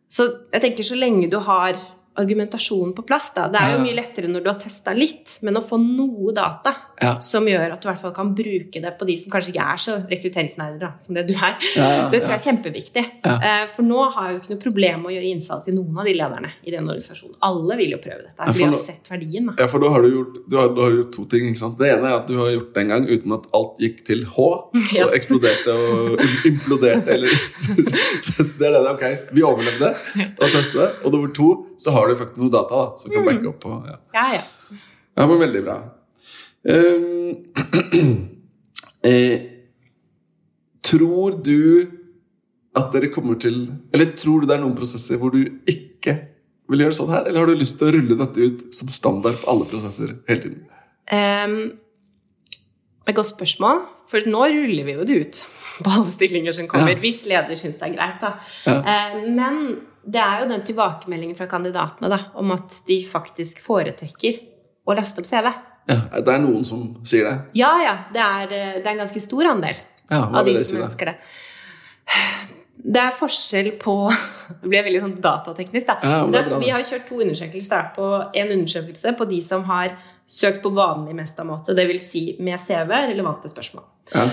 Så 0.10 0.28
jeg 0.54 0.63
tenker 0.63 0.84
så 0.88 0.96
lenge 0.96 1.30
du 1.32 1.39
har 1.43 1.80
argumentasjonen 2.17 2.93
på 2.97 3.06
plass, 3.08 3.32
da. 3.36 3.47
Det 3.53 3.60
er 3.62 3.75
jo 3.77 3.84
mye 3.86 3.95
lettere 3.97 4.27
når 4.32 4.43
du 4.43 4.49
har 4.51 4.60
testa 4.60 4.93
litt, 4.97 5.38
men 5.45 5.58
å 5.60 5.63
få 5.67 5.77
noe 5.82 6.34
data 6.34 6.73
Ja. 6.99 7.19
som 7.21 7.45
gjør 7.45 7.73
at 7.75 7.82
du 7.82 7.88
i 7.88 7.91
hvert 7.91 8.01
fall 8.01 8.12
kan 8.15 8.32
bruke 8.34 8.82
det 8.82 8.91
på 8.97 9.06
de 9.06 9.15
som 9.21 9.30
kanskje 9.32 9.51
ikke 9.53 9.65
er 9.73 9.77
så 9.77 9.93
rekrutteringsnerder 10.10 10.93
som 11.06 11.13
det 11.13 11.27
du 11.27 11.34
er. 11.36 11.53
Ja, 11.75 11.89
ja, 11.93 12.10
det 12.10 12.23
tror 12.23 12.34
jeg 12.34 12.39
er 12.39 12.45
kjempeviktig. 12.47 13.03
Eh, 13.23 13.67
For 13.75 13.84
nå 13.86 13.99
har 14.15 14.32
jeg 14.32 14.34
jo 14.34 14.39
ikke 14.41 14.53
noe 14.56 14.63
problem 14.63 15.03
med 15.03 15.12
å 15.12 15.13
gjøre 15.17 15.30
innsalg 15.30 15.65
til 15.67 15.75
noen 15.77 15.99
av 16.01 16.06
de 16.10 16.13
lederne 16.17 16.49
i 16.65 16.71
den 16.73 16.88
organisasjonen. 16.89 17.36
Alle 17.45 17.77
vil 17.77 17.91
jo 17.93 17.99
prøve 18.01 18.23
dette, 18.25 18.39
Ja, 18.39 18.45
for 18.47 18.53
for 18.53 18.58
de 18.58 18.65
har 18.65 18.73
nå- 18.73 18.82
sett 18.86 19.12
verdien. 19.12 19.45
Da. 19.45 19.53
Ja, 19.62 19.67
for 19.67 19.80
da 19.80 19.89
har 19.93 20.01
du 20.01 20.10
gjort, 20.10 20.39
du 20.49 20.58
har, 20.58 20.69
du 20.73 20.82
har 20.82 20.89
gjort 20.97 21.12
to 21.13 21.25
ting. 21.25 21.53
Det 21.53 21.91
ene 21.93 22.08
er 22.10 22.15
at 22.17 22.27
du 22.27 22.36
har 22.39 22.49
gjort 22.56 22.73
det 22.73 22.82
en 22.82 22.89
gang 22.95 23.06
uten 23.08 23.34
at 23.38 23.45
alt 23.53 23.77
gikk 23.80 24.03
til 24.06 24.25
H 24.25 24.39
og 25.06 25.13
eksploderte 25.13 25.77
og 25.77 26.17
imploderte. 26.49 27.13
Eller, 27.13 27.30
det 28.58 28.67
er 28.67 28.73
det, 28.73 28.91
ok, 28.95 29.06
Vi 29.38 29.43
overlevde 29.45 29.93
å 29.93 30.49
testet 30.49 30.80
det. 30.82 30.89
Og 31.06 31.13
nummer 31.13 31.34
to, 31.36 31.49
så 31.77 31.93
har 31.93 32.07
du 32.12 32.17
faktisk 32.20 32.41
noe 32.41 32.54
data 32.54 32.82
da, 32.82 32.88
som 33.02 33.13
kan 33.13 33.28
backe 33.28 33.52
opp. 33.52 33.60
på, 33.63 33.76
ja. 33.88 34.00
Ja, 34.15 34.26
ja. 34.39 34.80
ja, 35.17 35.28
men 35.28 35.43
veldig 35.43 35.63
bra. 35.65 35.78
Ehm, 36.67 37.30
eh, 39.12 39.38
tror 40.84 41.38
du 41.43 41.60
at 42.78 42.93
dere 42.93 43.10
kommer 43.13 43.38
til 43.41 43.67
Eller 43.93 44.12
tror 44.17 44.41
du 44.41 44.50
det 44.50 44.58
er 44.58 44.63
noen 44.63 44.76
prosesser 44.78 45.20
hvor 45.22 45.32
du 45.34 45.39
ikke 45.70 46.15
vil 46.67 46.84
gjøre 46.84 46.98
sånn 46.98 47.12
her? 47.13 47.28
Eller 47.28 47.41
har 47.41 47.50
du 47.50 47.60
lyst 47.60 47.78
til 47.80 47.89
å 47.89 47.93
rulle 47.96 48.17
dette 48.20 48.48
ut 48.48 48.63
som 48.76 48.89
standard 48.93 49.39
på 49.41 49.52
alle 49.54 49.67
prosesser 49.72 50.17
hele 50.28 50.41
tiden? 50.43 50.65
Um, 51.08 51.60
et 53.08 53.15
godt 53.15 53.32
spørsmål. 53.32 53.86
For 54.12 54.28
nå 54.28 54.41
ruller 54.52 54.88
vi 54.88 54.98
jo 54.98 55.06
det 55.08 55.20
ut 55.22 55.39
på 55.78 55.93
alle 55.93 56.12
stillinger 56.12 56.56
som 56.58 56.67
kommer. 56.67 56.96
Ja. 56.96 57.02
Hvis 57.04 57.22
leder 57.30 57.60
syns 57.60 57.80
det 57.80 57.88
er 57.88 57.96
greit, 57.96 58.20
da. 58.24 58.34
Ja. 58.67 58.82
Uh, 58.84 59.30
men 59.38 59.62
det 60.08 60.20
er 60.24 60.41
jo 60.43 60.50
den 60.54 60.63
tilbakemeldingen 60.67 61.36
fra 61.36 61.50
kandidatene 61.52 62.10
da, 62.12 62.20
om 62.39 62.54
at 62.56 62.80
de 62.88 63.02
faktisk 63.10 63.60
foretrekker 63.63 64.39
å 64.88 64.96
laste 64.96 65.20
opp 65.20 65.28
CV. 65.28 65.50
Ja, 65.88 65.98
Det 66.24 66.34
er 66.34 66.43
noen 66.43 66.63
som 66.67 66.86
sier 67.08 67.28
det? 67.28 67.36
Ja, 67.60 67.74
ja. 67.84 67.96
Det 68.13 68.24
er, 68.24 68.54
eh, 68.56 68.74
det 68.80 68.86
er 68.86 68.93
en 68.93 69.04
ganske 69.06 69.24
stor 69.24 69.50
andel 69.54 69.76
Ja, 70.10 70.22
av 70.32 70.46
de 70.46 70.56
som 70.56 70.63
si, 70.63 70.84
ønsker 70.84 71.12
det. 71.12 71.15
Det 72.88 73.02
er 73.02 73.15
forskjell 73.15 73.72
på 73.82 73.96
Det 74.62 74.70
blir 74.70 74.86
veldig 74.86 75.02
sånn 75.04 75.15
datateknisk, 75.24 75.88
da. 75.89 75.98
Ja, 76.04 76.20
det 76.28 76.39
er 76.39 76.50
bra, 76.50 76.60
det. 76.60 76.65
vi 76.65 76.72
har 76.72 76.86
kjørt 76.88 77.08
to 77.10 77.20
undersøkelser. 77.24 77.72
Da, 77.76 77.82
på 77.96 78.12
en 78.43 78.54
undersøkelse 78.56 79.15
på 79.20 79.28
de 79.28 79.41
som 79.43 79.65
har 79.67 79.98
søkt 80.28 80.62
på 80.63 80.72
vanlig 80.76 81.15
Mesta-måte, 81.17 81.76
dvs. 81.76 82.08
Si 82.12 82.24
med 82.43 82.60
CV, 82.63 82.93
relevante 83.12 83.52
spørsmål. 83.52 83.84
Ja. 84.13 84.30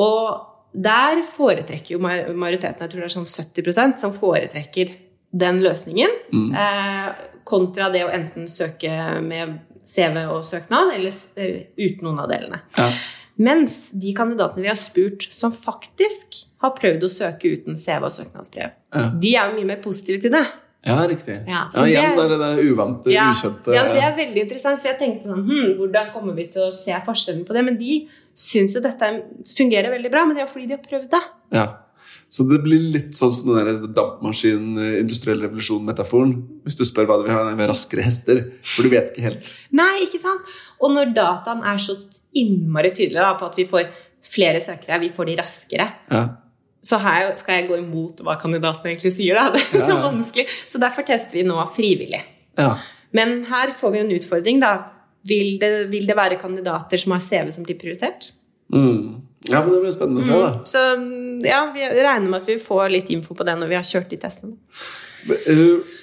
Og 0.00 0.46
der 0.72 1.20
foretrekker 1.26 1.96
jo 1.96 2.00
majoriteten, 2.00 2.80
jeg 2.80 2.92
tror 2.92 3.02
det 3.02 3.08
er 3.08 3.16
sånn 3.18 3.28
70% 3.28 4.00
som 4.00 4.12
foretrekker 4.16 4.92
den 5.32 5.60
løsningen, 5.62 6.10
Mm. 6.32 6.54
eh, 6.54 7.14
kontra 7.44 7.90
det 7.92 8.04
å 8.04 8.10
enten 8.12 8.46
søke 8.48 9.20
med 9.22 9.58
CV 9.84 10.26
og 10.28 10.44
søknad, 10.44 10.92
eller 10.94 11.12
eh, 11.36 11.66
uten 11.78 12.02
noen 12.04 12.20
av 12.20 12.28
delene. 12.28 12.60
Ja. 12.76 12.90
Mens 13.40 13.90
de 13.96 14.12
kandidatene 14.14 14.62
vi 14.62 14.68
har 14.68 14.76
spurt 14.76 15.22
som 15.32 15.52
faktisk 15.52 16.42
har 16.60 16.74
prøvd 16.76 17.02
å 17.06 17.08
søke 17.08 17.48
uten 17.56 17.76
CV 17.76 18.04
og 18.04 18.12
søknadsbrev, 18.12 18.70
Ja. 18.94 19.10
de 19.18 19.34
er 19.36 19.50
jo 19.50 19.56
mye 19.60 19.66
mer 19.66 19.76
positive 19.82 20.20
til 20.20 20.30
det. 20.30 20.46
Ja, 20.84 21.06
riktig. 21.06 21.46
Ja, 21.46 21.68
Ja, 21.74 21.82
det- 21.84 21.88
igjen 21.92 22.16
det 22.16 22.30
er 22.30 22.56
det 22.56 22.64
uvante, 22.64 23.10
Ja, 23.12 23.30
ukjente 23.32 23.74
ja, 23.74 23.82
det 23.92 24.02
er 24.02 24.16
veldig 24.16 24.42
interessant, 24.48 24.80
for 24.80 24.88
jeg 24.88 24.98
tenkte 24.98 25.26
sånn, 25.26 25.44
hm, 25.46 25.76
hvordan 25.78 26.12
kommer 26.12 26.34
vi 26.34 26.46
til 26.46 26.62
å 26.62 26.72
se 26.72 26.92
forskjellen 26.92 27.44
på 27.46 27.52
det? 27.52 27.64
Men 27.64 27.76
de 27.76 28.08
syns 28.34 28.72
jo 28.74 28.80
dette 28.80 29.22
fungerer 29.56 29.90
veldig 29.90 30.10
bra, 30.10 30.24
men 30.24 30.36
det 30.36 30.42
er 30.42 30.46
jo 30.46 30.52
fordi 30.58 30.68
de 30.68 30.76
har 30.76 30.84
prøvd 30.84 31.10
det. 31.10 31.22
Ja. 31.52 31.66
Så 32.30 32.44
det 32.46 32.60
blir 32.62 32.82
litt 32.94 33.16
sånn 33.18 33.32
som 33.34 33.48
den 33.56 33.66
der 33.66 33.88
dampmaskin, 33.96 34.76
industriell 35.00 35.40
revolusjon-metaforen. 35.42 36.36
Hvis 36.62 36.76
du 36.78 36.84
spør 36.86 37.08
hva 37.08 37.16
det 37.18 37.26
vil 37.26 37.34
ha, 37.34 37.40
vi 37.58 37.64
har 37.64 37.72
raskere 37.72 38.04
hester. 38.06 38.44
For 38.76 38.86
du 38.86 38.92
vet 38.92 39.10
ikke 39.10 39.24
helt. 39.24 39.54
Nei, 39.74 40.04
ikke 40.04 40.20
sant? 40.22 40.52
Og 40.78 40.94
når 40.94 41.10
dataen 41.16 41.64
er 41.66 41.80
så 41.82 41.96
innmari 42.38 42.92
tydelig 42.94 43.18
da, 43.18 43.32
på 43.40 43.48
at 43.50 43.58
vi 43.58 43.66
får 43.66 43.90
flere 44.30 44.60
søkere, 44.62 45.00
vi 45.02 45.10
får 45.10 45.26
de 45.32 45.36
raskere, 45.40 45.88
Ja. 46.14 46.22
så 46.86 47.00
her 47.02 47.34
skal 47.40 47.58
jeg 47.58 47.68
gå 47.72 47.80
imot 47.82 48.22
hva 48.22 48.38
kandidatene 48.38 48.92
egentlig 48.94 49.12
sier. 49.16 49.34
Da. 49.34 49.50
Det 49.72 49.80
er 49.82 49.88
så 49.90 49.96
ja. 49.98 50.02
vanskelig. 50.06 50.46
Så 50.70 50.78
derfor 50.78 51.02
tester 51.10 51.34
vi 51.40 51.42
nå 51.50 51.58
frivillig. 51.74 52.22
ja. 52.58 52.76
Men 53.12 53.40
her 53.50 53.72
får 53.74 53.90
vi 53.90 53.98
en 54.04 54.12
utfordring, 54.14 54.60
da. 54.62 54.68
Vil 55.26 55.56
det, 55.58 55.90
vil 55.90 56.06
det 56.06 56.14
være 56.16 56.36
kandidater 56.38 56.96
som 56.96 57.10
har 57.16 57.18
CV 57.20 57.50
som 57.56 57.64
blir 57.66 57.74
prioritert? 57.76 58.28
Mm. 58.72 59.16
ja, 59.50 59.62
men 59.64 59.72
det 59.74 59.80
blir 59.82 59.94
spennende 59.94 60.22
å 60.22 60.28
se, 60.28 60.36
da. 60.38 60.50
Så 60.68 60.84
ja, 61.46 61.62
vi 61.74 61.80
regner 61.88 62.28
med 62.28 62.42
at 62.42 62.48
vi 62.48 62.58
får 62.60 62.90
litt 62.92 63.10
info 63.10 63.34
på 63.34 63.46
det 63.48 63.56
når 63.58 63.68
vi 63.72 63.78
har 63.80 63.86
kjørt 63.86 64.10
de 64.12 64.18
testene. 64.20 64.54
Eh, 65.28 65.98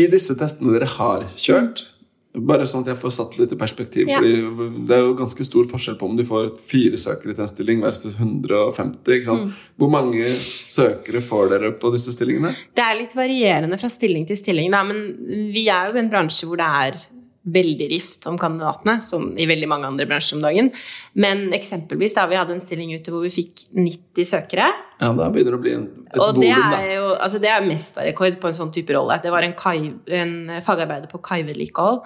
I 0.00 0.06
disse 0.10 0.34
testene 0.38 0.72
dere 0.74 0.86
har 0.86 1.24
kjørt, 1.36 1.84
bare 2.30 2.62
sånn 2.68 2.84
at 2.84 2.92
jeg 2.92 2.98
får 3.00 3.10
satt 3.16 3.32
litt 3.40 3.52
i 3.52 3.56
perspektiv 3.58 4.06
Ja. 4.08 4.20
fordi 4.20 4.86
Det 4.86 4.94
er 4.96 5.00
jo 5.02 5.14
ganske 5.18 5.44
stor 5.44 5.64
forskjell 5.66 5.96
på 5.98 6.06
om 6.08 6.16
du 6.16 6.22
får 6.22 6.52
fire 6.62 6.96
søkere 6.96 7.34
til 7.34 7.42
en 7.42 7.48
stilling 7.50 7.80
versus 7.82 8.14
150. 8.14 9.02
ikke 9.16 9.24
sant? 9.26 9.52
Hvor 9.76 9.90
mange 9.90 10.24
søkere 10.30 11.20
får 11.26 11.50
dere 11.50 11.72
på 11.72 11.90
disse 11.92 12.14
stillingene? 12.14 12.54
Det 12.74 12.84
er 12.86 13.00
litt 13.00 13.14
varierende 13.18 13.78
fra 13.80 13.88
stilling 13.90 14.26
til 14.28 14.36
stilling, 14.38 14.70
da, 14.70 14.84
men 14.84 15.50
vi 15.52 15.66
er 15.68 15.90
jo 15.90 15.96
i 15.98 16.02
en 16.04 16.10
bransje 16.10 16.46
hvor 16.46 16.56
det 16.56 16.66
er 16.70 17.00
veldig 17.42 17.88
rift 17.92 18.26
om 18.28 18.36
kandidatene, 18.40 18.98
som 19.04 19.30
i 19.40 19.48
veldig 19.48 19.68
mange 19.70 19.88
andre 19.88 20.06
bransjer 20.08 20.38
om 20.38 20.44
dagen. 20.44 20.70
Men 21.16 21.48
eksempelvis 21.56 22.16
da 22.16 22.26
vi 22.28 22.38
hadde 22.38 22.58
en 22.58 22.64
stilling 22.64 22.92
ute 22.92 23.12
hvor 23.14 23.24
vi 23.24 23.32
fikk 23.32 23.66
90 23.76 24.28
søkere. 24.34 24.68
Ja, 25.00 25.12
Da 25.16 25.30
begynner 25.32 25.54
det 25.54 25.58
å 25.58 25.62
bli 25.62 25.72
en, 25.72 25.86
et 26.10 26.18
Og 26.20 26.34
det 26.36 26.50
volum, 26.50 26.72
da. 26.74 26.78
er 26.84 26.90
jo 26.98 27.06
altså 27.14 27.38
det 27.40 27.48
er 27.48 27.64
mesterrekord 27.64 28.36
på 28.42 28.50
en 28.50 28.56
sånn 28.56 28.72
type 28.74 28.92
rolle. 28.92 29.16
Det 29.22 29.32
var 29.32 29.46
en, 29.46 29.54
kai, 29.56 29.92
en 30.20 30.34
fagarbeider 30.66 31.08
på 31.10 31.20
kaivedlikehold. 31.24 32.02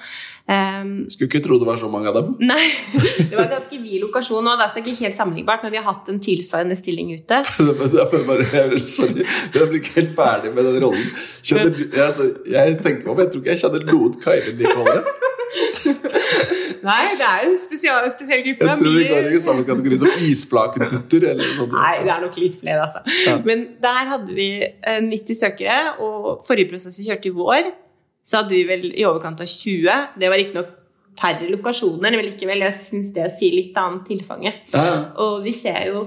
Um, 0.46 0.92
Skulle 1.11 1.30
ikke 1.30 1.42
tro 1.46 1.59
det 1.59 1.66
var 1.66 1.80
så 1.80 1.90
mange 1.90 2.12
av 2.12 2.18
dem. 2.20 2.33
nei, 2.52 2.68
det 2.94 3.33
var 3.33 3.48
en 3.48 3.54
ganske 3.57 3.80
vid 3.83 3.98
lokasjon 4.04 4.46
nå. 4.46 4.54
Det 4.61 4.68
er 4.70 4.83
ikke 4.85 5.09
helt 5.09 5.18
sammenlignbart, 5.18 5.66
men 5.66 5.74
vi 5.74 5.83
har 5.83 5.88
hatt 5.90 6.11
en 6.12 6.22
tilsvarende 6.22 6.78
stilling 6.78 7.11
ute. 7.16 7.42
Derfor 7.98 8.26
bare, 8.28 8.46
jeg, 8.52 8.83
sorry, 8.87 9.26
jeg 9.26 9.70
blir 9.72 9.80
ikke 9.83 9.98
helt 9.98 10.14
ferdig 10.18 10.54
med 10.54 10.70
den 10.70 10.83
rollen. 10.87 11.12
Kjenner, 11.42 11.74
jeg, 11.83 12.02
altså, 12.09 12.30
jeg 12.46 12.78
tenker 12.85 13.09
meg 13.09 13.14
om, 13.16 13.24
jeg 13.24 13.33
tror 13.35 13.42
ikke 13.44 13.57
jeg 13.57 13.64
kjenner 13.66 13.88
noen 13.90 14.20
kaivedlikeholdere. 14.22 15.33
Nei, 16.88 17.02
det 17.18 17.26
er 17.26 17.44
en 17.46 17.57
spesial, 17.61 18.07
spesiell 18.12 18.42
gruppe. 18.46 18.68
Jeg 18.68 18.80
tror 18.80 18.98
de 18.98 19.04
går 19.11 19.28
i 19.30 19.40
samme 19.42 19.64
kategori 19.68 19.98
som 20.02 20.12
sånt. 21.59 21.76
Nei, 21.76 21.94
det 22.04 22.12
er 22.14 22.22
nok 22.24 22.38
litt 22.42 22.57
flere, 22.61 22.87
altså. 22.87 23.02
Ja. 23.26 23.37
Men 23.46 23.66
der 23.83 24.11
hadde 24.12 24.37
vi 24.37 24.48
eh, 24.64 25.00
90 25.04 25.40
søkere, 25.40 25.78
og 26.04 26.46
forrige 26.48 26.72
prosess 26.72 26.98
vi 27.00 27.07
kjørte 27.09 27.30
i 27.30 27.35
vår, 27.37 27.70
så 28.24 28.40
hadde 28.40 28.57
vi 28.57 28.64
vel 28.68 28.88
i 28.92 29.07
overkant 29.09 29.42
av 29.44 29.50
20. 29.50 30.18
Det 30.20 30.33
var 30.33 30.40
riktignok 30.40 30.74
færre 31.18 31.48
lokasjoner, 31.50 32.16
men 32.16 32.26
likevel, 32.26 32.64
jeg 32.66 32.78
syns 32.80 33.11
det 33.14 33.30
sier 33.38 33.54
litt 33.54 33.76
annet 33.78 34.07
tilfanget. 34.09 34.64
Ja. 34.74 34.87
Og 35.22 35.44
vi 35.44 35.54
ser 35.54 35.90
jo 35.92 36.04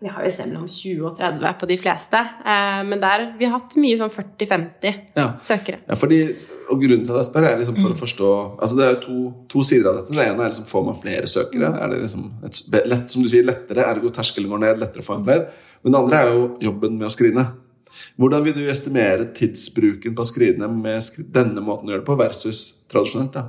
Vi 0.00 0.08
har 0.08 0.24
jo 0.24 0.30
sett 0.32 0.48
mellom 0.48 0.68
20 0.68 1.02
og 1.10 1.16
30 1.18 1.58
på 1.60 1.66
de 1.68 1.76
fleste, 1.76 2.16
eh, 2.44 2.78
men 2.88 3.00
der 3.02 3.34
vi 3.38 3.44
har 3.44 3.58
hatt 3.58 3.74
mye 3.76 3.98
sånn 4.00 4.10
40-50 4.10 4.94
Ja. 5.16 5.34
søkere. 5.44 5.80
Ja, 5.88 5.94
fordi, 5.94 6.36
og 6.70 6.80
Grunnen 6.80 7.04
til 7.04 7.12
at 7.12 7.24
jeg 7.24 7.28
spør, 7.34 7.44
er 7.50 7.58
liksom 7.58 7.76
Mm. 7.76 7.82
for 7.82 7.90
å 7.90 7.98
forstå 8.00 8.30
altså 8.60 8.76
Det 8.76 8.84
er 8.86 8.94
jo 8.94 9.00
to, 9.00 9.46
to 9.48 9.62
sider 9.62 9.90
av 9.90 9.96
dette. 9.96 10.14
Det 10.14 10.26
ene 10.26 10.40
er 10.40 10.48
liksom 10.50 10.64
får 10.64 10.84
man 10.86 11.00
flere 11.02 11.26
søkere. 11.26 11.82
Er 11.82 11.88
det 11.90 12.00
liksom 12.02 12.32
et, 12.44 12.86
lett, 12.86 13.10
som 13.10 13.22
du 13.22 13.28
sier, 13.28 13.44
lettere, 13.44 13.84
ergo 13.84 14.08
terskelen 14.10 14.48
går 14.48 14.60
ned, 14.60 14.78
lettere 14.78 15.02
å 15.02 15.04
få 15.04 15.16
en 15.18 15.24
flere. 15.24 15.50
Men 15.84 15.92
det 15.92 16.00
andre 16.00 16.16
er 16.16 16.32
jo 16.32 16.56
jobben 16.60 16.96
med 16.98 17.08
å 17.08 17.10
skrine. 17.10 17.52
Hvordan 18.18 18.44
vil 18.44 18.54
du 18.54 18.60
estimere 18.70 19.32
tidsbruken 19.34 20.14
på 20.14 20.22
å 20.22 20.24
skrine 20.32 20.68
med 20.70 21.02
skri 21.02 21.24
denne 21.24 21.60
måten 21.60 21.88
å 21.88 21.92
gjøre 21.92 22.04
det 22.04 22.06
på 22.06 22.16
versus 22.16 22.84
tradisjonelt? 22.88 23.32
da? 23.32 23.48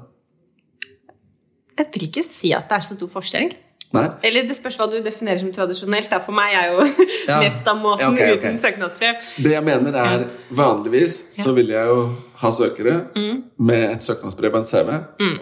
Jeg 1.77 1.87
vil 1.93 2.07
ikke 2.09 2.23
si 2.25 2.51
at 2.53 2.67
det 2.69 2.75
er 2.77 2.81
så 2.81 2.95
stor 2.97 3.07
forskjell. 3.21 3.51
Nei? 3.91 4.05
Eller 4.23 4.45
det 4.47 4.55
spørs 4.55 4.77
hva 4.79 4.87
du 4.87 4.97
definerer 5.03 5.41
som 5.41 5.51
tradisjonelt. 5.51 6.07
Da. 6.11 6.21
For 6.23 6.35
meg 6.35 6.55
er 6.55 6.71
jo 6.71 6.85
Ja. 7.27 7.41
av 7.71 7.77
måten 7.81 8.05
Ja, 8.05 8.11
okay, 8.11 8.33
okay. 8.37 8.51
uten 8.51 8.57
søknadsbrev. 8.57 9.23
Det 9.43 9.51
jeg 9.51 9.63
mener 9.67 9.97
er 9.99 10.27
Vanligvis 10.49 11.17
så 11.35 11.53
vil 11.57 11.73
jeg 11.75 11.87
jo 11.91 12.05
ha 12.41 12.49
søkere 12.51 12.93
med 13.61 13.83
et 13.91 14.01
søknadsbrev 14.05 14.53
og 14.55 14.61
en 14.61 14.65
CV, 14.67 14.89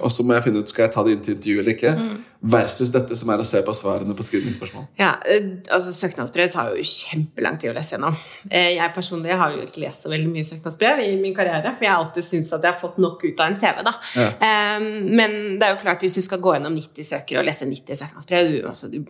og 0.02 0.12
så 0.12 0.24
må 0.26 0.34
jeg 0.36 0.44
finne 0.50 0.60
ut 0.64 0.70
skal 0.72 0.86
jeg 0.88 0.94
ta 0.94 1.04
det 1.08 1.14
inn 1.16 1.22
til 1.24 1.36
intervju 1.38 1.60
eller 1.62 1.76
ikke, 1.78 1.94
versus 2.42 2.92
dette 2.92 3.16
som 3.20 3.30
er 3.34 3.42
å 3.44 3.46
se 3.48 3.62
på 3.68 3.74
svarene 3.76 4.16
på 4.16 4.24
skrivningsspørsmål. 4.24 4.86
Ja, 5.00 5.14
eh, 5.28 5.48
altså 5.76 5.92
Søknadsbrev 5.96 6.52
tar 6.54 6.70
jo 6.76 6.84
kjempelang 6.88 7.58
tid 7.60 7.72
å 7.72 7.76
lese 7.76 7.98
gjennom. 7.98 8.16
Eh, 8.50 8.76
Jeg 8.78 8.94
personlig 8.96 9.36
har 9.36 9.52
jo 9.58 9.66
ikke 9.66 9.82
lest 9.84 10.04
så 10.06 10.10
veldig 10.14 10.30
mye 10.32 10.48
søknadsbrev 10.48 11.02
i 11.04 11.10
min 11.20 11.36
karriere, 11.36 11.74
for 11.76 11.84
jeg 11.84 11.92
har 11.92 12.04
alltid 12.06 12.24
syntes 12.24 12.54
at 12.54 12.64
jeg 12.64 12.72
har 12.74 12.80
fått 12.80 12.98
nok 12.98 13.24
ut 13.26 13.40
av 13.40 13.48
en 13.48 13.56
CV. 13.60 13.84
da. 13.84 13.94
Ja. 14.16 14.30
Eh, 14.40 14.80
Men 14.80 15.60
det 15.60 15.64
er 15.68 15.76
jo 15.76 15.82
klart, 15.84 16.00
hvis 16.00 16.16
du 16.16 16.22
skal 16.22 16.40
gå 16.40 16.54
gjennom 16.56 16.76
90 16.76 17.04
søkere 17.04 17.40
og 17.40 17.46
lese 17.46 17.66
90 17.68 17.96
søknadsbrev 17.96 18.52
du, 18.62 18.68
altså, 18.68 18.88
du, 18.92 19.04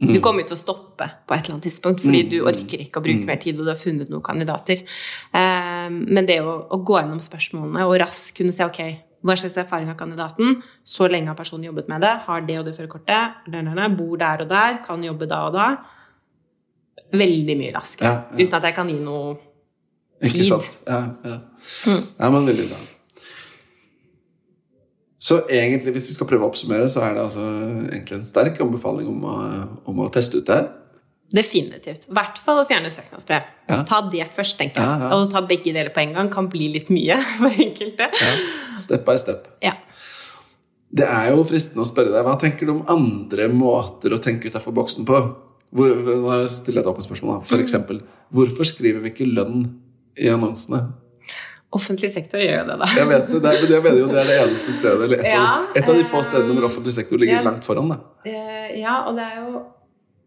Mm. 0.00 0.14
du 0.14 0.20
kommer 0.24 0.40
jo 0.40 0.46
til 0.48 0.56
å 0.56 0.60
stoppe 0.64 1.04
på 1.28 1.34
et 1.34 1.44
eller 1.44 1.54
annet 1.58 1.64
tidspunkt, 1.68 2.00
fordi 2.00 2.22
du 2.30 2.38
orker 2.48 2.80
ikke 2.80 3.00
å 3.00 3.04
bruke 3.04 3.26
mer 3.28 3.36
tid, 3.36 3.58
og 3.58 3.66
du 3.66 3.68
har 3.68 3.76
funnet 3.76 4.08
noen 4.08 4.22
kandidater. 4.24 4.78
Eh, 5.34 5.59
Men 5.90 6.26
det 6.28 6.40
å, 6.44 6.56
å 6.70 6.80
gå 6.86 6.98
gjennom 6.98 7.20
spørsmålene 7.22 7.86
og 7.88 7.96
raskt 8.02 8.36
kunne 8.38 8.54
se 8.54 8.66
ok, 8.66 8.80
hva 9.26 9.36
slags 9.36 9.58
erfaring 9.60 9.90
har 9.90 9.98
kandidaten, 9.98 10.60
så 10.86 11.08
lenge 11.10 11.28
har 11.28 11.36
personen 11.36 11.68
jobbet 11.68 11.90
med 11.92 12.04
det, 12.04 12.12
har 12.26 12.44
det 12.46 12.58
og 12.60 12.68
det 12.68 12.76
førerkortet, 12.78 13.50
bor 13.98 14.14
der 14.20 14.44
og 14.46 14.48
der, 14.48 14.78
kan 14.84 15.04
jobbe 15.04 15.28
da 15.28 15.42
og 15.48 15.56
da. 15.58 15.66
Veldig 17.10 17.56
mye 17.58 17.74
raskere. 17.74 18.08
Ja, 18.08 18.22
ja. 18.30 18.46
Uten 18.46 18.56
at 18.60 18.68
jeg 18.68 18.76
kan 18.76 18.88
gi 18.88 18.96
noe 19.02 19.36
Ikke 20.20 20.46
sant? 20.46 20.66
Ja, 20.86 21.02
ja. 21.24 21.36
ja, 21.88 22.28
men 22.28 22.48
veldig 22.48 22.66
bra. 22.70 22.80
Så 25.20 25.42
egentlig, 25.52 25.92
hvis 25.96 26.08
vi 26.08 26.16
skal 26.16 26.28
prøve 26.28 26.46
å 26.46 26.48
oppsummere, 26.48 26.88
så 26.88 27.02
er 27.04 27.16
det 27.16 27.24
altså 27.26 27.44
egentlig 27.90 28.16
en 28.16 28.24
sterk 28.24 28.60
anbefaling 28.64 29.08
om 29.08 29.24
å, 29.28 29.34
om 29.90 30.00
å 30.00 30.08
teste 30.12 30.40
ut 30.40 30.46
det 30.48 30.56
her. 30.56 30.68
Definitivt. 31.32 32.08
I 32.10 32.14
hvert 32.16 32.38
fall 32.42 32.58
å 32.62 32.66
fjerne 32.66 32.90
søknadsbrev. 32.90 33.44
Ja. 33.70 33.82
Ta 33.86 34.00
det 34.10 34.24
først, 34.34 34.56
tenker 34.58 34.80
jeg. 34.82 34.88
Ja, 34.88 34.96
ja. 35.06 35.10
Og 35.14 35.28
å 35.28 35.30
ta 35.30 35.42
begge 35.46 35.70
deler 35.76 35.92
på 35.94 36.02
en 36.02 36.12
gang 36.16 36.30
kan 36.32 36.48
bli 36.50 36.68
litt 36.74 36.88
mye 36.90 37.20
for 37.40 37.54
enkelte. 37.54 38.08
Ja. 38.10 38.32
Step 38.82 39.04
by 39.06 39.14
step. 39.20 39.46
Ja. 39.62 39.76
Det 40.90 41.06
er 41.06 41.28
jo 41.30 41.44
fristende 41.46 41.84
å 41.84 41.88
spørre 41.88 42.10
deg, 42.10 42.24
hva 42.26 42.34
tenker 42.42 42.66
du 42.66 42.72
om 42.74 42.82
andre 42.90 43.46
måter 43.54 44.16
å 44.16 44.18
tenke 44.22 44.50
utafor 44.50 44.74
boksen 44.74 45.06
på? 45.06 45.20
Hvor, 45.70 45.92
nå 45.94 46.40
stiller 46.50 46.80
jeg 46.80 46.86
et 46.88 46.90
åpent 46.90 47.06
spørsmål. 47.06 47.44
For 47.46 47.60
Mm. 47.60 47.62
eksempel, 47.62 48.00
hvorfor 48.34 48.66
skriver 48.66 49.04
vi 49.04 49.12
ikke 49.12 49.28
lønn 49.30 49.68
i 50.18 50.26
annonsene? 50.32 50.88
Offentlig 51.70 52.10
sektor 52.10 52.42
gjør 52.42 52.64
jo 52.64 52.66
det, 52.72 52.76
da. 52.80 52.86
Jeg 52.98 53.06
vet 53.06 53.28
det, 53.30 53.38
det 53.44 53.50
er, 53.52 53.60
men 53.62 53.70
jeg 53.76 53.82
mener 53.84 53.98
jo 54.00 54.06
det 54.10 54.18
er 54.18 54.26
det 54.32 54.38
eneste 54.48 54.72
stedet, 54.74 55.04
eller 55.06 55.20
et, 55.22 55.28
Ja, 55.30 55.44
av, 55.60 55.68
et 55.78 55.86
av 55.86 55.94
de 55.94 56.02
få 56.10 56.18
eh, 56.18 56.24
stedene 56.26 56.56
hvor 56.58 56.66
offentlig 56.66 56.94
sektor 56.96 57.22
ligger 57.22 57.44
langt 57.46 57.62
foran. 57.62 57.92
da. 57.94 58.00
Eh, 58.26 58.80
Ja, 58.80 58.96
og 59.06 59.14
det 59.14 59.28
er 59.28 59.36
jo 59.44 59.62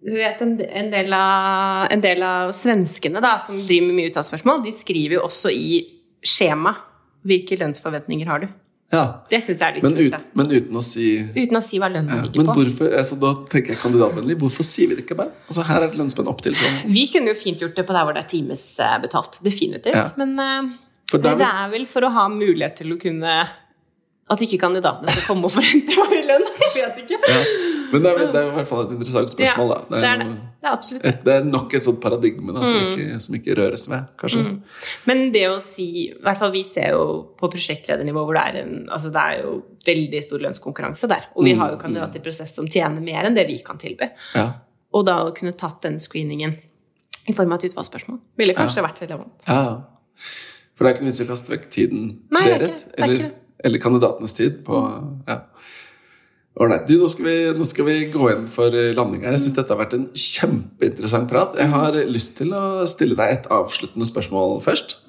du 0.04 0.12
vet, 0.18 0.42
en, 0.44 0.58
en, 0.60 0.90
del 0.92 1.14
av, 1.16 1.88
en 1.92 2.02
del 2.04 2.24
av 2.28 2.52
svenskene 2.56 3.22
da, 3.24 3.38
som 3.44 3.56
driver 3.56 3.88
med 3.88 4.00
mye 4.02 4.12
uttaksspørsmål, 4.12 4.64
de 4.66 4.74
skriver 4.76 5.18
jo 5.18 5.24
også 5.28 5.52
i 5.54 5.78
skjema 6.24 6.76
hvilke 7.24 7.56
lønnsforventninger 7.60 8.28
har 8.28 8.44
du. 8.44 8.50
Ja. 8.94 9.04
Det 9.30 9.40
syns 9.42 9.62
jeg 9.64 9.66
er 9.66 9.78
litt 9.80 9.86
Men, 9.88 9.96
ut, 9.98 10.34
men 10.38 10.52
uten 10.52 10.78
å 10.78 10.82
si 10.86 11.08
Uten 11.34 11.58
å 11.58 11.62
si 11.66 11.80
hva 11.82 11.88
lønnen 11.90 12.14
ja. 12.14 12.26
ligger 12.28 12.44
Men 12.44 12.50
på. 12.52 12.58
hvorfor, 12.60 12.92
altså, 13.00 13.18
da 13.18 13.32
tenker 13.50 13.74
jeg 13.74 13.82
kandidatvennlig, 13.82 14.36
hvorfor 14.44 14.68
sier 14.68 14.92
vi 14.92 15.00
det 15.00 15.06
ikke 15.08 15.18
bare? 15.18 15.34
Altså 15.48 15.66
Her 15.66 15.80
er 15.80 15.88
et 15.88 15.98
lønnsspenn 15.98 16.30
opp 16.30 16.44
til 16.46 16.58
sånn. 16.60 16.76
Vi 16.94 17.08
kunne 17.10 17.34
jo 17.34 17.40
fint 17.40 17.64
gjort 17.64 17.80
det 17.80 17.88
på 17.88 17.96
der 17.96 18.06
hvor 18.06 18.14
det 18.14 18.22
er 18.22 18.30
timesbetalt. 18.36 19.40
Definitivt. 19.48 19.98
Ja. 19.98 20.06
Men 20.20 20.36
uh, 20.38 20.76
det 21.16 21.34
er 21.48 21.74
vel 21.74 21.88
for 21.90 22.06
å 22.06 22.12
ha 22.14 22.28
mulighet 22.30 22.78
til 22.84 22.94
å 22.94 23.00
kunne 23.02 23.40
At 24.32 24.40
ikke 24.40 24.56
kandidatene 24.62 25.12
skal 25.12 25.26
komme 25.36 25.46
og 25.50 25.52
forhente 25.52 25.92
hva 26.00 26.06
i 26.16 26.22
lønn. 26.24 26.46
Jeg 26.74 26.86
vet 26.88 27.00
ikke. 27.04 27.18
ja. 27.28 27.40
Men 27.92 28.02
det 28.06 28.12
er, 28.14 28.20
det 28.32 28.40
er 28.40 28.46
i 28.48 28.54
hvert 28.56 28.68
fall 28.70 28.86
et 28.86 28.94
interessant 28.96 29.34
spørsmål. 29.34 29.74
da. 29.74 29.80
det 30.00 30.08
er 30.08 30.18
det. 30.22 30.28
noe- 30.30 30.50
Det 30.64 30.70
er 30.70 30.78
absolutt 30.78 31.06
et, 31.06 31.18
det 31.26 31.34
er 31.34 31.44
nok 31.44 31.74
et 31.76 31.84
sånt 31.84 32.00
paradigme 32.02 32.54
da, 32.56 32.64
som, 32.64 32.78
Mm. 32.80 32.94
ikke, 32.94 33.20
som 33.22 33.36
ikke 33.36 33.56
røres 33.60 33.84
ved, 33.92 34.06
kanskje. 34.18 34.44
Men 35.06 35.26
det 35.36 35.42
å 35.52 35.58
si 35.62 35.88
I 36.08 36.14
hvert 36.24 36.40
fall 36.40 36.52
vi 36.56 36.64
ser 36.64 36.92
jo 36.96 37.04
på 37.38 37.50
prosjektledernivå 37.52 38.24
hvor 38.24 38.34
det 38.40 38.44
er 38.48 38.62
en 38.64 38.88
Altså 38.90 39.12
det 39.12 39.22
er 39.28 39.42
jo 39.44 39.52
veldig 39.86 40.24
stor 40.24 40.40
lønnskonkurranse 40.40 41.08
der. 41.12 41.28
Og 41.36 41.44
vi 41.44 41.54
Mm, 41.54 41.60
har 41.60 41.72
jo 41.76 41.78
kandidater 41.84 42.16
i 42.22 42.24
prosess 42.24 42.56
som 42.56 42.66
tjener 42.66 43.02
mer 43.04 43.26
enn 43.28 43.36
det 43.36 43.46
vi 43.52 43.60
kan 43.60 43.78
tilby. 43.78 44.08
Ja. 44.36 44.54
Og 44.94 45.06
da 45.06 45.20
å 45.26 45.36
kunne 45.36 45.52
tatt 45.52 45.82
den 45.84 46.00
screeningen 46.00 46.56
i 47.28 47.34
form 47.34 47.52
av 47.52 47.60
et 47.64 47.74
utvalgsspørsmål 47.74 48.20
ville 48.40 48.54
kanskje 48.56 48.82
vært 48.88 49.02
relevant. 49.04 49.44
ja. 49.50 49.82
For 50.76 50.86
det 50.86 50.90
er 50.90 50.96
ikke 50.96 51.04
noe 51.06 51.12
vits 51.12 51.22
i 51.22 51.26
å 51.26 51.28
kaste 51.30 51.52
vekk 51.54 51.70
tiden 51.70 52.20
Nei, 52.32 52.48
er 52.48 52.58
deres, 52.60 52.86
ikke- 52.88 52.98
er 52.98 53.04
eller. 53.04 53.32
Eller 53.64 53.82
kandidatenes 53.82 54.36
tid 54.38 54.62
på 54.68 54.80
ja. 55.28 55.40
Ålreit. 56.62 56.90
Nå 56.92 57.08
nå 57.58 57.66
skal 57.66 57.88
vi 57.88 57.96
gå 58.14 58.28
inn 58.30 58.44
for 58.52 58.76
landing 58.94 59.24
her. 59.26 59.34
Jeg 59.34 59.48
syns 59.48 59.56
dette 59.58 59.74
har 59.74 59.80
vært 59.80 59.96
en 59.98 60.10
kjempeinteressant 60.14 61.32
prat. 61.32 61.56
Jeg 61.58 61.72
har 61.72 61.98
lyst 62.06 62.36
til 62.38 62.54
å 62.54 62.84
stille 62.90 63.18
deg 63.18 63.40
et 63.40 63.50
avsluttende 63.54 64.06
spørsmål 64.06 64.60
først. 64.66 65.00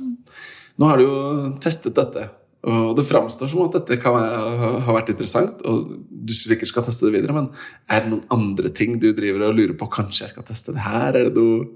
Nå 0.81 0.89
har 0.89 0.99
du 0.99 1.05
jo 1.05 1.19
testet 1.63 1.95
dette, 1.99 2.25
og 2.65 2.95
det 2.97 3.05
framstår 3.07 3.51
som 3.53 3.61
at 3.67 3.77
dette 3.77 4.01
kan 4.01 4.17
ha 4.17 4.97
vært 4.97 5.13
interessant. 5.13 5.61
Og 5.69 5.93
du 6.09 6.33
sikkert 6.35 6.73
skal 6.73 6.87
teste 6.87 7.11
det 7.11 7.19
videre, 7.19 7.37
men 7.37 7.51
er 7.93 8.07
det 8.07 8.15
noen 8.15 8.25
andre 8.33 8.73
ting 8.73 8.97
du 9.03 9.11
driver 9.13 9.51
og 9.51 9.61
lurer 9.61 9.77
på? 9.79 9.91
Kanskje 10.01 10.25
jeg 10.25 10.33
skal 10.33 10.49
teste 10.49 10.73
det 10.73 10.87
her? 10.87 11.13
Er 11.13 11.29
det 11.29 11.37
noe 11.37 11.69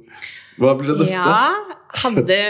Hva 0.58 0.72
blir 0.80 0.94
det 0.94 1.04
neste? 1.04 1.20
Ja, 1.20 1.52
hadde 2.06 2.40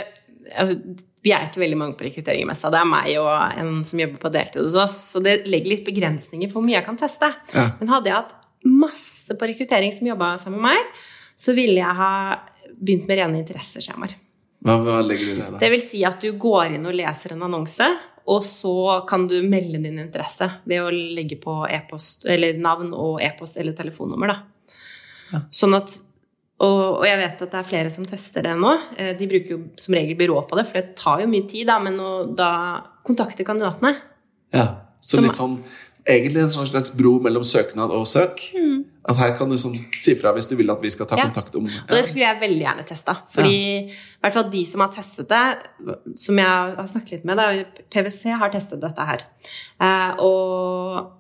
vi 1.25 1.33
er 1.35 1.49
ikke 1.49 1.63
veldig 1.63 1.79
mange 1.81 1.99
på 1.99 2.07
rekruttering 2.07 2.45
i 2.45 2.49
Mesta. 2.49 2.71
Det 2.73 2.79
er 2.81 2.89
meg 2.89 3.11
og 3.21 3.31
en 3.59 3.81
som 3.89 4.01
jobber 4.03 4.23
på 4.23 4.31
deltid 4.35 4.63
hos 4.69 4.79
oss. 4.79 4.97
Så 5.13 5.23
det 5.25 5.41
legger 5.51 5.75
litt 5.75 5.87
begrensninger 5.87 6.51
for 6.51 6.61
hvor 6.61 6.69
mye 6.69 6.79
jeg 6.79 6.87
kan 6.87 7.01
teste. 7.01 7.33
Ja. 7.55 7.71
Men 7.81 7.93
hadde 7.93 8.11
jeg 8.11 8.21
hatt 8.21 8.37
masse 8.69 9.35
på 9.39 9.49
rekruttering 9.51 9.95
som 9.95 10.09
jobba 10.11 10.33
sammen 10.43 10.63
med 10.63 10.73
meg, 10.73 11.03
så 11.39 11.55
ville 11.55 11.79
jeg 11.79 11.99
ha 11.99 12.13
begynt 12.79 13.09
med 13.11 13.21
rene 13.21 13.43
interesseskjemaer. 13.43 14.15
Hva, 14.67 14.79
hva 14.83 15.01
legger 15.07 15.27
du 15.27 15.33
i 15.33 15.39
det, 15.39 15.49
da? 15.55 15.61
Det 15.63 15.71
vil 15.75 15.83
si 15.83 16.03
at 16.07 16.23
du 16.23 16.33
går 16.39 16.75
inn 16.77 16.87
og 16.87 16.97
leser 16.99 17.35
en 17.35 17.45
annonse, 17.47 17.87
og 18.29 18.43
så 18.45 18.75
kan 19.09 19.25
du 19.31 19.39
melde 19.47 19.81
din 19.81 20.01
interesse 20.03 20.51
ved 20.69 20.83
å 20.85 20.91
legge 20.93 21.39
på 21.41 21.63
e-post, 21.71 22.27
eller 22.29 22.59
navn 22.61 22.91
og 22.93 23.23
e-post 23.25 23.57
eller 23.61 23.77
telefonnummer. 23.79 24.35
Da. 24.35 24.75
Ja. 25.33 25.41
Sånn 25.55 25.79
at 25.79 25.95
og, 26.61 27.05
jeg 27.07 27.19
vet 27.21 27.43
at 27.43 27.51
det 27.53 27.59
er 27.61 27.67
flere 27.69 27.91
som 27.91 28.05
tester 28.05 28.43
det 28.43 28.57
nå. 28.59 28.73
Eh, 28.99 29.13
De 29.19 29.27
bruker 29.31 29.51
jo 29.55 29.59
som 29.79 29.95
regel 29.95 30.17
byrå 30.19 30.41
på 30.49 30.57
det, 30.59 30.67
for 30.67 30.81
det 30.81 30.97
tar 30.97 31.21
jo 31.21 31.27
mye 31.31 31.47
tid, 31.49 31.67
da, 31.71 31.79
men 31.79 31.99
å 32.03 32.35
da 32.35 32.81
kontakte 33.07 33.45
kandidatene 33.47 33.95
Ja, 34.55 34.65
så 35.01 35.21
litt 35.23 35.37
sånn 35.39 35.61
Egentlig 36.09 36.41
en 36.41 36.49
sånn 36.49 36.67
slags 36.67 36.89
bro 36.97 37.19
mellom 37.21 37.43
søknad 37.45 37.91
og 37.93 38.07
søk. 38.09 38.41
At 39.05 39.17
her 39.19 39.35
kan 39.37 39.51
du 39.51 39.57
sånn 39.61 39.75
si 39.93 40.15
fra 40.17 40.31
hvis 40.33 40.47
du 40.49 40.55
vil 40.57 40.71
at 40.73 40.81
vi 40.81 40.89
skal 40.89 41.05
ta 41.05 41.17
Mm. 41.17 41.19
Ja. 41.21 41.25
kontakt 41.29 41.55
om 41.57 41.65
Og 41.67 41.91
det 41.93 42.05
skulle 42.07 42.25
jeg 42.25 42.41
veldig 42.41 42.63
gjerne 42.65 42.87
testa. 42.89 43.15
Fordi 43.29 43.59
i 43.91 43.93
hvert 44.23 44.33
fall 44.33 44.49
de 44.51 44.65
som 44.65 44.81
har 44.81 44.89
testet 44.89 45.29
det, 45.29 45.59
som 46.17 46.39
jeg 46.39 46.47
har 46.47 46.87
snakket 46.89 47.11
litt 47.13 47.25
med, 47.27 47.39
er 47.39 47.67
PwC 47.93 48.33
har 48.41 48.49
testet 48.49 48.81
dette 48.81 49.05
her. 49.05 49.19
Eh, 49.81 50.15
og 50.25 51.13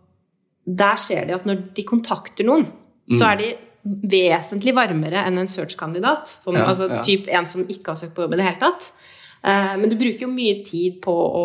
der 0.66 0.96
ser 0.96 1.26
de 1.26 1.34
at 1.34 1.44
når 1.44 1.74
de 1.74 1.82
kontakter 1.84 2.44
noen, 2.48 2.64
så 3.10 3.24
Mm. 3.26 3.32
er 3.32 3.36
de 3.36 3.54
vesentlig 4.08 4.74
varmere 4.76 5.24
enn 5.26 5.38
en 5.42 5.48
search-kandidat. 5.50 6.28
Sånn, 6.28 6.58
Ja, 6.60 6.66
altså 6.70 6.88
ja. 6.90 7.02
typ 7.06 7.28
en 7.28 7.46
som 7.50 7.64
ikke 7.66 7.92
har 7.94 8.00
søkt 8.00 8.14
på 8.16 8.22
jobb 8.26 8.34
i 8.34 8.40
det 8.40 8.48
hele 8.48 8.62
tatt. 8.62 8.92
Eh, 9.44 9.76
men 9.78 9.88
du 9.90 9.96
bruker 9.96 10.26
jo 10.26 10.32
mye 10.32 10.62
tid 10.66 11.00
på 11.04 11.12
å 11.12 11.44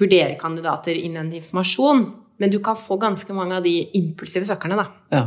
vurdere 0.00 0.36
kandidater, 0.40 0.94
innen 0.96 1.32
informasjon. 1.32 2.06
Men 2.38 2.50
du 2.52 2.58
kan 2.60 2.76
få 2.76 2.98
ganske 3.00 3.32
mange 3.32 3.56
av 3.56 3.62
de 3.64 3.88
impulsive 3.96 4.44
søkerne, 4.44 4.76
da. 4.76 4.86
Ja. 5.10 5.22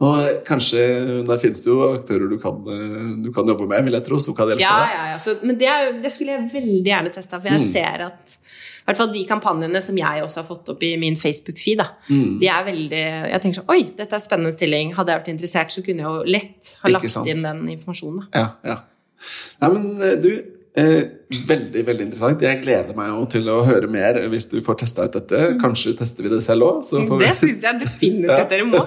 Og 0.00 0.38
kanskje 0.46 0.80
Der 1.28 1.36
finnes 1.42 1.60
det 1.60 1.68
jo 1.68 1.82
aktører 1.98 2.30
du 2.30 2.38
kan, 2.40 2.62
du 3.20 3.28
kan 3.36 3.44
jobbe 3.46 3.66
med, 3.68 3.84
vil 3.84 3.92
jeg 3.98 4.06
tro, 4.06 4.18
som 4.18 4.34
kan 4.34 4.48
hjelpe 4.48 4.62
Ja, 4.64 4.78
deg. 4.80 4.94
ja, 4.94 5.04
ja. 5.10 5.18
Så, 5.20 5.34
men 5.44 5.58
det, 5.60 5.68
det 6.02 6.12
skulle 6.14 6.32
jeg 6.38 6.48
veldig 6.54 6.80
gjerne 6.88 7.12
testa, 7.12 7.38
for 7.42 7.52
jeg 7.52 7.60
ser 7.60 8.06
at 8.06 8.38
hvert 8.90 9.00
fall 9.00 9.12
de 9.14 9.24
kampanjene 9.28 9.80
som 9.82 9.96
jeg 10.00 10.22
også 10.26 10.42
har 10.42 10.46
fått 10.50 10.68
opp 10.74 10.82
i 10.86 10.92
min 11.00 11.16
Facebook-feed, 11.16 11.78
da, 11.80 11.88
Mm. 12.10 12.38
de 12.40 12.48
er 12.50 12.64
veldig 12.66 13.02
Jeg 13.30 13.40
tenker 13.42 13.60
sånn 13.62 13.70
Oi, 13.74 13.82
dette 13.96 14.16
er 14.18 14.22
spennende 14.24 14.52
stilling. 14.56 14.94
Hadde 14.96 15.12
jeg 15.14 15.20
vært 15.22 15.32
interessert, 15.34 15.70
så 15.74 15.82
kunne 15.86 16.02
jeg 16.04 16.08
jo 16.10 16.22
lett 16.36 16.76
ha 16.82 16.88
lagt 16.90 17.16
inn 17.26 17.42
den 17.42 17.66
informasjonen. 17.76 18.24
Da. 18.32 18.40
Ja, 18.40 18.48
ja. 18.64 18.78
Nei, 19.60 19.68
men 19.74 20.02
eh, 20.02 20.16
du, 20.22 20.30
eh, 20.80 21.04
veldig, 21.50 21.84
veldig 21.86 22.06
interessant. 22.08 22.40
Jeg 22.42 22.62
gleder 22.64 22.96
meg 22.96 23.10
jo 23.12 23.24
til 23.36 23.48
å 23.52 23.58
høre 23.66 23.88
mer 23.90 24.14
hvis 24.32 24.48
du 24.50 24.60
får 24.64 24.78
testa 24.84 25.04
ut 25.04 25.12
dette. 25.18 25.42
Kanskje 25.60 25.96
tester 25.98 26.24
vi 26.24 26.32
det 26.32 26.42
selv 26.46 26.62
òg? 26.68 26.82
Mm. 26.90 27.18
Det 27.20 27.34
syns 27.36 27.62
jeg 27.68 27.80
definitivt 27.84 28.48
dere 28.54 28.64
må. 28.68 28.80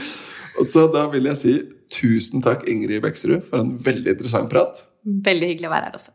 Og 0.60 0.66
så 0.66 0.86
da 0.92 1.06
vil 1.08 1.24
jeg 1.30 1.36
si 1.40 1.52
tusen 1.90 2.42
takk, 2.44 2.66
Ingrid 2.68 3.00
Beksrud, 3.02 3.42
for 3.48 3.62
en 3.64 3.76
veldig 3.80 4.12
interessant 4.16 4.50
prat. 4.52 4.82
Veldig 5.04 5.48
hyggelig 5.54 5.70
å 5.70 5.72
være 5.72 5.88
her 5.88 5.96
også. 5.96 6.12